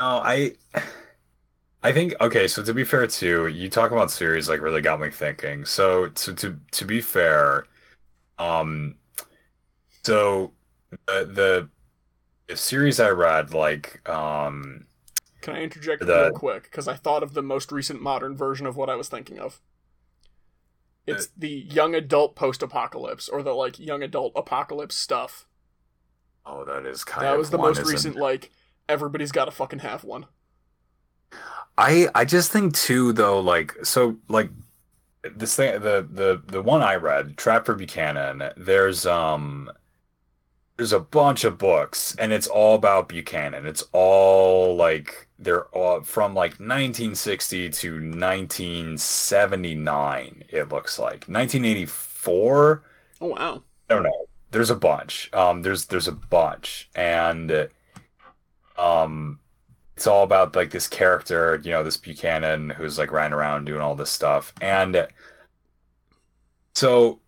I 0.01 0.53
I 1.87 1.93
think 1.93 2.15
okay, 2.21 2.49
so 2.49 2.63
to 2.65 2.75
be 2.75 2.85
fair 2.85 3.07
too, 3.07 3.47
you 3.47 3.69
talk 3.71 3.93
about 3.93 4.11
series 4.11 4.49
like 4.49 4.61
really 4.61 4.81
got 4.83 5.01
me 5.01 5.11
thinking. 5.11 5.65
So 5.65 6.09
to 6.09 6.35
to 6.35 6.61
to 6.73 6.85
be 6.85 7.01
fair, 7.01 7.67
um 8.39 8.97
so 10.05 10.53
the 11.07 11.25
the, 11.27 11.69
the 12.49 12.57
series 12.57 13.01
I 13.01 13.11
read 13.11 13.53
like 13.55 14.09
um 14.09 14.87
Can 15.41 15.55
I 15.55 15.63
interject 15.63 16.03
The- 16.07 16.15
real 16.15 16.31
quick? 16.31 16.65
Because 16.65 16.87
I 16.87 16.95
thought 16.95 17.23
of 17.23 17.33
the 17.33 17.43
most 17.43 17.73
recent 17.73 18.03
modern 18.03 18.37
version 18.37 18.67
of 18.67 18.77
what 18.77 18.91
I 18.91 18.97
was 18.97 19.09
thinking 19.09 19.39
of. 19.39 19.63
It's 21.07 21.29
the 21.29 21.49
young 21.49 21.95
adult 21.95 22.37
post 22.37 22.63
apocalypse, 22.63 23.29
or 23.29 23.43
the 23.43 23.55
like 23.55 23.79
young 23.79 24.03
adult 24.03 24.33
apocalypse 24.37 24.95
stuff. 24.97 25.47
oh 26.45 26.65
that 26.65 26.87
is 26.87 27.05
kind 27.05 27.27
That 27.27 27.33
of 27.33 27.35
That 27.35 27.39
was 27.39 27.51
the 27.51 27.59
one, 27.59 27.69
most 27.69 27.83
recent, 27.85 28.17
like, 28.17 28.51
everybody's 28.89 29.33
got 29.33 29.47
to 29.47 29.51
fucking 29.51 29.81
have 29.81 30.05
one. 30.05 30.27
I 31.79 32.09
I 32.15 32.25
just 32.25 32.53
think 32.53 32.75
too 32.75 33.13
though 33.13 33.41
like 33.41 33.75
so 33.85 34.17
like 34.29 34.51
this 35.35 35.57
thing 35.57 35.81
the 35.81 36.07
the 36.11 36.43
the 36.47 36.63
one 36.63 36.83
I 36.83 36.95
read 36.97 37.37
Trap 37.37 37.67
for 37.67 37.75
Buchanan 37.75 38.51
there's 38.57 39.07
um 39.07 39.71
there's 40.77 40.93
a 40.93 41.01
bunch 41.01 41.45
of 41.45 41.59
books 41.59 42.15
and 42.19 42.33
it's 42.33 42.47
all 42.47 42.75
about 42.75 43.09
Buchanan 43.09 43.67
it's 43.67 43.85
all 43.93 44.77
like 44.77 45.29
they're 45.39 45.65
all 45.67 46.03
from 46.03 46.35
like 46.35 46.53
1960 46.53 47.71
to 47.71 47.93
1979 47.95 50.45
it 50.49 50.69
looks 50.71 50.99
like 50.99 51.25
1984 51.27 52.83
Oh 53.21 53.27
wow. 53.29 53.63
I 53.89 53.95
don't 53.95 54.03
know. 54.03 54.27
There's 54.51 54.71
a 54.71 54.77
bunch. 54.77 55.31
Um, 55.33 55.63
there's 55.63 55.87
there's 55.87 56.09
a 56.09 56.13
bunch, 56.13 56.89
and 56.95 57.69
um, 58.79 59.41
it's 59.97 60.07
all 60.07 60.25
about 60.25 60.57
like 60.57 60.71
this 60.71 60.89
character, 60.89 61.61
you 61.65 61.71
know, 61.73 61.83
this 61.83 61.97
Buchanan 61.97 62.71
who's 62.71 62.99
like 62.99 63.13
riding 63.13 63.33
around 63.35 63.65
doing 63.67 63.81
all 63.81 63.95
this 63.95 64.11
stuff, 64.11 64.53
and 64.61 65.09
so 66.75 67.21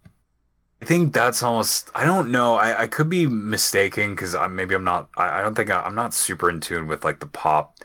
I 0.83 0.85
think 0.87 1.15
that's 1.15 1.43
almost. 1.43 1.91
I 1.95 2.05
don't 2.05 2.31
know. 2.31 2.57
I 2.57 2.83
I 2.83 2.87
could 2.87 3.09
be 3.11 3.27
mistaken 3.27 4.13
because 4.15 4.35
I 4.35 4.47
maybe 4.49 4.75
I'm 4.75 4.85
not. 4.85 5.11
I, 5.17 5.41
I 5.41 5.43
don't 5.43 5.55
think 5.55 5.71
I, 5.71 5.83
I'm 5.83 5.95
not 5.95 6.15
super 6.15 6.51
in 6.51 6.61
tune 6.61 6.87
with 6.89 7.05
like 7.05 7.21
the 7.21 7.27
pop 7.27 7.79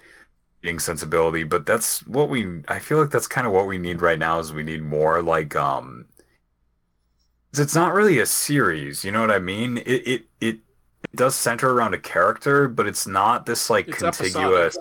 sensibility, 0.80 1.44
but 1.44 1.66
that's 1.66 2.06
what 2.08 2.30
we. 2.30 2.64
I 2.68 2.80
feel 2.80 3.00
like 3.00 3.12
that's 3.12 3.28
kind 3.28 3.48
of 3.48 3.54
what 3.54 3.68
we 3.68 3.78
need 3.78 4.02
right 4.02 4.20
now. 4.20 4.40
Is 4.40 4.54
we 4.54 4.64
need 4.64 4.84
more 4.84 5.22
like 5.24 5.56
um, 5.56 6.08
it's 7.54 7.76
not 7.76 7.94
really 7.94 8.20
a 8.20 8.26
series, 8.26 9.04
you 9.06 9.12
know 9.12 9.22
what 9.22 9.32
I 9.32 9.40
mean? 9.40 9.78
It 9.80 10.08
it 10.08 10.26
it, 10.42 10.60
it 11.12 11.18
does 11.18 11.36
center 11.36 11.72
around 11.72 11.94
a 11.94 12.00
character, 12.00 12.68
but 12.68 12.88
it's 12.88 13.06
not 13.08 13.46
this 13.46 13.70
like 13.70 13.88
It's 13.88 14.00
contiguous. 14.00 14.78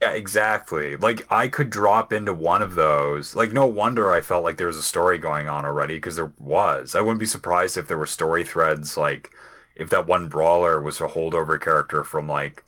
Yeah, 0.00 0.12
exactly. 0.12 0.96
Like 0.96 1.26
I 1.30 1.48
could 1.48 1.68
drop 1.68 2.12
into 2.12 2.32
one 2.32 2.62
of 2.62 2.74
those. 2.74 3.36
Like 3.36 3.52
no 3.52 3.66
wonder 3.66 4.12
I 4.12 4.22
felt 4.22 4.44
like 4.44 4.56
there 4.56 4.66
was 4.66 4.78
a 4.78 4.82
story 4.82 5.18
going 5.18 5.48
on 5.48 5.64
already 5.66 5.96
because 5.96 6.16
there 6.16 6.32
was. 6.38 6.94
I 6.94 7.00
wouldn't 7.00 7.20
be 7.20 7.26
surprised 7.26 7.76
if 7.76 7.86
there 7.86 7.98
were 7.98 8.06
story 8.06 8.44
threads 8.44 8.96
like 8.96 9.30
if 9.76 9.90
that 9.90 10.06
one 10.06 10.28
brawler 10.28 10.80
was 10.80 11.00
a 11.00 11.08
holdover 11.08 11.60
character 11.60 12.02
from 12.02 12.28
like 12.28 12.64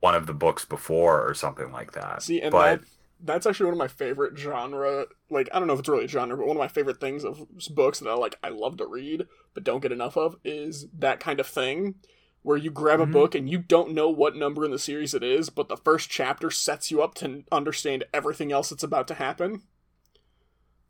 one 0.00 0.14
of 0.14 0.26
the 0.26 0.34
books 0.34 0.64
before 0.64 1.26
or 1.26 1.34
something 1.34 1.70
like 1.72 1.92
that. 1.92 2.22
See, 2.22 2.40
and 2.40 2.50
but 2.50 2.80
that 2.80 2.88
that's 3.24 3.46
actually 3.46 3.66
one 3.66 3.74
of 3.74 3.78
my 3.78 3.88
favorite 3.88 4.36
genre. 4.36 5.06
Like, 5.30 5.48
I 5.52 5.58
don't 5.58 5.68
know 5.68 5.74
if 5.74 5.80
it's 5.80 5.88
really 5.88 6.04
a 6.04 6.08
genre, 6.08 6.36
but 6.36 6.46
one 6.46 6.56
of 6.56 6.60
my 6.60 6.68
favorite 6.68 7.00
things 7.00 7.24
of 7.24 7.46
books 7.74 8.00
that 8.00 8.08
I 8.10 8.14
like, 8.14 8.36
I 8.42 8.48
love 8.48 8.76
to 8.78 8.86
read, 8.86 9.26
but 9.54 9.64
don't 9.64 9.80
get 9.80 9.92
enough 9.92 10.16
of, 10.16 10.36
is 10.44 10.86
that 10.98 11.20
kind 11.20 11.38
of 11.40 11.46
thing 11.46 11.94
where 12.42 12.56
you 12.56 12.70
grab 12.70 13.00
a 13.00 13.06
Mhm. 13.06 13.12
book 13.12 13.34
and 13.36 13.48
you 13.48 13.58
don't 13.58 13.92
know 13.92 14.10
what 14.10 14.34
number 14.34 14.64
in 14.64 14.72
the 14.72 14.78
series 14.78 15.14
it 15.14 15.22
is, 15.22 15.48
but 15.50 15.68
the 15.68 15.76
first 15.76 16.10
chapter 16.10 16.50
sets 16.50 16.90
you 16.90 17.00
up 17.00 17.14
to 17.14 17.44
understand 17.52 18.04
everything 18.12 18.50
else 18.50 18.70
that's 18.70 18.82
about 18.82 19.06
to 19.08 19.14
happen. 19.14 19.62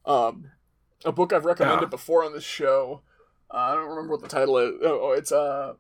Um, 0.05 0.51
a 1.05 1.13
book 1.13 1.33
I've 1.33 1.45
recommended 1.45 1.83
Yeah. 1.87 1.89
before 1.91 2.25
on 2.25 2.33
this 2.33 2.45
show. 2.45 3.03
Uh, 3.51 3.57
I 3.57 3.75
don't 3.75 3.89
remember 3.91 4.13
what 4.15 4.23
the 4.23 4.29
title 4.29 4.57
is. 4.59 4.73
Oh, 4.83 5.01
oh, 5.09 5.13
it's 5.13 5.31
uh, 5.31 5.75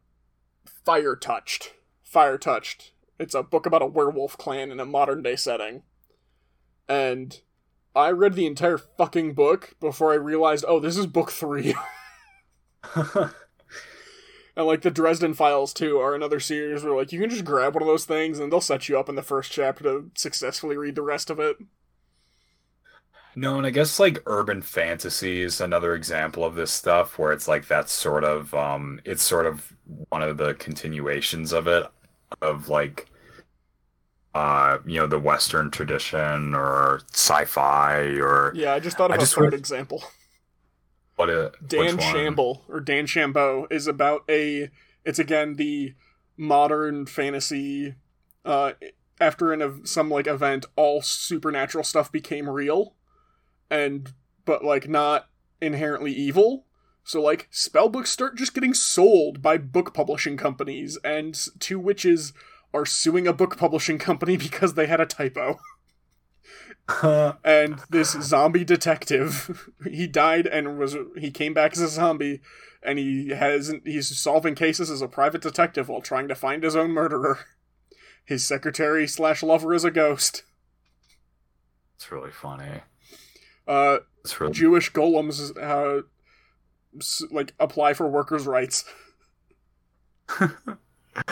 Fire 0.84 1.16
Touched. 1.16 1.74
Fire 2.02 2.36
Touched. 2.36 2.92
It's 3.18 3.34
a 3.34 3.42
book 3.42 3.64
about 3.66 3.82
a 3.82 3.86
werewolf 3.86 4.36
clan 4.36 4.70
in 4.70 4.78
a 4.80 4.84
modern 4.84 5.22
day 5.22 5.36
setting. 5.36 5.82
And 6.88 7.40
I 7.94 8.10
read 8.10 8.34
the 8.34 8.46
entire 8.46 8.78
fucking 8.78 9.34
book 9.34 9.74
before 9.80 10.12
I 10.12 10.16
realized, 10.16 10.64
oh, 10.66 10.80
this 10.80 10.96
is 10.96 11.06
book 11.06 11.30
three. 11.30 11.74
and 14.56 14.66
like 14.66 14.82
the 14.82 14.90
Dresden 14.90 15.34
Files 15.34 15.72
too 15.72 15.98
are 15.98 16.14
another 16.14 16.40
series 16.40 16.82
where 16.82 16.96
like 16.96 17.12
you 17.12 17.20
can 17.20 17.30
just 17.30 17.44
grab 17.44 17.74
one 17.74 17.82
of 17.82 17.88
those 17.88 18.04
things 18.04 18.38
and 18.38 18.52
they'll 18.52 18.60
set 18.60 18.88
you 18.88 18.98
up 18.98 19.08
in 19.08 19.14
the 19.14 19.22
first 19.22 19.52
chapter 19.52 19.84
to 19.84 20.10
successfully 20.14 20.76
read 20.76 20.94
the 20.94 21.02
rest 21.02 21.30
of 21.30 21.38
it. 21.38 21.58
No, 23.34 23.56
and 23.56 23.66
I 23.66 23.70
guess 23.70 23.98
like 23.98 24.22
urban 24.26 24.60
fantasy 24.60 25.40
is 25.40 25.60
another 25.60 25.94
example 25.94 26.44
of 26.44 26.54
this 26.54 26.70
stuff 26.70 27.18
where 27.18 27.32
it's 27.32 27.48
like 27.48 27.66
that's 27.66 27.92
sort 27.92 28.24
of 28.24 28.52
um 28.54 29.00
it's 29.04 29.22
sort 29.22 29.46
of 29.46 29.72
one 30.10 30.22
of 30.22 30.36
the 30.36 30.54
continuations 30.54 31.52
of 31.52 31.66
it 31.66 31.86
of 32.42 32.68
like 32.68 33.08
uh 34.34 34.78
you 34.86 34.98
know 34.98 35.06
the 35.06 35.18
western 35.18 35.70
tradition 35.70 36.54
or 36.54 37.00
sci-fi 37.12 37.98
or 38.18 38.52
Yeah, 38.54 38.72
I 38.74 38.80
just 38.80 38.96
thought 38.96 39.10
of 39.10 39.14
I 39.14 39.16
a 39.16 39.20
just 39.20 39.34
third 39.34 39.52
read- 39.52 39.54
example. 39.54 40.02
what 41.16 41.28
a 41.28 41.52
Dan? 41.66 41.98
Shamble 41.98 42.64
or 42.68 42.80
Dan 42.80 43.06
Shambo 43.06 43.70
is 43.70 43.86
about 43.86 44.22
a 44.28 44.70
it's 45.04 45.18
again 45.18 45.54
the 45.56 45.94
modern 46.36 47.04
fantasy 47.06 47.94
uh 48.44 48.72
after 49.20 49.52
an 49.52 49.60
ev- 49.62 49.80
some 49.84 50.08
like 50.10 50.26
event 50.26 50.64
all 50.76 51.02
supernatural 51.02 51.84
stuff 51.84 52.10
became 52.10 52.48
real 52.48 52.94
and 53.70 54.12
but 54.44 54.64
like 54.64 54.88
not 54.88 55.28
inherently 55.60 56.12
evil 56.12 56.64
so 57.04 57.20
like 57.20 57.46
spell 57.50 57.88
books 57.88 58.10
start 58.10 58.36
just 58.36 58.54
getting 58.54 58.72
sold 58.74 59.42
by 59.42 59.58
book 59.58 59.92
publishing 59.92 60.36
companies 60.36 60.98
and 61.04 61.38
two 61.60 61.78
witches 61.78 62.32
are 62.74 62.86
suing 62.86 63.26
a 63.26 63.32
book 63.32 63.56
publishing 63.56 63.98
company 63.98 64.36
because 64.38 64.74
they 64.74 64.86
had 64.86 65.00
a 65.00 65.06
typo. 65.06 65.58
And 67.44 67.80
this 67.90 68.10
zombie 68.10 68.64
detective 68.64 69.70
he 69.88 70.06
died 70.06 70.46
and 70.46 70.78
was 70.78 70.96
he 71.16 71.30
came 71.30 71.54
back 71.54 71.72
as 71.72 71.80
a 71.80 71.88
zombie 71.88 72.40
and 72.82 72.98
he 72.98 73.30
hasn't 73.30 73.86
he's 73.86 74.18
solving 74.18 74.54
cases 74.54 74.90
as 74.90 75.00
a 75.00 75.08
private 75.08 75.42
detective 75.42 75.88
while 75.88 76.00
trying 76.00 76.28
to 76.28 76.34
find 76.34 76.62
his 76.62 76.76
own 76.76 76.90
murderer. 76.90 77.46
His 78.24 78.44
secretary 78.44 79.06
slash 79.06 79.42
lover 79.42 79.72
is 79.72 79.84
a 79.84 79.90
ghost. 79.90 80.42
It's 81.96 82.10
really 82.10 82.32
funny. 82.32 82.82
Uh 83.66 83.98
it's 84.24 84.40
really 84.40 84.52
jewish 84.52 84.92
golems 84.92 85.56
uh 85.56 86.02
like 87.30 87.54
apply 87.58 87.94
for 87.94 88.08
workers 88.08 88.46
rights 88.46 88.84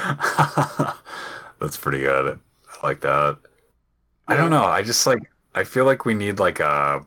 That's 1.59 1.77
pretty 1.77 2.01
good. 2.01 2.39
I 2.83 2.87
like 2.87 3.01
that. 3.01 3.39
I 4.29 4.37
don't 4.37 4.51
know. 4.51 4.65
I 4.65 4.83
just 4.83 5.07
like 5.07 5.21
I 5.55 5.65
feel 5.65 5.85
like 5.85 6.05
we 6.05 6.15
need 6.15 6.39
like 6.39 6.61
a 6.61 7.05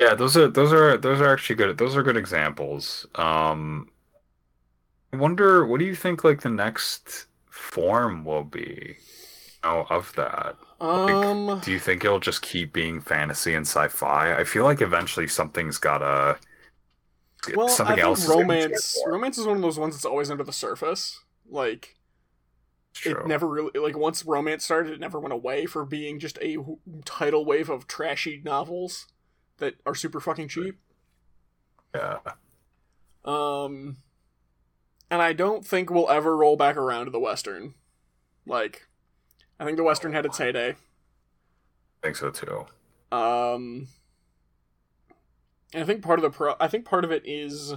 Yeah, 0.00 0.14
those 0.14 0.36
are 0.36 0.48
those 0.48 0.72
are 0.72 0.96
those 0.96 1.20
are 1.20 1.32
actually 1.32 1.56
good. 1.56 1.78
Those 1.78 1.96
are 1.96 2.02
good 2.02 2.16
examples. 2.16 3.06
Um 3.14 3.88
I 5.12 5.16
wonder 5.16 5.64
what 5.66 5.78
do 5.78 5.86
you 5.86 5.94
think 5.94 6.24
like 6.24 6.40
the 6.40 6.48
next 6.50 7.26
form 7.50 8.24
will 8.24 8.44
be 8.44 8.96
you 9.64 9.70
know, 9.70 9.86
of 9.90 10.12
that? 10.16 10.56
um 10.80 11.62
Do 11.62 11.72
you 11.72 11.78
think 11.78 12.04
it'll 12.04 12.20
just 12.20 12.42
keep 12.42 12.72
being 12.72 13.00
fantasy 13.00 13.54
and 13.54 13.66
sci-fi? 13.66 14.36
I 14.36 14.44
feel 14.44 14.64
like 14.64 14.80
eventually 14.80 15.28
something's 15.28 15.78
gotta 15.78 16.38
well 17.46 17.68
something 17.68 17.92
i 17.92 17.96
think 17.96 18.04
else 18.06 18.28
romance 18.28 19.02
romance 19.06 19.38
is 19.38 19.46
one 19.46 19.56
of 19.56 19.62
those 19.62 19.78
ones 19.78 19.94
that's 19.94 20.04
always 20.04 20.30
under 20.30 20.44
the 20.44 20.52
surface 20.52 21.21
like 21.52 21.96
it 23.06 23.26
never 23.26 23.46
really 23.48 23.70
like 23.78 23.96
once 23.96 24.24
romance 24.24 24.64
started 24.64 24.92
it 24.92 25.00
never 25.00 25.18
went 25.18 25.32
away 25.32 25.64
for 25.66 25.84
being 25.84 26.18
just 26.18 26.38
a 26.42 26.56
tidal 27.04 27.44
wave 27.44 27.70
of 27.70 27.86
trashy 27.86 28.40
novels 28.44 29.06
that 29.58 29.74
are 29.86 29.94
super 29.94 30.20
fucking 30.20 30.48
cheap. 30.48 30.78
Yeah. 31.94 32.18
um 33.24 33.98
and 35.10 35.20
i 35.22 35.32
don't 35.32 35.64
think 35.66 35.90
we'll 35.90 36.10
ever 36.10 36.36
roll 36.36 36.56
back 36.56 36.76
around 36.76 37.04
to 37.06 37.10
the 37.10 37.20
western. 37.20 37.74
Like 38.46 38.88
i 39.60 39.64
think 39.64 39.76
the 39.76 39.84
western 39.84 40.12
had 40.12 40.26
its 40.26 40.38
heyday. 40.38 40.70
I 40.70 40.74
think 42.02 42.16
so 42.16 42.30
too. 42.30 42.66
um 43.14 43.88
and 45.72 45.82
i 45.82 45.86
think 45.86 46.02
part 46.02 46.18
of 46.18 46.22
the 46.22 46.30
pro 46.30 46.54
i 46.60 46.66
think 46.68 46.84
part 46.84 47.04
of 47.04 47.12
it 47.12 47.22
is 47.24 47.74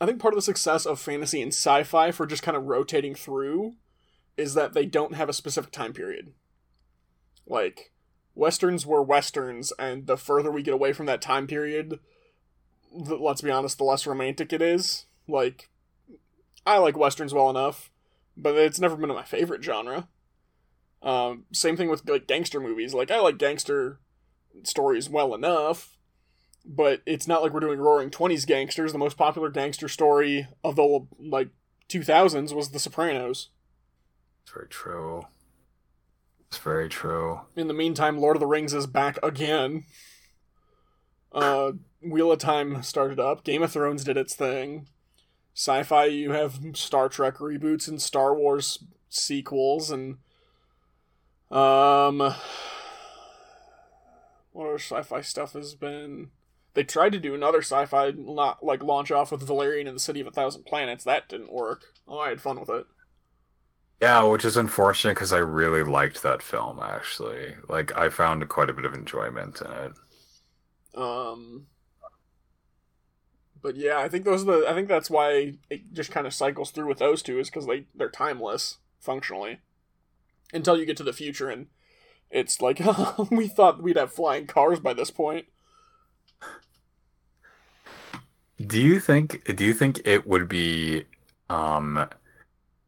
I 0.00 0.06
think 0.06 0.20
part 0.20 0.34
of 0.34 0.38
the 0.38 0.42
success 0.42 0.86
of 0.86 0.98
fantasy 0.98 1.40
and 1.40 1.52
sci-fi 1.52 2.10
for 2.10 2.26
just 2.26 2.42
kind 2.42 2.56
of 2.56 2.66
rotating 2.66 3.14
through 3.14 3.74
is 4.36 4.54
that 4.54 4.72
they 4.72 4.86
don't 4.86 5.14
have 5.14 5.28
a 5.28 5.34
specific 5.34 5.70
time 5.70 5.92
period. 5.92 6.32
Like 7.46 7.92
westerns 8.34 8.84
were 8.84 9.02
westerns, 9.02 9.72
and 9.78 10.06
the 10.06 10.16
further 10.16 10.50
we 10.50 10.62
get 10.62 10.74
away 10.74 10.92
from 10.92 11.06
that 11.06 11.22
time 11.22 11.46
period, 11.46 12.00
the, 12.92 13.16
let's 13.16 13.42
be 13.42 13.50
honest, 13.50 13.78
the 13.78 13.84
less 13.84 14.06
romantic 14.06 14.52
it 14.52 14.62
is. 14.62 15.06
Like 15.28 15.68
I 16.66 16.78
like 16.78 16.96
westerns 16.96 17.34
well 17.34 17.50
enough, 17.50 17.90
but 18.36 18.56
it's 18.56 18.80
never 18.80 18.96
been 18.96 19.10
my 19.10 19.24
favorite 19.24 19.62
genre. 19.62 20.08
Um, 21.02 21.44
same 21.52 21.76
thing 21.76 21.88
with 21.88 22.08
like 22.08 22.26
gangster 22.26 22.60
movies. 22.60 22.94
Like 22.94 23.10
I 23.10 23.20
like 23.20 23.38
gangster 23.38 24.00
stories 24.64 25.08
well 25.08 25.34
enough, 25.34 25.98
but 26.64 27.02
it's 27.06 27.26
not 27.26 27.42
like 27.42 27.52
we're 27.52 27.60
doing 27.60 27.80
Roaring 27.80 28.10
Twenties 28.10 28.44
gangsters. 28.44 28.92
The 28.92 28.98
most 28.98 29.16
popular 29.16 29.50
gangster 29.50 29.88
story 29.88 30.48
of 30.62 30.76
the 30.76 31.06
like 31.18 31.48
two 31.88 32.02
thousands 32.02 32.54
was 32.54 32.70
The 32.70 32.78
Sopranos. 32.78 33.50
It's 34.42 34.52
very 34.52 34.68
true. 34.68 35.26
It's 36.48 36.58
very 36.58 36.88
true. 36.88 37.40
In 37.56 37.68
the 37.68 37.74
meantime, 37.74 38.18
Lord 38.18 38.36
of 38.36 38.40
the 38.40 38.46
Rings 38.46 38.72
is 38.74 38.86
back 38.86 39.18
again. 39.22 39.84
Uh, 41.32 41.72
Wheel 42.00 42.30
of 42.30 42.38
Time 42.38 42.82
started 42.82 43.18
up. 43.18 43.42
Game 43.42 43.62
of 43.62 43.72
Thrones 43.72 44.04
did 44.04 44.16
its 44.16 44.34
thing. 44.34 44.86
Sci-fi, 45.56 46.06
you 46.06 46.32
have 46.32 46.60
Star 46.74 47.08
Trek 47.08 47.36
reboots 47.36 47.88
and 47.88 48.00
Star 48.00 48.34
Wars 48.34 48.84
sequels, 49.08 49.90
and 49.90 50.18
um, 51.50 52.18
what 54.52 54.66
other 54.66 54.78
sci-fi 54.78 55.20
stuff 55.20 55.52
has 55.52 55.74
been? 55.74 56.30
They 56.74 56.82
tried 56.82 57.12
to 57.12 57.20
do 57.20 57.34
another 57.34 57.62
sci-fi 57.62 58.12
not 58.16 58.64
like 58.64 58.82
launch 58.82 59.10
off 59.10 59.30
with 59.30 59.46
Valerian 59.46 59.86
and 59.86 59.96
the 59.96 60.00
City 60.00 60.20
of 60.20 60.26
a 60.26 60.32
Thousand 60.32 60.64
Planets. 60.64 61.04
That 61.04 61.28
didn't 61.28 61.52
work. 61.52 61.84
Oh, 62.06 62.18
I 62.18 62.30
had 62.30 62.40
fun 62.40 62.58
with 62.60 62.68
it. 62.68 62.86
Yeah, 64.02 64.24
which 64.24 64.44
is 64.44 64.56
unfortunate 64.56 65.14
because 65.14 65.32
I 65.32 65.38
really 65.38 65.84
liked 65.84 66.22
that 66.22 66.42
film 66.42 66.80
actually. 66.82 67.54
Like 67.68 67.96
I 67.96 68.08
found 68.08 68.46
quite 68.48 68.70
a 68.70 68.74
bit 68.74 68.84
of 68.84 68.92
enjoyment 68.92 69.60
in 69.60 69.70
it. 69.70 69.92
Um, 70.96 71.66
but 73.62 73.76
yeah, 73.76 73.98
I 73.98 74.08
think 74.08 74.24
those 74.24 74.42
are 74.42 74.60
the. 74.60 74.68
I 74.68 74.74
think 74.74 74.88
that's 74.88 75.10
why 75.10 75.54
it 75.70 75.92
just 75.92 76.10
kind 76.10 76.26
of 76.26 76.34
cycles 76.34 76.70
through 76.70 76.88
with 76.88 76.98
those 76.98 77.22
two 77.22 77.38
is 77.38 77.50
because 77.50 77.66
they 77.66 77.86
they're 77.94 78.10
timeless 78.10 78.78
functionally, 79.00 79.60
until 80.52 80.78
you 80.78 80.86
get 80.86 80.96
to 80.96 81.02
the 81.02 81.12
future 81.12 81.50
and 81.50 81.68
it's 82.30 82.60
like 82.60 82.80
we 83.30 83.48
thought 83.48 83.82
we'd 83.82 83.96
have 83.96 84.12
flying 84.12 84.46
cars 84.46 84.80
by 84.80 84.92
this 84.92 85.10
point. 85.10 85.46
Do 88.66 88.80
you 88.80 89.00
think 89.00 89.44
do 89.56 89.64
you 89.64 89.74
think 89.74 90.00
it 90.04 90.26
would 90.26 90.48
be 90.48 91.04
um 91.50 92.08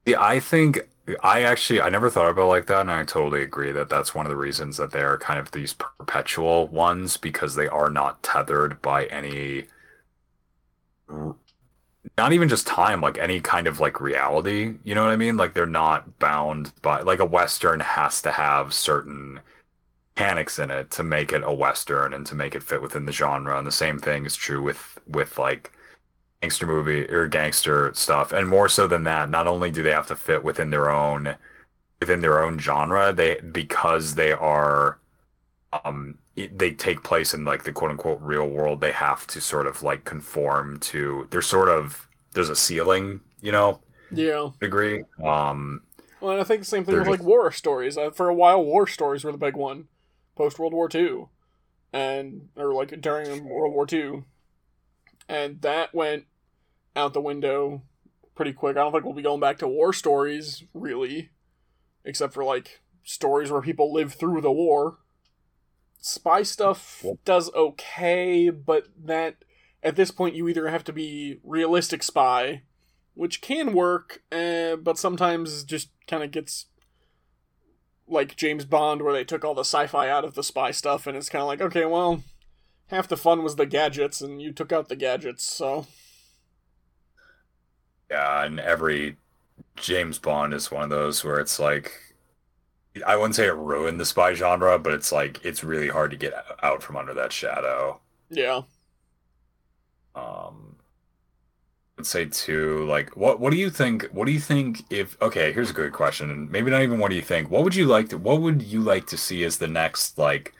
yeah, 0.06 0.22
I 0.22 0.40
think 0.40 0.80
I 1.22 1.42
actually 1.44 1.80
I 1.82 1.90
never 1.90 2.10
thought 2.10 2.30
about 2.30 2.44
it 2.44 2.46
like 2.46 2.66
that 2.68 2.82
and 2.82 2.90
I 2.92 3.04
totally 3.04 3.42
agree 3.42 3.72
that 3.72 3.88
that's 3.90 4.14
one 4.14 4.26
of 4.26 4.30
the 4.30 4.36
reasons 4.36 4.76
that 4.78 4.92
they 4.92 5.02
are 5.02 5.18
kind 5.18 5.40
of 5.40 5.52
these 5.52 5.74
perpetual 5.74 6.68
ones 6.68 7.16
because 7.18 7.54
they 7.56 7.68
are 7.68 7.90
not 7.90 8.22
tethered 8.24 8.82
by 8.82 9.06
any 9.06 9.66
not 12.18 12.32
even 12.32 12.48
just 12.48 12.66
time 12.66 13.00
like 13.00 13.18
any 13.18 13.40
kind 13.40 13.66
of 13.66 13.80
like 13.80 14.00
reality 14.00 14.74
you 14.84 14.94
know 14.94 15.04
what 15.04 15.12
I 15.12 15.16
mean? 15.16 15.36
Like 15.36 15.54
they're 15.54 15.66
not 15.66 16.18
bound 16.18 16.72
by 16.82 17.00
like 17.02 17.18
a 17.20 17.24
western 17.24 17.80
has 17.80 18.22
to 18.22 18.32
have 18.32 18.72
certain 18.74 19.40
mechanics 20.16 20.58
in 20.58 20.70
it 20.70 20.90
to 20.92 21.02
make 21.04 21.32
it 21.32 21.42
a 21.44 21.52
western 21.54 22.14
and 22.14 22.26
to 22.26 22.34
make 22.36 22.54
it 22.54 22.62
fit 22.64 22.82
within 22.82 23.06
the 23.06 23.12
genre 23.12 23.58
and 23.58 23.66
the 23.66 23.72
same 23.72 23.98
thing 23.98 24.26
is 24.26 24.36
true 24.36 24.62
with 24.62 24.95
with 25.06 25.38
like 25.38 25.72
gangster 26.42 26.66
movie 26.66 27.06
or 27.10 27.28
gangster 27.28 27.92
stuff, 27.94 28.32
and 28.32 28.48
more 28.48 28.68
so 28.68 28.86
than 28.88 29.04
that, 29.04 29.30
not 29.30 29.46
only 29.46 29.70
do 29.70 29.82
they 29.82 29.92
have 29.92 30.08
to 30.08 30.16
fit 30.16 30.44
within 30.44 30.70
their 30.70 30.90
own 30.90 31.36
within 32.00 32.20
their 32.22 32.42
own 32.44 32.58
genre, 32.58 33.12
they 33.12 33.36
because 33.40 34.14
they 34.16 34.32
are 34.32 34.98
um 35.84 36.18
they 36.36 36.72
take 36.72 37.02
place 37.04 37.34
in 37.34 37.44
like 37.44 37.64
the 37.64 37.72
quote 37.72 37.90
unquote 37.90 38.20
real 38.22 38.48
world, 38.48 38.80
they 38.80 38.92
have 38.92 39.26
to 39.28 39.40
sort 39.40 39.66
of 39.66 39.82
like 39.82 40.04
conform 40.04 40.78
to 40.80 41.26
there's 41.30 41.46
sort 41.46 41.68
of 41.68 42.08
there's 42.32 42.50
a 42.50 42.56
ceiling, 42.56 43.20
you 43.42 43.52
know, 43.52 43.80
Yeah. 44.10 44.50
degree. 44.60 45.04
Um 45.24 45.82
Well, 46.20 46.32
and 46.32 46.40
I 46.40 46.44
think 46.44 46.60
the 46.62 46.66
same 46.66 46.84
thing 46.84 46.98
with 46.98 47.08
like 47.08 47.22
war 47.22 47.50
stories. 47.52 47.96
Uh, 47.98 48.10
for 48.10 48.28
a 48.28 48.34
while, 48.34 48.62
war 48.64 48.86
stories 48.86 49.24
were 49.24 49.32
the 49.32 49.38
big 49.38 49.56
one, 49.56 49.88
post 50.36 50.58
World 50.58 50.72
War 50.72 50.88
Two, 50.88 51.28
and 51.92 52.50
or 52.56 52.74
like 52.74 53.00
during 53.00 53.44
World 53.46 53.74
War 53.74 53.86
Two, 53.86 54.26
and 55.28 55.60
that 55.62 55.94
went 55.94 56.24
out 56.94 57.12
the 57.12 57.20
window 57.20 57.82
pretty 58.34 58.52
quick. 58.52 58.76
I 58.76 58.80
don't 58.80 58.92
think 58.92 59.04
we'll 59.04 59.14
be 59.14 59.22
going 59.22 59.40
back 59.40 59.58
to 59.58 59.68
war 59.68 59.92
stories 59.92 60.64
really, 60.74 61.30
except 62.04 62.34
for 62.34 62.44
like 62.44 62.80
stories 63.04 63.50
where 63.50 63.62
people 63.62 63.92
live 63.92 64.14
through 64.14 64.40
the 64.40 64.52
war. 64.52 64.98
Spy 66.00 66.42
stuff 66.42 67.00
Yep. 67.04 67.16
does 67.24 67.52
okay, 67.54 68.50
but 68.50 68.86
that 69.04 69.36
at 69.82 69.96
this 69.96 70.10
point 70.10 70.34
you 70.34 70.48
either 70.48 70.68
have 70.68 70.84
to 70.84 70.92
be 70.92 71.40
realistic 71.42 72.02
spy 72.02 72.62
which 73.16 73.40
can 73.40 73.72
work, 73.72 74.22
uh, 74.30 74.76
but 74.76 74.98
sometimes 74.98 75.64
just 75.64 75.88
kind 76.06 76.22
of 76.22 76.30
gets 76.30 76.66
like 78.06 78.36
James 78.36 78.66
Bond, 78.66 79.00
where 79.02 79.12
they 79.14 79.24
took 79.24 79.42
all 79.42 79.54
the 79.54 79.62
sci-fi 79.62 80.08
out 80.08 80.24
of 80.24 80.34
the 80.34 80.42
spy 80.42 80.70
stuff, 80.70 81.06
and 81.06 81.16
it's 81.16 81.30
kind 81.30 81.40
of 81.40 81.48
like, 81.48 81.62
okay, 81.62 81.86
well, 81.86 82.22
half 82.88 83.08
the 83.08 83.16
fun 83.16 83.42
was 83.42 83.56
the 83.56 83.66
gadgets, 83.66 84.20
and 84.20 84.40
you 84.42 84.52
took 84.52 84.72
out 84.72 84.88
the 84.88 84.96
gadgets, 84.96 85.44
so 85.44 85.86
Yeah, 88.10 88.44
and 88.44 88.60
every 88.60 89.16
James 89.76 90.18
Bond 90.18 90.54
is 90.54 90.70
one 90.70 90.84
of 90.84 90.90
those 90.90 91.24
where 91.24 91.40
it's 91.40 91.58
like 91.60 91.92
I 93.06 93.16
wouldn't 93.16 93.36
say 93.36 93.46
it 93.46 93.54
ruined 93.54 94.00
the 94.00 94.06
spy 94.06 94.34
genre, 94.34 94.78
but 94.78 94.92
it's 94.92 95.12
like 95.12 95.44
it's 95.44 95.62
really 95.64 95.88
hard 95.88 96.10
to 96.12 96.16
get 96.16 96.34
out 96.62 96.82
from 96.82 96.96
under 96.96 97.14
that 97.14 97.32
shadow. 97.32 98.00
yeah. 98.30 98.62
Um 100.14 100.76
I'd 101.98 102.06
say 102.06 102.26
too, 102.26 102.84
like 102.86 103.16
what 103.16 103.40
what 103.40 103.50
do 103.52 103.56
you 103.58 103.70
think 103.70 104.04
what 104.12 104.26
do 104.26 104.32
you 104.32 104.40
think 104.40 104.84
if 104.90 105.20
okay, 105.22 105.52
here's 105.52 105.70
a 105.70 105.74
good 105.74 105.92
question, 105.92 106.30
and 106.30 106.50
maybe 106.50 106.70
not 106.70 106.82
even 106.82 106.98
what 106.98 107.08
do 107.10 107.16
you 107.16 107.22
think. 107.22 107.50
What 107.50 107.64
would 107.64 107.74
you 107.74 107.86
like 107.86 108.10
to 108.10 108.18
what 108.18 108.40
would 108.42 108.62
you 108.62 108.80
like 108.82 109.06
to 109.08 109.16
see 109.16 109.44
as 109.44 109.56
the 109.58 109.66
next 109.68 110.18
like 110.18 110.52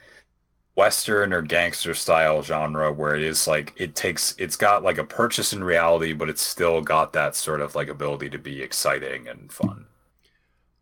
Western 0.77 1.33
or 1.33 1.41
gangster 1.41 1.95
style 1.95 2.43
genre 2.43 2.93
where 2.93 3.17
it 3.17 3.23
is 3.23 3.49
like 3.49 3.73
it 3.77 3.95
takes 3.95 4.35
it's 4.39 4.57
got 4.57 4.83
like 4.83 4.99
a 4.99 5.05
purchase 5.05 5.53
in 5.53 5.65
reality, 5.65 6.13
but 6.13 6.29
it's 6.29 6.43
still 6.43 6.83
got 6.83 7.15
that 7.15 7.35
sort 7.35 7.63
of 7.63 7.75
like 7.75 7.89
ability 7.89 8.29
to 8.29 8.39
be 8.39 8.63
exciting 8.63 9.27
and 9.27 9.51
fun. 9.51 9.87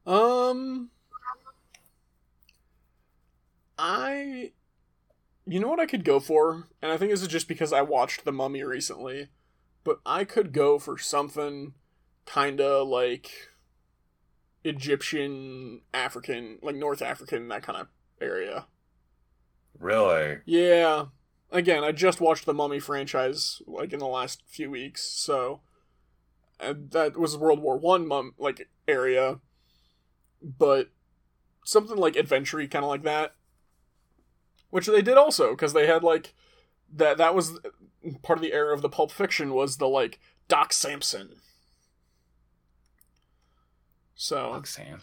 Um, 0.05 0.91
I, 3.79 4.53
you 5.47 5.61
know 5.61 5.69
what 5.69 5.81
I 5.81 5.87
could 5.87 6.05
go 6.05 6.21
for, 6.21 6.69
and 6.83 6.93
I 6.93 6.97
think 6.97 7.11
this 7.11 7.23
is 7.23 7.29
just 7.29 7.49
because 7.49 7.73
I 7.73 7.81
watched 7.81 8.25
The 8.25 8.33
Mummy 8.33 8.65
recently, 8.65 9.29
but 9.85 10.01
I 10.05 10.25
could 10.25 10.53
go 10.53 10.79
for 10.79 10.99
something 10.99 11.75
kind 12.27 12.61
of 12.61 12.89
like 12.89 13.51
Egyptian, 14.65 15.83
African, 15.95 16.59
like 16.63 16.75
North 16.77 17.01
African, 17.01 17.49
that 17.49 17.63
kind 17.63 17.79
of 17.81 17.87
area. 18.21 18.67
Really? 19.85 20.39
Yeah. 20.47 21.07
Again, 21.51 21.85
I 21.85 21.93
just 21.93 22.19
watched 22.19 22.47
the 22.47 22.55
Mummy 22.55 22.81
franchise 22.81 23.61
like 23.67 23.93
in 23.93 23.99
the 23.99 24.07
last 24.07 24.43
few 24.47 24.71
weeks, 24.71 25.03
so 25.03 25.61
and 26.59 26.91
that 26.93 27.19
was 27.19 27.37
World 27.37 27.61
War 27.61 27.77
One 27.77 28.09
mum 28.09 28.33
like 28.39 28.67
area, 28.89 29.41
but 30.43 30.89
something 31.67 31.99
like 31.99 32.17
adventure 32.17 32.67
kind 32.67 32.83
of 32.83 32.89
like 32.89 33.03
that, 33.03 33.35
which 34.71 34.87
they 34.87 35.03
did 35.03 35.19
also 35.19 35.51
because 35.51 35.75
they 35.75 35.87
had 35.87 36.03
like 36.03 36.33
that. 36.91 37.19
That 37.19 37.35
was 37.35 37.59
part 38.23 38.39
of 38.39 38.43
the 38.43 38.55
era 38.55 38.73
of 38.73 38.81
the 38.81 38.89
Pulp 38.89 39.13
Fiction 39.13 39.53
was 39.53 39.77
the 39.77 39.87
like 39.89 40.19
Doc 40.49 40.73
Samson. 40.73 41.37
So, 44.15 44.55
Fuck 44.55 44.67
Sam. 44.67 45.01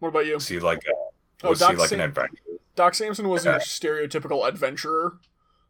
what 0.00 0.08
about 0.08 0.26
you? 0.26 0.40
See, 0.40 0.58
like 0.58 0.82
a, 0.88 1.13
Oh, 1.42 1.50
was 1.50 1.58
Doc 1.58 1.72
he 1.72 1.76
like 1.76 1.88
Sam- 1.88 2.00
an 2.00 2.06
adventure? 2.08 2.36
Doc 2.76 2.94
Samson 2.94 3.28
was 3.28 3.44
your 3.44 3.54
Okay. 3.54 3.64
stereotypical 3.64 4.46
adventurer. 4.48 5.18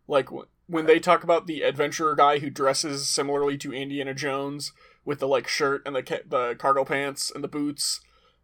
Like 0.06 0.26
w- 0.26 0.46
when 0.66 0.86
they 0.86 0.98
talk 1.00 1.22
about 1.24 1.46
the 1.46 1.62
adventurer 1.62 2.14
guy 2.14 2.38
who 2.38 2.50
dresses 2.50 3.08
similarly 3.08 3.56
to 3.58 3.72
Indiana 3.72 4.14
Jones 4.14 4.72
with 5.04 5.18
the 5.18 5.28
like 5.28 5.48
shirt 5.48 5.82
and 5.86 5.94
the 5.96 6.02
ca- 6.02 6.22
the 6.26 6.54
cargo 6.56 6.84
pants 6.84 7.30
and 7.34 7.42
the 7.44 7.48
boots 7.48 8.00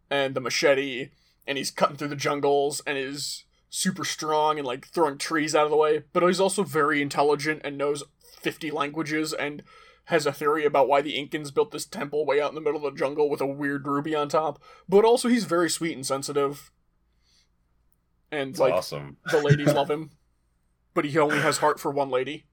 and 0.09 0.35
the 0.35 0.41
machete 0.41 1.09
and 1.47 1.57
he's 1.57 1.71
cutting 1.71 1.97
through 1.97 2.07
the 2.09 2.15
jungles 2.15 2.81
and 2.85 2.97
is 2.97 3.45
super 3.69 4.03
strong 4.03 4.57
and 4.59 4.67
like 4.67 4.85
throwing 4.87 5.17
trees 5.17 5.55
out 5.55 5.65
of 5.65 5.71
the 5.71 5.77
way, 5.77 6.03
but 6.13 6.23
he's 6.23 6.39
also 6.41 6.63
very 6.63 7.01
intelligent 7.01 7.61
and 7.63 7.77
knows 7.77 8.03
50 8.41 8.69
languages 8.69 9.33
and 9.33 9.63
has 10.05 10.25
a 10.25 10.33
theory 10.33 10.65
about 10.65 10.87
why 10.87 11.01
the 11.01 11.13
Incans 11.15 11.53
built 11.53 11.71
this 11.71 11.85
temple 11.85 12.25
way 12.25 12.41
out 12.41 12.49
in 12.49 12.55
the 12.55 12.61
middle 12.61 12.85
of 12.85 12.93
the 12.93 12.99
jungle 12.99 13.29
with 13.29 13.39
a 13.41 13.45
weird 13.47 13.87
ruby 13.87 14.13
on 14.13 14.29
top. 14.29 14.61
But 14.89 15.05
also 15.05 15.29
he's 15.29 15.45
very 15.45 15.69
sweet 15.69 15.95
and 15.95 16.05
sensitive. 16.05 16.71
And 18.31 18.51
It's 18.51 18.59
like 18.59 18.73
awesome. 18.73 19.17
the 19.29 19.39
ladies 19.41 19.73
love 19.73 19.89
him, 19.91 20.11
but 20.93 21.05
he 21.05 21.17
only 21.19 21.39
has 21.41 21.59
heart 21.59 21.79
for 21.79 21.91
one 21.91 22.09
lady, 22.09 22.45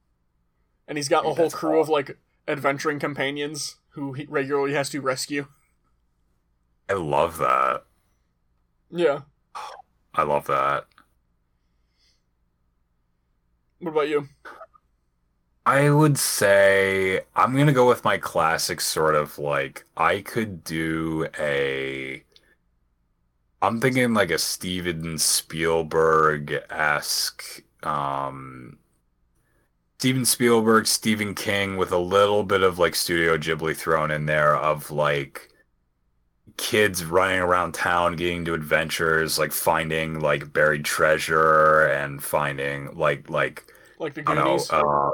and 0.89 0.99
he's 0.99 1.09
got 1.09 1.27
a 1.27 1.35
whole 1.35 1.35
that's 1.35 1.55
crew 1.55 1.81
of 1.81 1.89
like 1.89 2.19
adventuring 2.49 2.99
companions 2.99 3.77
who 3.91 4.13
he 4.15 4.27
regularly 4.29 4.75
has 4.75 4.91
to 4.91 5.01
rescue. 5.01 5.49
I 6.89 6.95
love 6.95 7.39
that. 7.39 7.85
Yeah. 8.91 9.21
I 10.15 10.23
love 10.25 10.47
that. 10.49 10.87
What 13.81 13.91
about 13.91 14.09
you? 14.09 14.29
I 15.67 15.91
would 15.91 16.19
say 16.19 17.21
I'm 17.37 17.55
gonna 17.57 17.73
go 17.73 17.87
with 17.89 18.05
my 18.05 18.17
classic 18.19 18.81
sort 18.81 19.15
of 19.15 19.39
like 19.39 19.85
I 19.97 20.21
could 20.23 20.65
do 20.65 21.29
a 21.39 22.25
I'm 23.61 23.81
thinking 23.81 24.15
like 24.15 24.31
a 24.31 24.39
Steven 24.39 25.19
Spielberg-esque 25.19 27.63
um 27.85 28.79
Steven 30.01 30.25
Spielberg, 30.25 30.89
Stephen 30.89 31.37
King 31.37 31.77
with 31.77 31.93
a 31.93 31.99
little 31.99 32.43
bit 32.43 32.63
of 32.65 32.81
like 32.81 32.97
Studio 32.97 33.39
Ghibli 33.39 33.77
thrown 33.77 34.11
in 34.11 34.27
there 34.27 34.57
of 34.57 34.91
like 34.91 35.51
kids 36.57 37.05
running 37.05 37.39
around 37.41 37.73
town 37.73 38.17
getting 38.17 38.45
to 38.45 38.55
adventures 38.55 39.39
like 39.39 39.53
finding 39.53 40.19
like 40.21 40.53
buried 40.53 40.85
treasure 40.85 41.87
and 41.87 42.23
finding 42.23 42.95
like 42.97 43.31
like 43.31 43.65
Like 43.99 44.15
the 44.15 44.23
don't 44.27 44.37
know, 44.37 44.37
Goonies? 44.37 44.71
uh, 44.71 45.11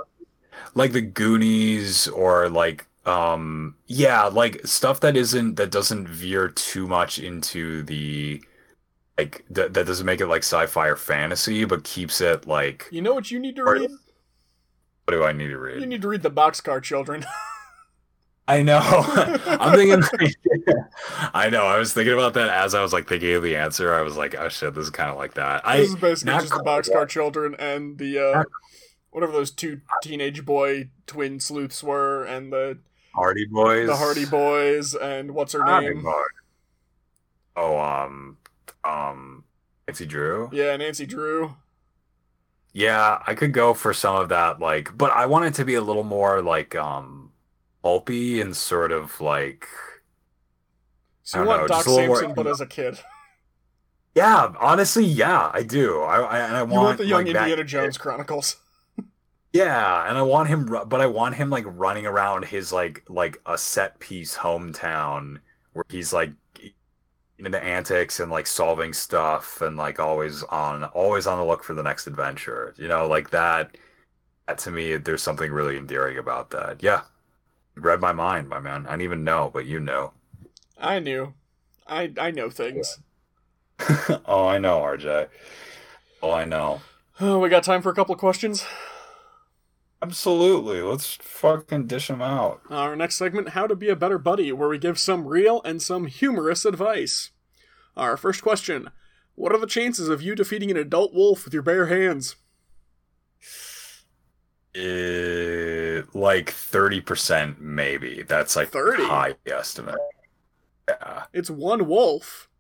like 0.75 0.93
the 0.93 1.03
Goonies 1.03 2.09
or 2.09 2.51
like 2.51 2.87
um 3.07 3.77
yeah, 3.87 4.25
like 4.25 4.67
stuff 4.67 5.01
that 5.01 5.17
isn't 5.17 5.57
that 5.57 5.71
doesn't 5.71 6.09
veer 6.09 6.49
too 6.49 6.87
much 6.87 7.19
into 7.19 7.83
the 7.83 8.43
like 9.19 9.45
that 9.51 9.75
that 9.75 9.87
doesn't 9.87 10.07
make 10.07 10.21
it 10.21 10.27
like 10.27 10.43
sci-fi 10.43 10.89
or 10.89 10.97
fantasy, 10.97 11.65
but 11.65 11.85
keeps 11.85 12.21
it 12.21 12.47
like 12.47 12.89
you 12.91 13.03
know 13.03 13.15
what 13.15 13.31
you 13.31 13.39
need 13.39 13.57
to 13.57 13.65
read? 13.65 13.91
what 15.05 15.13
do 15.13 15.25
I 15.25 15.33
need 15.33 15.49
to 15.49 15.59
read? 15.59 15.81
You 15.81 15.87
need 15.87 16.03
to 16.03 16.09
read 16.09 16.23
the 16.23 16.31
Boxcar 16.31 16.83
Children. 16.83 17.25
I 18.49 18.63
know. 18.63 18.79
I'm 18.83 19.75
thinking 19.75 20.03
I 21.35 21.49
know. 21.49 21.65
I 21.65 21.79
was 21.79 21.95
thinking 21.95 22.13
about 22.13 22.35
that 22.35 22.51
as 22.51 22.75
I 22.75 22.83
was 22.83 22.93
like 22.93 23.09
thinking 23.09 23.35
of 23.35 23.43
the 23.43 23.57
answer. 23.57 23.95
I 23.95 24.03
was 24.03 24.17
like, 24.17 24.35
oh 24.35 24.49
shit, 24.49 24.75
this 24.75 24.85
is 24.85 24.91
kind 24.91 25.11
of 25.11 25.17
like 25.17 25.35
that. 25.35 25.67
I 25.67 25.79
this 25.79 25.91
is 25.91 25.95
basically 25.97 26.33
not 26.33 26.43
just 26.43 26.55
the 26.55 26.63
Boxcar 26.63 27.09
Children 27.09 27.55
and 27.59 27.97
the 27.97 28.19
uh 28.19 28.45
whatever 29.11 29.33
those 29.33 29.51
two 29.51 29.81
teenage 30.03 30.45
boy 30.45 30.91
twin 31.07 31.41
sleuths 31.41 31.83
were 31.83 32.25
and 32.25 32.53
the 32.53 32.79
Hardy 33.15 33.45
Boys. 33.47 33.87
the 33.87 33.97
Hardy 33.97 34.25
Boys 34.27 34.95
and 34.95 35.33
what's 35.33 35.53
her 35.53 35.63
Hardy 35.63 35.89
name? 35.95 36.03
Boys. 36.03 36.15
Oh, 37.57 37.79
um, 37.79 38.39
um, 38.83 39.45
Nancy 39.87 40.07
Drew. 40.07 40.51
Yeah, 40.53 40.77
Nancy 40.77 41.07
Drew. 41.07 41.55
Yeah, 42.73 43.23
I 43.25 43.35
could 43.35 43.53
go 43.53 43.73
for 43.75 43.95
some 43.95 44.17
of 44.17 44.29
that, 44.31 44.59
like, 44.59 44.97
but 44.99 45.13
I 45.13 45.27
want 45.27 45.45
it 45.45 45.55
to 45.55 45.65
be 45.65 45.75
a 45.75 45.81
little 45.81 46.03
more 46.03 46.43
like 46.43 46.75
um 46.75 47.31
pulpy 47.83 48.41
and 48.41 48.57
sort 48.57 48.91
of 48.91 49.21
like 49.21 49.69
So 51.23 51.39
I 51.39 51.43
you 51.43 51.49
want 51.49 51.61
know, 51.63 51.67
Doc 51.69 51.87
little 51.87 52.07
more- 52.09 52.17
Samson, 52.17 52.35
but 52.35 52.47
as 52.49 52.61
a 52.61 52.67
kid. 52.67 52.99
yeah, 54.17 54.53
honestly, 54.59 55.05
yeah, 55.05 55.51
I 55.55 55.63
do. 55.63 56.01
I, 56.03 56.17
I 56.23 56.39
and 56.41 56.57
I 56.57 56.63
want, 56.65 56.73
You 56.73 56.79
want 56.81 56.99
the 56.99 57.07
young 57.07 57.19
like, 57.27 57.37
Indiana 57.37 57.57
kid. 57.63 57.69
Jones 57.69 57.97
Chronicles. 57.99 58.57
Yeah, 59.55 60.09
and 60.09 60.19
I 60.19 60.23
want 60.23 60.49
him, 60.49 60.67
but 60.67 61.01
I 61.01 61.07
want 61.07 61.37
him 61.37 61.49
like 61.49 61.65
running 61.65 62.07
around 62.07 62.45
his 62.45 62.73
like 62.73 63.05
like 63.09 63.41
a 63.47 63.57
set 63.57 64.01
piece 64.01 64.37
hometown 64.37 65.39
where 65.75 65.85
he's 65.89 66.13
like 66.13 66.33
into 67.39 67.63
antics 67.63 68.19
and 68.19 68.33
like 68.33 68.49
solving 68.49 68.93
stuff 68.93 69.63
and 69.63 69.77
like 69.77 70.01
always 70.01 70.43
on 70.43 70.83
always 70.83 71.29
on 71.29 71.39
the 71.39 71.45
look 71.45 71.63
for 71.63 71.73
the 71.73 71.85
next 71.85 72.09
adventure. 72.09 72.75
You 72.77 72.89
know, 72.89 73.07
like 73.07 73.31
that. 73.31 73.77
that 74.49 74.59
to 74.59 74.73
me, 74.73 74.97
there's 74.97 75.23
something 75.23 75.53
really 75.53 75.77
endearing 75.77 76.19
about 76.19 76.51
that. 76.51 76.83
Yeah, 76.83 77.03
read 77.77 78.01
my 78.01 78.13
mind, 78.13 78.49
my 78.49 78.59
man. 78.59 78.87
I 78.87 78.91
didn't 78.91 79.03
even 79.03 79.23
know, 79.23 79.53
but 79.55 79.67
you 79.67 79.79
know. 79.79 80.15
I 80.79 80.99
knew. 80.99 81.33
I 81.87 82.13
I 82.19 82.33
know 82.33 82.51
things. 82.51 82.99
oh, 84.27 84.49
I 84.49 84.59
know, 84.59 84.81
RJ. 84.81 85.29
Oh, 86.25 86.33
I 86.33 86.45
know. 86.45 86.81
Oh, 87.21 87.39
we 87.43 87.49
got 87.49 87.63
time 87.63 87.83
for 87.83 87.91
a 87.91 87.95
couple 87.95 88.15
of 88.15 88.19
questions. 88.19 88.67
Absolutely. 90.05 90.83
Let's 90.83 91.15
fucking 91.15 91.87
dish 91.87 92.09
them 92.09 92.21
out. 92.21 92.61
Our 92.69 92.95
next 92.95 93.17
segment, 93.17 93.51
How 93.51 93.67
to 93.67 93.75
Be 93.75 93.89
a 93.89 93.97
Better 93.97 94.19
Buddy, 94.19 94.53
where 94.53 94.69
we 94.69 94.77
give 94.77 94.99
some 94.99 95.27
real 95.27 95.63
and 95.63 95.81
some 95.81 96.07
humorous 96.09 96.67
advice. 96.67 97.31
Our 97.97 98.19
first 98.19 98.43
question 98.43 98.91
What 99.35 99.53
are 99.53 99.59
the 99.59 99.67
chances 99.67 100.11
of 100.11 100.21
you 100.21 100.35
defeating 100.35 100.71
an 100.71 100.77
adult 100.77 101.15
wolf 101.15 101.47
with 101.47 101.55
your 101.55 101.63
bare 101.63 101.87
hands? 101.87 102.37
Uh, 104.77 106.03
like 106.13 106.53
30% 106.53 107.59
maybe. 107.59 108.23
That's 108.23 108.57
like 108.57 108.69
30? 108.69 109.05
high 109.05 109.35
estimate. 109.47 109.97
Yeah. 110.87 111.25
It's 111.33 111.49
one 111.49 111.87
wolf. 111.87 112.51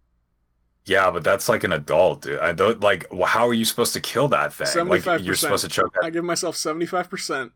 Yeah, 0.87 1.11
but 1.11 1.25
that's 1.25 1.49
like 1.49 1.65
an 1.65 1.73
adult, 1.73 2.23
dude. 2.23 2.41
I 2.41 2.53
don't 2.53 2.81
like 2.81 3.11
how 3.25 3.49
are 3.49 3.55
you 3.55 3.65
supposed 3.65 3.95
to 3.95 4.01
kill 4.01 4.29
that 4.29 4.53
thing? 4.53 4.87
Like 4.89 5.03
75%. 5.03 5.25
you're 5.25 5.35
supposed 5.35 5.65
to 5.65 5.71
choke 5.71 5.95
that 5.95 6.05
I 6.05 6.11
give 6.11 6.25
myself 6.25 6.57
75%. 6.57 7.53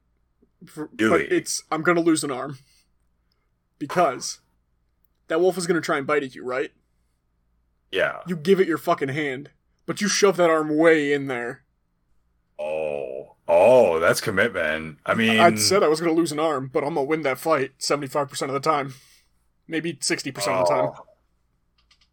For, 0.66 0.88
Really? 0.98 1.24
But 1.24 1.32
it's, 1.32 1.62
I'm 1.70 1.82
gonna 1.82 2.00
lose 2.00 2.24
an 2.24 2.30
arm. 2.30 2.58
Because 3.78 4.40
that 5.28 5.40
wolf 5.40 5.58
is 5.58 5.66
gonna 5.66 5.80
try 5.80 5.98
and 5.98 6.06
bite 6.06 6.22
at 6.22 6.34
you, 6.34 6.42
right? 6.42 6.72
Yeah. 7.92 8.20
You 8.26 8.34
give 8.34 8.60
it 8.60 8.68
your 8.68 8.78
fucking 8.78 9.08
hand, 9.10 9.50
but 9.86 10.00
you 10.00 10.08
shove 10.08 10.36
that 10.38 10.50
arm 10.50 10.74
way 10.76 11.12
in 11.12 11.26
there. 11.26 11.64
Oh. 12.58 13.36
Oh, 13.46 13.98
that's 14.00 14.20
commitment. 14.20 14.98
I 15.04 15.14
mean 15.14 15.38
I 15.38 15.54
said 15.56 15.82
I 15.82 15.88
was 15.88 16.00
gonna 16.00 16.12
lose 16.12 16.32
an 16.32 16.38
arm, 16.40 16.70
but 16.72 16.82
I'm 16.82 16.94
gonna 16.94 17.04
win 17.04 17.22
that 17.22 17.38
fight 17.38 17.72
75% 17.78 18.42
of 18.42 18.52
the 18.52 18.60
time. 18.60 18.94
Maybe 19.66 19.92
60% 19.94 20.28
of 20.28 20.34
the 20.66 20.74
time. 20.74 20.90
oh, 20.96 21.06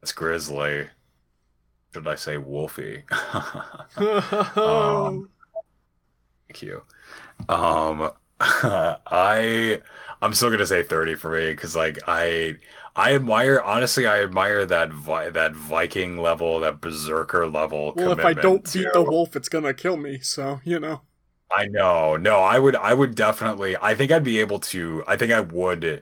That's 0.01 0.11
grizzly. 0.11 0.88
Should 1.95 2.09
I 2.09 2.15
say 2.15 2.35
Wolfie? 2.37 3.03
Um, 3.97 5.29
Thank 6.49 6.61
you. 6.61 6.83
Um, 7.47 8.11
I 8.41 9.79
I'm 10.21 10.33
still 10.33 10.49
gonna 10.49 10.65
say 10.65 10.83
30 10.83 11.15
for 11.15 11.31
me 11.31 11.51
because 11.51 11.73
like 11.73 11.99
I 12.05 12.57
I 12.97 13.15
admire 13.15 13.61
honestly 13.61 14.05
I 14.07 14.21
admire 14.23 14.65
that 14.65 14.91
vi- 14.91 15.29
that 15.29 15.53
Viking 15.55 16.17
level 16.17 16.59
that 16.59 16.81
berserker 16.81 17.47
level. 17.47 17.93
well, 17.95 18.11
if 18.11 18.25
I 18.25 18.33
don't 18.33 18.65
beat 18.65 18.83
to- 18.83 18.91
the 18.93 19.01
wolf, 19.01 19.37
it's 19.37 19.47
gonna 19.47 19.73
kill 19.73 19.95
me. 19.95 20.19
So 20.19 20.59
you 20.65 20.77
know, 20.81 21.03
I 21.49 21.67
know. 21.67 22.17
No, 22.17 22.39
I 22.39 22.59
would 22.59 22.75
I 22.75 22.93
would 22.93 23.15
definitely 23.15 23.77
I 23.81 23.95
think 23.95 24.11
I'd 24.11 24.25
be 24.25 24.41
able 24.41 24.59
to 24.59 25.01
I 25.07 25.15
think 25.15 25.31
I 25.31 25.39
would 25.39 25.79
be 25.79 25.99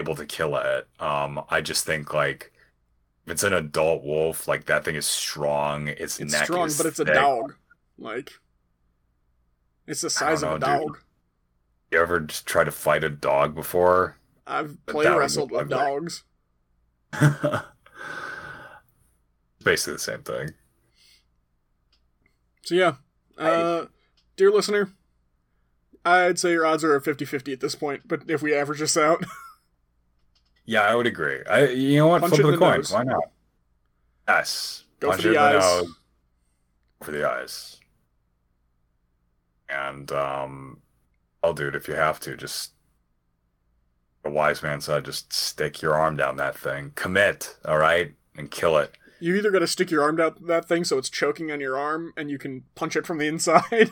able 0.00 0.16
to 0.16 0.26
kill 0.26 0.56
it. 0.56 0.88
Um 0.98 1.40
I 1.48 1.60
just 1.60 1.84
think 1.86 2.12
like 2.12 2.52
it's 3.30 3.42
an 3.42 3.52
adult 3.52 4.02
wolf, 4.02 4.48
like 4.48 4.66
that 4.66 4.84
thing 4.84 4.94
is 4.96 5.06
strong. 5.06 5.88
Its 5.88 6.18
it's 6.18 6.32
neck 6.32 6.44
strong, 6.44 6.66
is 6.66 6.76
but 6.76 6.86
it's 6.86 6.98
a 6.98 7.04
dog. 7.04 7.54
Like, 7.98 8.32
it's 9.86 10.00
the 10.00 10.10
size 10.10 10.42
of 10.42 10.50
a 10.50 10.58
know, 10.58 10.78
dude. 10.78 10.86
dog. 10.88 10.98
You 11.90 12.00
ever 12.00 12.20
try 12.20 12.64
to 12.64 12.70
fight 12.70 13.04
a 13.04 13.10
dog 13.10 13.54
before? 13.54 14.16
I've 14.46 14.84
play 14.86 15.08
wrestled 15.08 15.50
with 15.50 15.68
dogs. 15.68 16.24
Basically 19.64 19.94
the 19.94 19.98
same 19.98 20.22
thing. 20.22 20.54
So 22.62 22.74
yeah, 22.74 22.94
uh, 23.36 23.86
dear 24.36 24.50
listener, 24.50 24.92
I'd 26.04 26.38
say 26.38 26.52
your 26.52 26.64
odds 26.64 26.84
are 26.84 27.00
50-50 27.00 27.52
at 27.52 27.60
this 27.60 27.74
point. 27.74 28.02
But 28.06 28.22
if 28.28 28.42
we 28.42 28.54
average 28.54 28.80
this 28.80 28.96
out, 28.96 29.24
Yeah, 30.70 30.82
I 30.82 30.94
would 30.94 31.08
agree. 31.08 31.40
I 31.50 31.66
you 31.66 31.96
know 31.98 32.06
what? 32.06 32.20
Punch 32.20 32.34
Flip 32.34 32.46
the 32.46 32.52
the 32.52 32.58
coin. 32.58 32.76
nose. 32.76 32.92
Why 32.92 33.02
not? 33.02 33.24
Yes. 34.28 34.84
Go 35.00 35.08
Punch 35.08 35.22
for 35.22 35.28
the 35.30 35.36
eyes. 35.36 35.54
nose. 35.54 35.82
Go 37.00 37.06
for 37.06 37.10
the 37.10 37.28
eyes. 37.28 37.80
And 39.68 40.12
um 40.12 40.80
do 41.56 41.66
it 41.66 41.74
if 41.74 41.88
you 41.88 41.94
have 41.94 42.20
to, 42.20 42.36
just 42.36 42.70
the 44.22 44.30
wise 44.30 44.62
man 44.62 44.80
said, 44.80 45.06
just 45.06 45.32
stick 45.32 45.82
your 45.82 45.94
arm 45.94 46.16
down 46.16 46.36
that 46.36 46.56
thing. 46.56 46.92
Commit, 46.94 47.56
all 47.64 47.78
right? 47.78 48.14
And 48.36 48.48
kill 48.48 48.78
it. 48.78 48.94
you 49.18 49.34
either 49.34 49.50
got 49.50 49.58
to 49.58 49.66
stick 49.66 49.90
your 49.90 50.02
arm 50.02 50.14
down 50.16 50.36
that 50.42 50.68
thing 50.68 50.84
so 50.84 50.98
it's 50.98 51.10
choking 51.10 51.50
on 51.50 51.60
your 51.60 51.76
arm 51.76 52.12
and 52.16 52.30
you 52.30 52.38
can 52.38 52.62
punch 52.76 52.94
it 52.94 53.08
from 53.08 53.18
the 53.18 53.26
inside, 53.26 53.90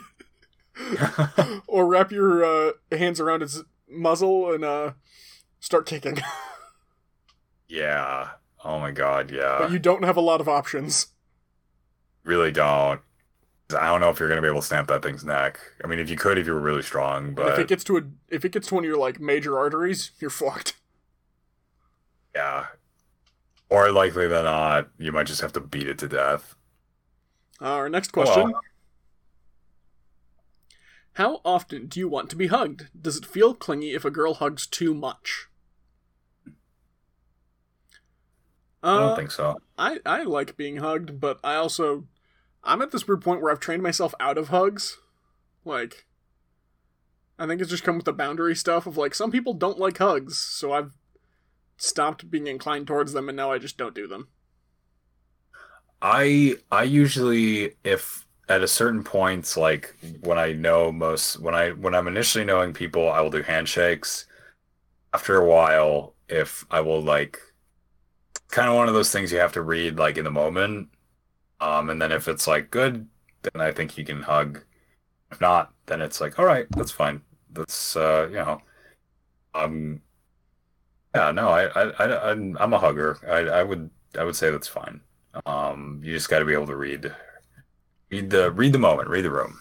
or 1.67 1.85
wrap 1.87 2.09
your 2.13 2.45
uh, 2.45 2.71
hands 2.89 3.19
around 3.19 3.41
its 3.43 3.61
muzzle 3.89 4.53
and 4.53 4.63
uh, 4.63 4.91
start 5.59 5.85
kicking. 5.85 6.19
yeah. 7.69 8.31
Oh 8.65 8.77
my 8.79 8.91
god, 8.91 9.31
yeah. 9.31 9.57
but 9.59 9.71
you 9.71 9.79
don't 9.79 10.03
have 10.03 10.17
a 10.17 10.21
lot 10.21 10.41
of 10.41 10.49
options. 10.49 11.07
really 12.25 12.51
don't. 12.51 12.99
I 13.77 13.87
don't 13.87 14.01
know 14.01 14.09
if 14.09 14.19
you're 14.19 14.27
gonna 14.27 14.41
be 14.41 14.47
able 14.47 14.61
to 14.61 14.67
snap 14.67 14.87
that 14.87 15.01
thing's 15.03 15.23
neck. 15.23 15.59
I 15.83 15.87
mean, 15.87 15.99
if 15.99 16.09
you 16.09 16.17
could, 16.17 16.37
if 16.37 16.47
you 16.47 16.53
were 16.53 16.59
really 16.59 16.81
strong, 16.81 17.27
And 17.27 17.35
but 17.35 17.53
if 17.53 17.59
it 17.59 17.67
gets 17.67 17.83
to 17.85 17.97
a, 17.97 18.01
if 18.27 18.43
it 18.43 18.51
gets 18.51 18.67
to 18.69 18.75
one 18.75 18.83
of 18.83 18.87
your 18.89 18.97
like 18.97 19.19
major 19.21 19.57
arteries, 19.57 20.11
you're 20.19 20.29
fucked. 20.31 20.73
yeah. 22.35 22.65
Or 23.69 23.91
likely 23.91 24.27
than 24.27 24.45
not, 24.45 24.89
you 24.97 25.11
might 25.11 25.27
just 25.27 25.41
have 25.41 25.53
to 25.53 25.59
beat 25.59 25.87
it 25.87 25.99
to 25.99 26.07
death. 26.07 26.55
Uh, 27.61 27.65
our 27.65 27.89
next 27.89 28.11
question. 28.11 28.51
How 31.13 31.41
often 31.45 31.87
do 31.87 31.99
you 31.99 32.07
want 32.07 32.29
to 32.31 32.35
be 32.35 32.47
hugged? 32.47 32.87
Does 32.99 33.17
it 33.17 33.25
feel 33.25 33.53
clingy 33.53 33.93
if 33.93 34.05
a 34.05 34.09
girl 34.11 34.33
hugs 34.33 34.65
too 34.65 34.93
much? 34.93 35.47
I 38.93 38.99
Uh, 38.99 38.99
don't 38.99 39.15
think 39.15 39.31
so. 39.31 39.61
I, 39.77 39.99
I 40.05 40.23
like 40.23 40.57
being 40.57 40.77
hugged, 40.77 41.19
but 41.19 41.39
I 41.43 41.55
also 41.55 42.07
I'm 42.63 42.81
at 42.81 42.91
this 42.91 43.07
weird 43.07 43.21
point 43.23 43.41
where 43.41 43.51
I've 43.51 43.59
trained 43.61 43.83
myself 43.83 44.15
out 44.19 44.37
of 44.37 44.49
hugs. 44.49 44.97
Like 45.65 46.07
I 47.39 47.47
think 47.47 47.59
it's 47.61 47.71
just 47.71 47.83
come 47.83 47.95
with 47.95 48.05
the 48.05 48.13
boundary 48.13 48.55
stuff 48.55 48.85
of 48.85 48.95
like 48.97 49.15
some 49.15 49.31
people 49.31 49.53
don't 49.55 49.79
like 49.79 49.97
hugs, 49.97 50.37
so 50.37 50.73
I've 50.73 50.93
stopped 51.77 52.31
being 52.31 52.47
inclined 52.47 52.87
towards 52.87 53.13
them 53.13 53.29
and 53.29 53.35
now 53.37 53.51
I 53.51 53.59
just 53.59 53.77
don't 53.77 53.95
do 53.95 54.07
them. 54.07 54.29
I 56.01 56.55
I 56.71 56.83
usually 56.83 57.75
if 57.83 58.25
at 58.47 58.61
a 58.63 58.67
certain 58.67 59.03
point, 59.03 59.55
like 59.57 59.95
when 60.21 60.37
I 60.39 60.53
know 60.53 60.91
most 60.91 61.39
when 61.39 61.53
I 61.55 61.71
when 61.71 61.93
I'm 61.95 62.07
initially 62.07 62.45
knowing 62.45 62.73
people, 62.73 63.09
I 63.11 63.21
will 63.21 63.29
do 63.29 63.41
handshakes. 63.43 64.25
After 65.13 65.37
a 65.37 65.45
while, 65.47 66.15
if 66.29 66.65
I 66.71 66.81
will 66.81 67.03
like 67.03 67.39
kind 68.49 68.69
of 68.69 68.75
one 68.75 68.87
of 68.87 68.93
those 68.93 69.11
things 69.11 69.31
you 69.31 69.39
have 69.39 69.53
to 69.53 69.61
read 69.61 69.97
like 69.97 70.17
in 70.17 70.23
the 70.25 70.31
moment. 70.31 70.89
Um 71.61 71.89
and 71.89 72.01
then 72.01 72.11
if 72.11 72.27
it's 72.27 72.47
like 72.47 72.71
good, 72.71 73.07
then 73.43 73.61
I 73.61 73.71
think 73.71 73.97
you 73.97 74.05
can 74.05 74.21
hug. 74.23 74.63
If 75.31 75.41
not, 75.41 75.73
then 75.85 76.01
it's 76.01 76.21
like, 76.21 76.39
all 76.39 76.45
right, 76.45 76.67
that's 76.71 76.91
fine. 76.91 77.21
That's 77.51 77.95
uh, 77.95 78.27
you 78.29 78.37
know, 78.37 78.61
um 79.53 80.01
yeah, 81.15 81.31
no, 81.31 81.49
I 81.49 81.65
I, 81.65 81.83
I 81.91 82.31
I'm 82.31 82.57
I'm 82.59 82.73
a 82.73 82.79
hugger. 82.79 83.17
I 83.27 83.59
I 83.59 83.63
would 83.63 83.89
I 84.17 84.23
would 84.23 84.35
say 84.35 84.51
that's 84.51 84.67
fine. 84.67 85.01
Um, 85.45 86.01
you 86.03 86.13
just 86.13 86.29
got 86.29 86.39
to 86.39 86.45
be 86.45 86.53
able 86.53 86.67
to 86.67 86.75
read, 86.75 87.13
read 88.09 88.29
the 88.29 88.51
read 88.51 88.73
the 88.73 88.79
moment, 88.79 89.09
read 89.09 89.25
the 89.25 89.31
room. 89.31 89.59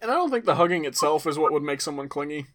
And 0.00 0.10
I 0.10 0.14
don't 0.14 0.30
think 0.30 0.44
the 0.44 0.54
hugging 0.54 0.84
itself 0.84 1.26
is 1.26 1.38
what 1.38 1.52
would 1.52 1.62
make 1.62 1.80
someone 1.80 2.08
clingy. 2.08 2.46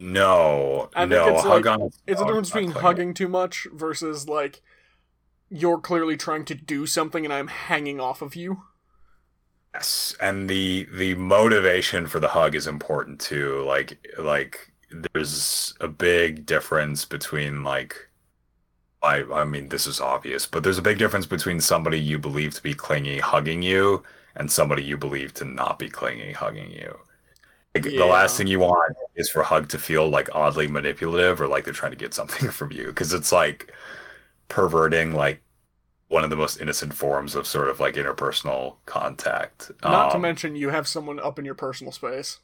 No, 0.00 0.90
I 0.94 1.00
think 1.02 1.10
no, 1.10 1.28
it's 1.34 1.42
hug 1.42 1.66
like- 1.66 1.80
on. 1.80 1.90
It's 2.06 2.20
the 2.20 2.26
difference 2.26 2.50
between 2.50 2.72
hugging 2.72 3.14
too 3.14 3.28
much 3.28 3.66
versus 3.72 4.28
like 4.28 4.62
you're 5.48 5.78
clearly 5.78 6.16
trying 6.16 6.44
to 6.46 6.54
do 6.54 6.86
something 6.86 7.24
and 7.24 7.32
I'm 7.32 7.48
hanging 7.48 8.00
off 8.00 8.20
of 8.22 8.34
you. 8.34 8.62
Yes, 9.74 10.16
and 10.20 10.48
the 10.50 10.88
the 10.92 11.14
motivation 11.14 12.06
for 12.06 12.18
the 12.18 12.28
hug 12.28 12.54
is 12.54 12.66
important 12.66 13.20
too. 13.20 13.62
Like 13.64 14.04
like 14.18 14.72
there's 15.12 15.74
a 15.80 15.88
big 15.88 16.46
difference 16.46 17.04
between 17.04 17.62
like 17.62 18.08
I 19.02 19.22
I 19.22 19.44
mean 19.44 19.68
this 19.68 19.86
is 19.86 20.00
obvious, 20.00 20.46
but 20.46 20.64
there's 20.64 20.78
a 20.78 20.82
big 20.82 20.98
difference 20.98 21.26
between 21.26 21.60
somebody 21.60 22.00
you 22.00 22.18
believe 22.18 22.54
to 22.54 22.62
be 22.62 22.74
clingy 22.74 23.18
hugging 23.18 23.62
you 23.62 24.02
and 24.34 24.50
somebody 24.50 24.82
you 24.82 24.96
believe 24.96 25.32
to 25.34 25.44
not 25.44 25.78
be 25.78 25.88
clingy 25.88 26.32
hugging 26.32 26.70
you. 26.72 26.98
Like, 27.74 27.84
Yeah. 27.84 27.98
The 27.98 28.06
last 28.06 28.36
thing 28.36 28.46
you 28.46 28.60
want 28.60 28.96
is 29.16 29.30
for 29.30 29.42
hug 29.42 29.68
to 29.70 29.78
feel 29.78 30.08
like 30.08 30.28
oddly 30.34 30.66
manipulative 30.68 31.40
or 31.40 31.48
like 31.48 31.64
they're 31.64 31.72
trying 31.74 31.92
to 31.92 31.96
get 31.98 32.14
something 32.14 32.50
from 32.52 32.72
you 32.72 32.86
because 32.88 33.12
it's 33.12 33.32
like 33.32 33.72
perverting 34.48 35.14
like 35.14 35.42
one 36.08 36.24
of 36.24 36.30
the 36.30 36.36
most 36.36 36.60
innocent 36.60 36.94
forms 36.94 37.34
of 37.36 37.46
sort 37.46 37.68
of 37.70 37.80
like 37.80 37.94
interpersonal 37.96 38.76
contact. 38.86 39.72
Not 39.82 40.10
to 40.10 40.18
Um, 40.18 40.18
mention 40.18 40.54
you 40.54 40.68
have 40.68 40.86
someone 40.86 41.18
up 41.18 41.38
in 41.38 41.46
your 41.46 41.54
personal 41.54 41.90
space. 41.90 42.40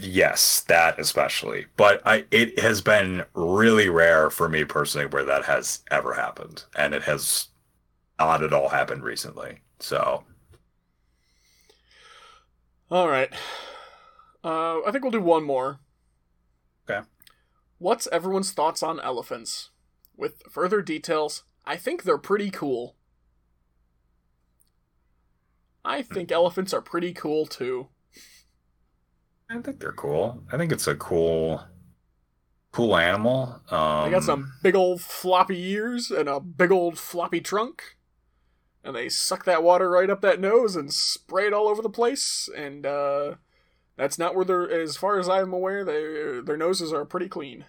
Yes, 0.00 0.60
that 0.62 0.98
especially. 1.00 1.66
But 1.76 2.00
I 2.06 2.24
it 2.30 2.58
has 2.60 2.80
been 2.80 3.24
really 3.34 3.88
rare 3.88 4.30
for 4.30 4.48
me 4.48 4.64
personally 4.64 5.06
where 5.06 5.24
that 5.24 5.44
has 5.44 5.82
ever 5.90 6.14
happened. 6.14 6.64
And 6.76 6.94
it 6.94 7.02
has 7.04 7.48
not 8.18 8.42
at 8.44 8.52
all 8.54 8.70
happened 8.70 9.04
recently. 9.04 9.60
So 9.80 10.24
All 12.90 13.08
right. 13.08 13.32
Uh, 14.42 14.80
I 14.82 14.90
think 14.90 15.04
we'll 15.04 15.10
do 15.10 15.20
one 15.20 15.44
more. 15.44 15.80
Okay. 16.88 17.06
What's 17.78 18.08
everyone's 18.12 18.52
thoughts 18.52 18.82
on 18.82 19.00
elephants? 19.00 19.70
With 20.16 20.42
further 20.50 20.82
details, 20.82 21.44
I 21.64 21.76
think 21.76 22.02
they're 22.02 22.18
pretty 22.18 22.50
cool. 22.50 22.96
I 25.84 26.02
think 26.02 26.30
elephants 26.32 26.72
are 26.74 26.82
pretty 26.82 27.12
cool 27.12 27.46
too. 27.46 27.88
I 29.50 29.58
think 29.60 29.80
they're 29.80 29.92
cool. 29.92 30.44
I 30.52 30.56
think 30.56 30.70
it's 30.72 30.86
a 30.86 30.94
cool, 30.94 31.64
cool 32.70 32.96
animal. 32.96 33.60
Um, 33.70 34.04
They 34.04 34.10
got 34.10 34.22
some 34.22 34.52
big 34.62 34.76
old 34.76 35.00
floppy 35.00 35.60
ears 35.72 36.10
and 36.10 36.28
a 36.28 36.38
big 36.38 36.70
old 36.70 36.98
floppy 36.98 37.40
trunk. 37.40 37.96
And 38.84 38.94
they 38.96 39.08
suck 39.08 39.44
that 39.44 39.62
water 39.62 39.90
right 39.90 40.08
up 40.08 40.20
that 40.22 40.40
nose 40.40 40.76
and 40.76 40.92
spray 40.92 41.46
it 41.48 41.52
all 41.52 41.68
over 41.68 41.82
the 41.82 41.90
place. 41.90 42.48
And 42.56 42.86
uh, 42.86 43.34
that's 44.00 44.18
not 44.18 44.34
where 44.34 44.46
they're, 44.46 44.70
as 44.70 44.96
far 44.96 45.18
as 45.18 45.28
I'm 45.28 45.52
aware, 45.52 45.84
they, 45.84 46.40
their 46.40 46.56
noses 46.56 46.90
are 46.90 47.04
pretty 47.04 47.28
clean. 47.28 47.66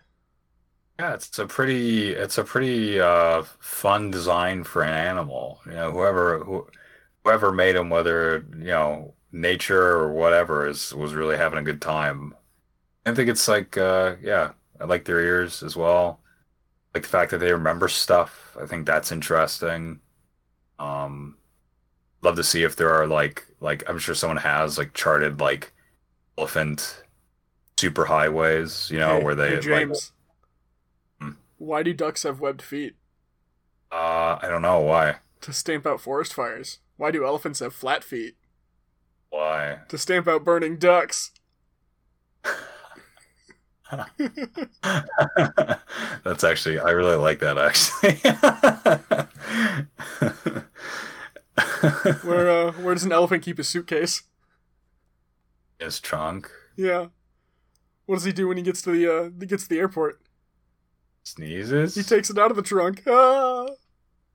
Yeah, 0.97 1.13
it's 1.13 1.37
a 1.37 1.45
pretty, 1.45 2.11
it's 2.11 2.37
a 2.37 2.45
pretty 2.45 3.01
uh, 3.01 3.43
fun 3.59 4.11
design 4.11 4.63
for 4.63 4.81
an 4.81 4.93
animal. 4.93 5.59
You 5.65 5.73
know, 5.73 5.91
whoever 5.91 6.39
who, 6.39 6.67
whoever 7.25 7.51
made 7.51 7.75
them, 7.75 7.89
whether 7.89 8.45
you 8.57 8.65
know 8.65 9.13
nature 9.33 9.81
or 9.81 10.13
whatever, 10.13 10.67
is 10.67 10.93
was 10.93 11.13
really 11.13 11.35
having 11.35 11.59
a 11.59 11.63
good 11.63 11.81
time. 11.81 12.33
I 13.05 13.13
think 13.13 13.29
it's 13.29 13.47
like, 13.47 13.77
uh, 13.77 14.15
yeah, 14.21 14.51
I 14.79 14.85
like 14.85 15.03
their 15.03 15.19
ears 15.19 15.63
as 15.63 15.75
well. 15.75 16.21
Like 16.93 17.03
the 17.03 17.09
fact 17.09 17.31
that 17.31 17.39
they 17.39 17.51
remember 17.51 17.89
stuff. 17.89 18.55
I 18.61 18.65
think 18.67 18.85
that's 18.85 19.11
interesting. 19.11 19.99
Um, 20.79 21.37
love 22.21 22.35
to 22.37 22.43
see 22.43 22.63
if 22.63 22.75
there 22.77 22.91
are 22.91 23.07
like, 23.07 23.45
like 23.59 23.83
I'm 23.89 23.99
sure 23.99 24.15
someone 24.15 24.37
has 24.37 24.77
like 24.77 24.93
charted 24.93 25.41
like 25.41 25.73
elephant 26.37 27.03
super 27.77 28.05
highways. 28.05 28.89
You 28.91 28.99
know, 28.99 29.17
Hey- 29.17 29.23
where 29.23 29.35
they 29.35 29.61
hey, 29.61 29.85
like, 29.85 29.97
Hmm. 31.19 31.31
Why 31.57 31.83
do 31.83 31.93
ducks 31.93 32.23
have 32.23 32.39
webbed 32.39 32.61
feet? 32.61 32.95
Uh, 33.91 34.37
I 34.41 34.47
don't 34.47 34.61
know 34.61 34.79
why. 34.79 35.17
To 35.41 35.51
stamp 35.53 35.85
out 35.85 35.99
forest 36.01 36.33
fires. 36.33 36.79
Why 36.97 37.11
do 37.11 37.25
elephants 37.25 37.59
have 37.59 37.73
flat 37.73 38.03
feet? 38.03 38.35
Why? 39.29 39.79
To 39.89 39.97
stamp 39.97 40.27
out 40.27 40.43
burning 40.45 40.77
ducks. 40.77 41.31
That's 46.23 46.43
actually, 46.43 46.79
I 46.79 46.91
really 46.91 47.15
like 47.15 47.39
that 47.39 47.57
actually. 47.57 48.21
Where 52.23 52.49
uh, 52.49 52.71
where 52.73 52.93
does 52.93 53.03
an 53.03 53.11
elephant 53.11 53.43
keep 53.43 53.57
his 53.57 53.67
suitcase? 53.67 54.23
His 55.81 55.99
trunk 55.99 56.49
Yeah. 56.75 57.07
What 58.05 58.15
does 58.15 58.23
he 58.23 58.31
do 58.31 58.47
when 58.47 58.57
he 58.57 58.63
gets 58.63 58.81
to 58.83 58.91
the 58.91 59.11
uh, 59.11 59.29
he 59.39 59.45
gets 59.45 59.63
to 59.63 59.69
the 59.69 59.79
airport? 59.79 60.21
sneezes. 61.23 61.95
He 61.95 62.03
takes 62.03 62.29
it 62.29 62.37
out 62.37 62.51
of 62.51 62.57
the 62.57 62.63
trunk. 62.63 63.03
Ah! 63.07 63.67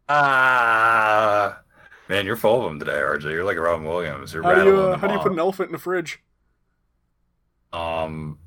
ah, 0.08 1.60
man, 2.08 2.26
you're 2.26 2.36
full 2.36 2.64
of 2.64 2.64
them 2.64 2.78
today, 2.78 2.92
RJ. 2.92 3.24
You're 3.24 3.44
like 3.44 3.58
Robin 3.58 3.84
Williams. 3.84 4.32
You're 4.32 4.42
How 4.42 4.54
do 4.54 4.64
you 4.64 4.70
rattling 4.70 4.94
uh, 4.94 4.98
how 4.98 5.06
do 5.08 5.14
you 5.14 5.20
put 5.20 5.32
an 5.32 5.38
elephant 5.38 5.70
in 5.70 5.74
a 5.74 5.78
fridge? 5.78 6.22
Um, 7.72 8.38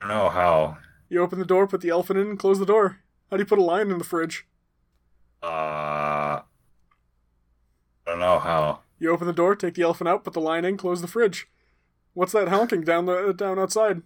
I 0.00 0.08
don't 0.08 0.16
know 0.16 0.28
how. 0.28 0.78
You 1.08 1.22
open 1.22 1.38
the 1.38 1.44
door, 1.44 1.66
put 1.66 1.80
the 1.80 1.90
elephant 1.90 2.18
in, 2.18 2.28
and 2.28 2.38
close 2.38 2.58
the 2.58 2.66
door. 2.66 2.98
How 3.30 3.36
do 3.36 3.42
you 3.42 3.46
put 3.46 3.58
a 3.58 3.62
lion 3.62 3.90
in 3.90 3.98
the 3.98 4.04
fridge? 4.04 4.46
Uh, 5.42 5.46
I 5.46 6.42
don't 8.06 8.18
know 8.18 8.38
how. 8.38 8.80
You 8.98 9.10
open 9.10 9.26
the 9.26 9.32
door, 9.32 9.56
take 9.56 9.74
the 9.74 9.82
elephant 9.82 10.08
out, 10.08 10.24
put 10.24 10.32
the 10.32 10.40
lion 10.40 10.64
in, 10.64 10.76
close 10.76 11.00
the 11.00 11.08
fridge. 11.08 11.48
What's 12.14 12.32
that 12.32 12.48
honking 12.48 12.82
down 12.82 13.06
the 13.06 13.32
down 13.32 13.58
outside? 13.58 14.02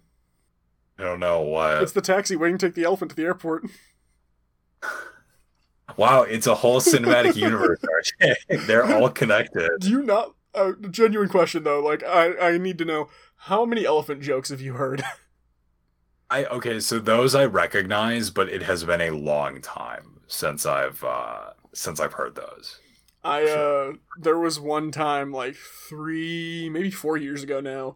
I 0.97 1.03
don't 1.03 1.19
know 1.19 1.41
what. 1.41 1.83
It's 1.83 1.91
the 1.91 2.01
taxi 2.01 2.35
waiting 2.35 2.57
to 2.57 2.67
take 2.67 2.75
the 2.75 2.83
elephant 2.83 3.11
to 3.11 3.15
the 3.15 3.23
airport. 3.23 3.65
Wow, 5.95 6.21
it's 6.23 6.45
a 6.45 6.55
whole 6.55 6.79
cinematic 6.79 7.35
universe, 7.35 7.79
RJ. 8.21 8.35
They're 8.67 8.85
all 8.85 9.09
connected. 9.09 9.69
Do 9.79 9.89
you 9.89 10.03
not? 10.03 10.35
Uh, 10.53 10.73
genuine 10.91 11.29
question 11.29 11.63
though. 11.63 11.79
Like 11.79 12.03
I 12.03 12.37
I 12.37 12.57
need 12.57 12.77
to 12.79 12.85
know 12.85 13.09
how 13.35 13.65
many 13.65 13.85
elephant 13.85 14.21
jokes 14.21 14.49
have 14.49 14.61
you 14.61 14.73
heard? 14.73 15.03
I 16.29 16.45
okay, 16.45 16.79
so 16.79 16.99
those 16.99 17.35
I 17.35 17.45
recognize, 17.45 18.29
but 18.31 18.49
it 18.49 18.63
has 18.63 18.83
been 18.83 19.01
a 19.01 19.11
long 19.11 19.61
time 19.61 20.21
since 20.27 20.65
I've 20.65 21.03
uh 21.03 21.51
since 21.73 21.99
I've 21.99 22.13
heard 22.13 22.35
those. 22.35 22.79
I 23.27 23.43
uh 23.49 23.93
there 24.19 24.37
was 24.39 24.59
one 24.59 24.91
time 24.91 25.31
like 25.31 25.55
3 25.55 26.69
maybe 26.69 26.91
4 26.91 27.17
years 27.17 27.43
ago 27.43 27.59
now 27.59 27.95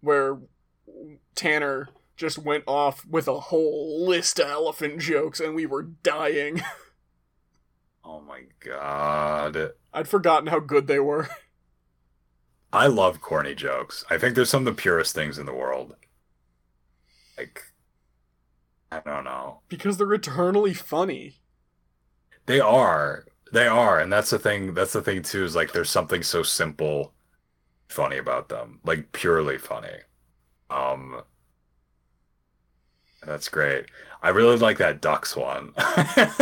where 0.00 0.38
Tanner 1.34 1.88
just 2.16 2.38
went 2.38 2.64
off 2.66 3.04
with 3.06 3.28
a 3.28 3.40
whole 3.40 4.06
list 4.06 4.38
of 4.38 4.48
elephant 4.48 5.00
jokes 5.00 5.40
and 5.40 5.54
we 5.54 5.66
were 5.66 5.82
dying. 5.82 6.62
Oh 8.04 8.22
my 8.22 8.44
god. 8.60 9.72
I'd 9.92 10.08
forgotten 10.08 10.46
how 10.46 10.60
good 10.60 10.86
they 10.86 10.98
were. 10.98 11.28
I 12.72 12.86
love 12.86 13.20
corny 13.20 13.54
jokes. 13.54 14.02
I 14.08 14.16
think 14.16 14.34
they're 14.34 14.46
some 14.46 14.66
of 14.66 14.74
the 14.76 14.80
purest 14.80 15.14
things 15.14 15.36
in 15.36 15.44
the 15.44 15.52
world. 15.52 15.94
Like 17.36 17.64
I 18.90 19.00
don't 19.00 19.24
know. 19.24 19.60
because 19.68 19.98
they're 19.98 20.14
eternally 20.14 20.72
funny. 20.72 21.34
They 22.46 22.60
are. 22.60 23.26
They 23.52 23.66
are, 23.66 23.98
and 23.98 24.10
that's 24.12 24.30
the 24.30 24.38
thing 24.38 24.74
that's 24.74 24.92
the 24.94 25.02
thing 25.02 25.22
too, 25.22 25.44
is 25.44 25.54
like 25.56 25.72
there's 25.72 25.90
something 25.90 26.22
so 26.22 26.42
simple 26.42 27.14
funny 27.88 28.18
about 28.18 28.48
them. 28.50 28.80
Like 28.84 29.12
purely 29.12 29.58
funny. 29.58 30.00
Um 30.70 31.22
that's 33.22 33.48
great. 33.48 33.86
I 34.22 34.30
really 34.30 34.56
like 34.56 34.78
that 34.78 35.00
ducks 35.00 35.36
one. 35.36 35.72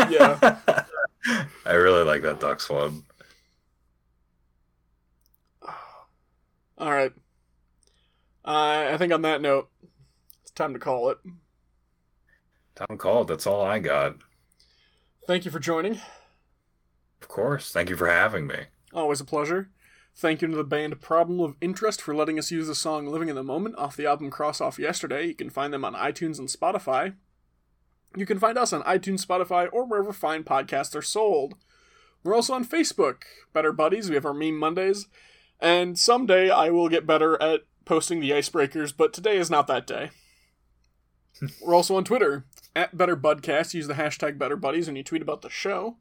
Yeah. 0.09 0.59
I 1.67 1.73
really 1.73 2.05
like 2.05 2.23
that 2.23 2.41
ducks 2.41 2.69
one. 2.71 3.05
All 6.79 6.91
right. 6.91 7.13
Uh, 8.45 8.91
I 8.93 8.97
think 8.99 9.13
on 9.13 9.23
that 9.23 9.41
note, 9.41 9.69
it's 10.43 10.53
time 10.53 10.73
to 10.75 10.79
call 10.79 11.11
it. 11.11 11.19
Tom 12.77 12.97
called, 12.97 13.29
that's 13.29 13.47
all 13.47 13.63
I 13.63 13.79
got. 13.81 14.17
Thank 15.27 15.45
you 15.45 15.51
for 15.51 15.59
joining. 15.59 16.01
Of 17.21 17.29
course. 17.29 17.73
Thank 17.73 17.91
you 17.91 17.97
for 17.97 18.09
having 18.09 18.47
me. 18.47 18.65
Always 18.93 19.21
a 19.21 19.25
pleasure. 19.25 19.71
Thank 20.19 20.41
you 20.41 20.49
to 20.49 20.57
the 20.57 20.65
band 20.65 20.99
Problem 21.03 21.41
of 21.41 21.57
Interest 21.61 22.01
for 22.01 22.15
letting 22.15 22.39
us 22.39 22.51
use 22.51 22.69
the 22.69 22.75
song 22.75 23.07
Living 23.07 23.29
in 23.29 23.35
the 23.35 23.45
Moment 23.45 23.77
off 23.77 23.97
the 23.97 24.07
album 24.07 24.31
Cross 24.31 24.63
Off 24.63 24.79
Yesterday. 24.79 25.27
You 25.27 25.35
can 25.35 25.51
find 25.51 25.75
them 25.75 25.85
on 25.85 25.93
iTunes 25.93 26.39
and 26.39 26.49
Spotify. 26.49 27.15
You 28.17 28.25
can 28.25 28.39
find 28.39 28.57
us 28.57 28.73
on 28.73 28.83
iTunes, 28.85 29.27
Spotify, 29.27 29.69
or 29.71 29.85
wherever 29.85 30.15
fine 30.15 30.43
podcasts 30.43 30.95
are 30.95 31.03
sold. 31.03 31.55
We're 32.25 32.35
also 32.35 32.55
on 32.55 32.65
Facebook, 32.65 33.25
Better 33.53 33.73
Buddies. 33.73 34.09
We 34.09 34.15
have 34.15 34.25
our 34.25 34.33
Meme 34.33 34.57
Mondays. 34.57 35.07
And 35.61 35.99
someday 35.99 36.49
I 36.49 36.71
will 36.71 36.89
get 36.89 37.07
better 37.07 37.41
at 37.43 37.65
posting 37.85 38.21
the 38.21 38.31
icebreakers, 38.31 38.95
but 38.97 39.13
today 39.13 39.37
is 39.37 39.51
not 39.51 39.67
that 39.67 39.87
day. 39.87 40.11
We're 41.63 41.75
also 41.75 41.95
on 41.97 42.05
Twitter, 42.05 42.47
at 42.75 42.97
Better 42.97 43.19
Budcast. 43.19 43.75
Use 43.75 43.87
the 43.87 43.95
hashtag 43.95 44.39
Better 44.39 44.57
Buddies 44.57 44.87
when 44.87 44.97
you 44.97 45.05
tweet 45.05 45.21
about 45.21 45.43
the 45.43 45.51
show 45.51 45.99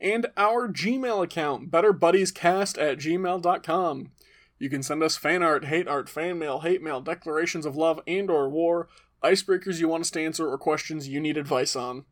and 0.00 0.26
our 0.36 0.68
Gmail 0.68 1.22
account, 1.22 1.70
betterbuddiescast 1.70 2.80
at 2.80 2.98
gmail.com. 2.98 4.10
You 4.58 4.70
can 4.70 4.82
send 4.82 5.02
us 5.02 5.16
fan 5.16 5.42
art, 5.42 5.66
hate 5.66 5.88
art, 5.88 6.08
fan 6.08 6.38
mail, 6.38 6.60
hate 6.60 6.82
mail, 6.82 7.00
declarations 7.00 7.66
of 7.66 7.76
love 7.76 8.00
and 8.06 8.30
or 8.30 8.48
war, 8.48 8.88
icebreakers 9.22 9.78
you 9.78 9.88
want 9.88 10.02
us 10.02 10.10
to 10.12 10.22
answer, 10.22 10.48
or 10.48 10.58
questions 10.58 11.08
you 11.08 11.20
need 11.20 11.36
advice 11.36 11.76
on. 11.76 12.04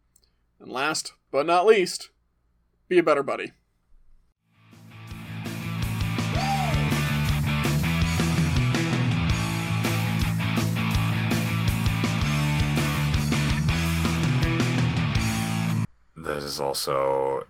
And 0.61 0.71
last 0.71 1.13
but 1.31 1.47
not 1.47 1.67
least, 1.67 2.11
be 2.89 2.99
a 2.99 3.03
better 3.03 3.23
buddy. 3.23 3.53
That 16.17 16.43
is 16.43 16.61
also 16.61 17.47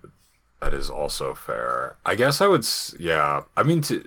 that 0.61 0.74
is 0.74 0.90
also 0.90 1.34
fair. 1.34 1.96
I 2.04 2.14
guess 2.14 2.40
I 2.40 2.46
would 2.46 2.66
yeah. 2.98 3.42
I 3.56 3.62
mean 3.62 3.80
to 3.82 4.04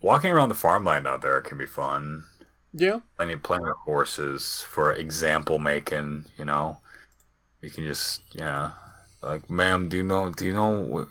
walking 0.00 0.30
around 0.30 0.48
the 0.48 0.54
farmland 0.54 1.06
out 1.06 1.22
there 1.22 1.40
can 1.40 1.58
be 1.58 1.66
fun. 1.66 2.24
Yeah, 2.72 3.00
Playing 3.16 3.40
playing 3.40 3.62
with 3.64 3.76
horses 3.84 4.64
for 4.68 4.92
example 4.92 5.58
making, 5.58 6.26
you 6.38 6.44
know. 6.44 6.78
You 7.62 7.70
can 7.70 7.84
just 7.84 8.22
yeah. 8.32 8.72
Like, 9.22 9.50
ma'am, 9.50 9.88
do 9.88 9.98
you 9.98 10.02
know 10.04 10.30
do 10.30 10.46
you 10.46 10.54
know 10.54 11.08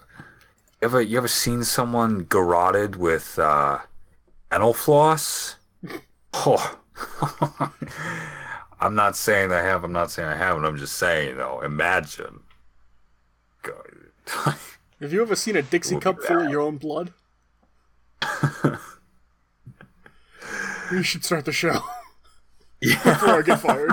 ever 0.81 1.01
you 1.01 1.17
ever 1.17 1.27
seen 1.27 1.63
someone 1.63 2.23
garroted 2.23 2.95
with 2.95 3.37
uh 3.39 3.79
anal 4.51 4.73
floss? 4.73 5.55
Oh 6.31 6.79
I'm 8.79 8.95
not 8.95 9.15
saying 9.15 9.51
I 9.51 9.61
have, 9.61 9.83
I'm 9.83 9.91
not 9.91 10.11
saying 10.11 10.29
I 10.29 10.35
haven't, 10.35 10.65
I'm 10.65 10.77
just 10.77 10.97
saying 10.97 11.37
though, 11.37 11.61
imagine. 11.61 12.39
Have 15.01 15.13
you 15.13 15.21
ever 15.21 15.35
seen 15.35 15.55
a 15.55 15.61
Dixie 15.61 15.95
Look 15.95 16.03
cup 16.03 16.21
full 16.21 16.41
of 16.41 16.49
your 16.49 16.61
own 16.61 16.77
blood? 16.77 17.13
We 20.91 21.03
should 21.03 21.23
start 21.23 21.45
the 21.45 21.51
show 21.51 21.81
Yeah, 22.81 22.95
before 23.03 23.29
I 23.37 23.41
get 23.43 23.59
fired. 23.59 23.91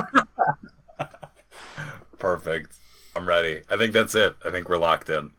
perfect. 2.19 2.73
I'm 3.15 3.29
ready. 3.29 3.61
I 3.69 3.77
think 3.77 3.93
that's 3.93 4.15
it. 4.15 4.35
I 4.43 4.51
think 4.51 4.69
we're 4.71 4.79
locked 4.79 5.11
in. 5.11 5.33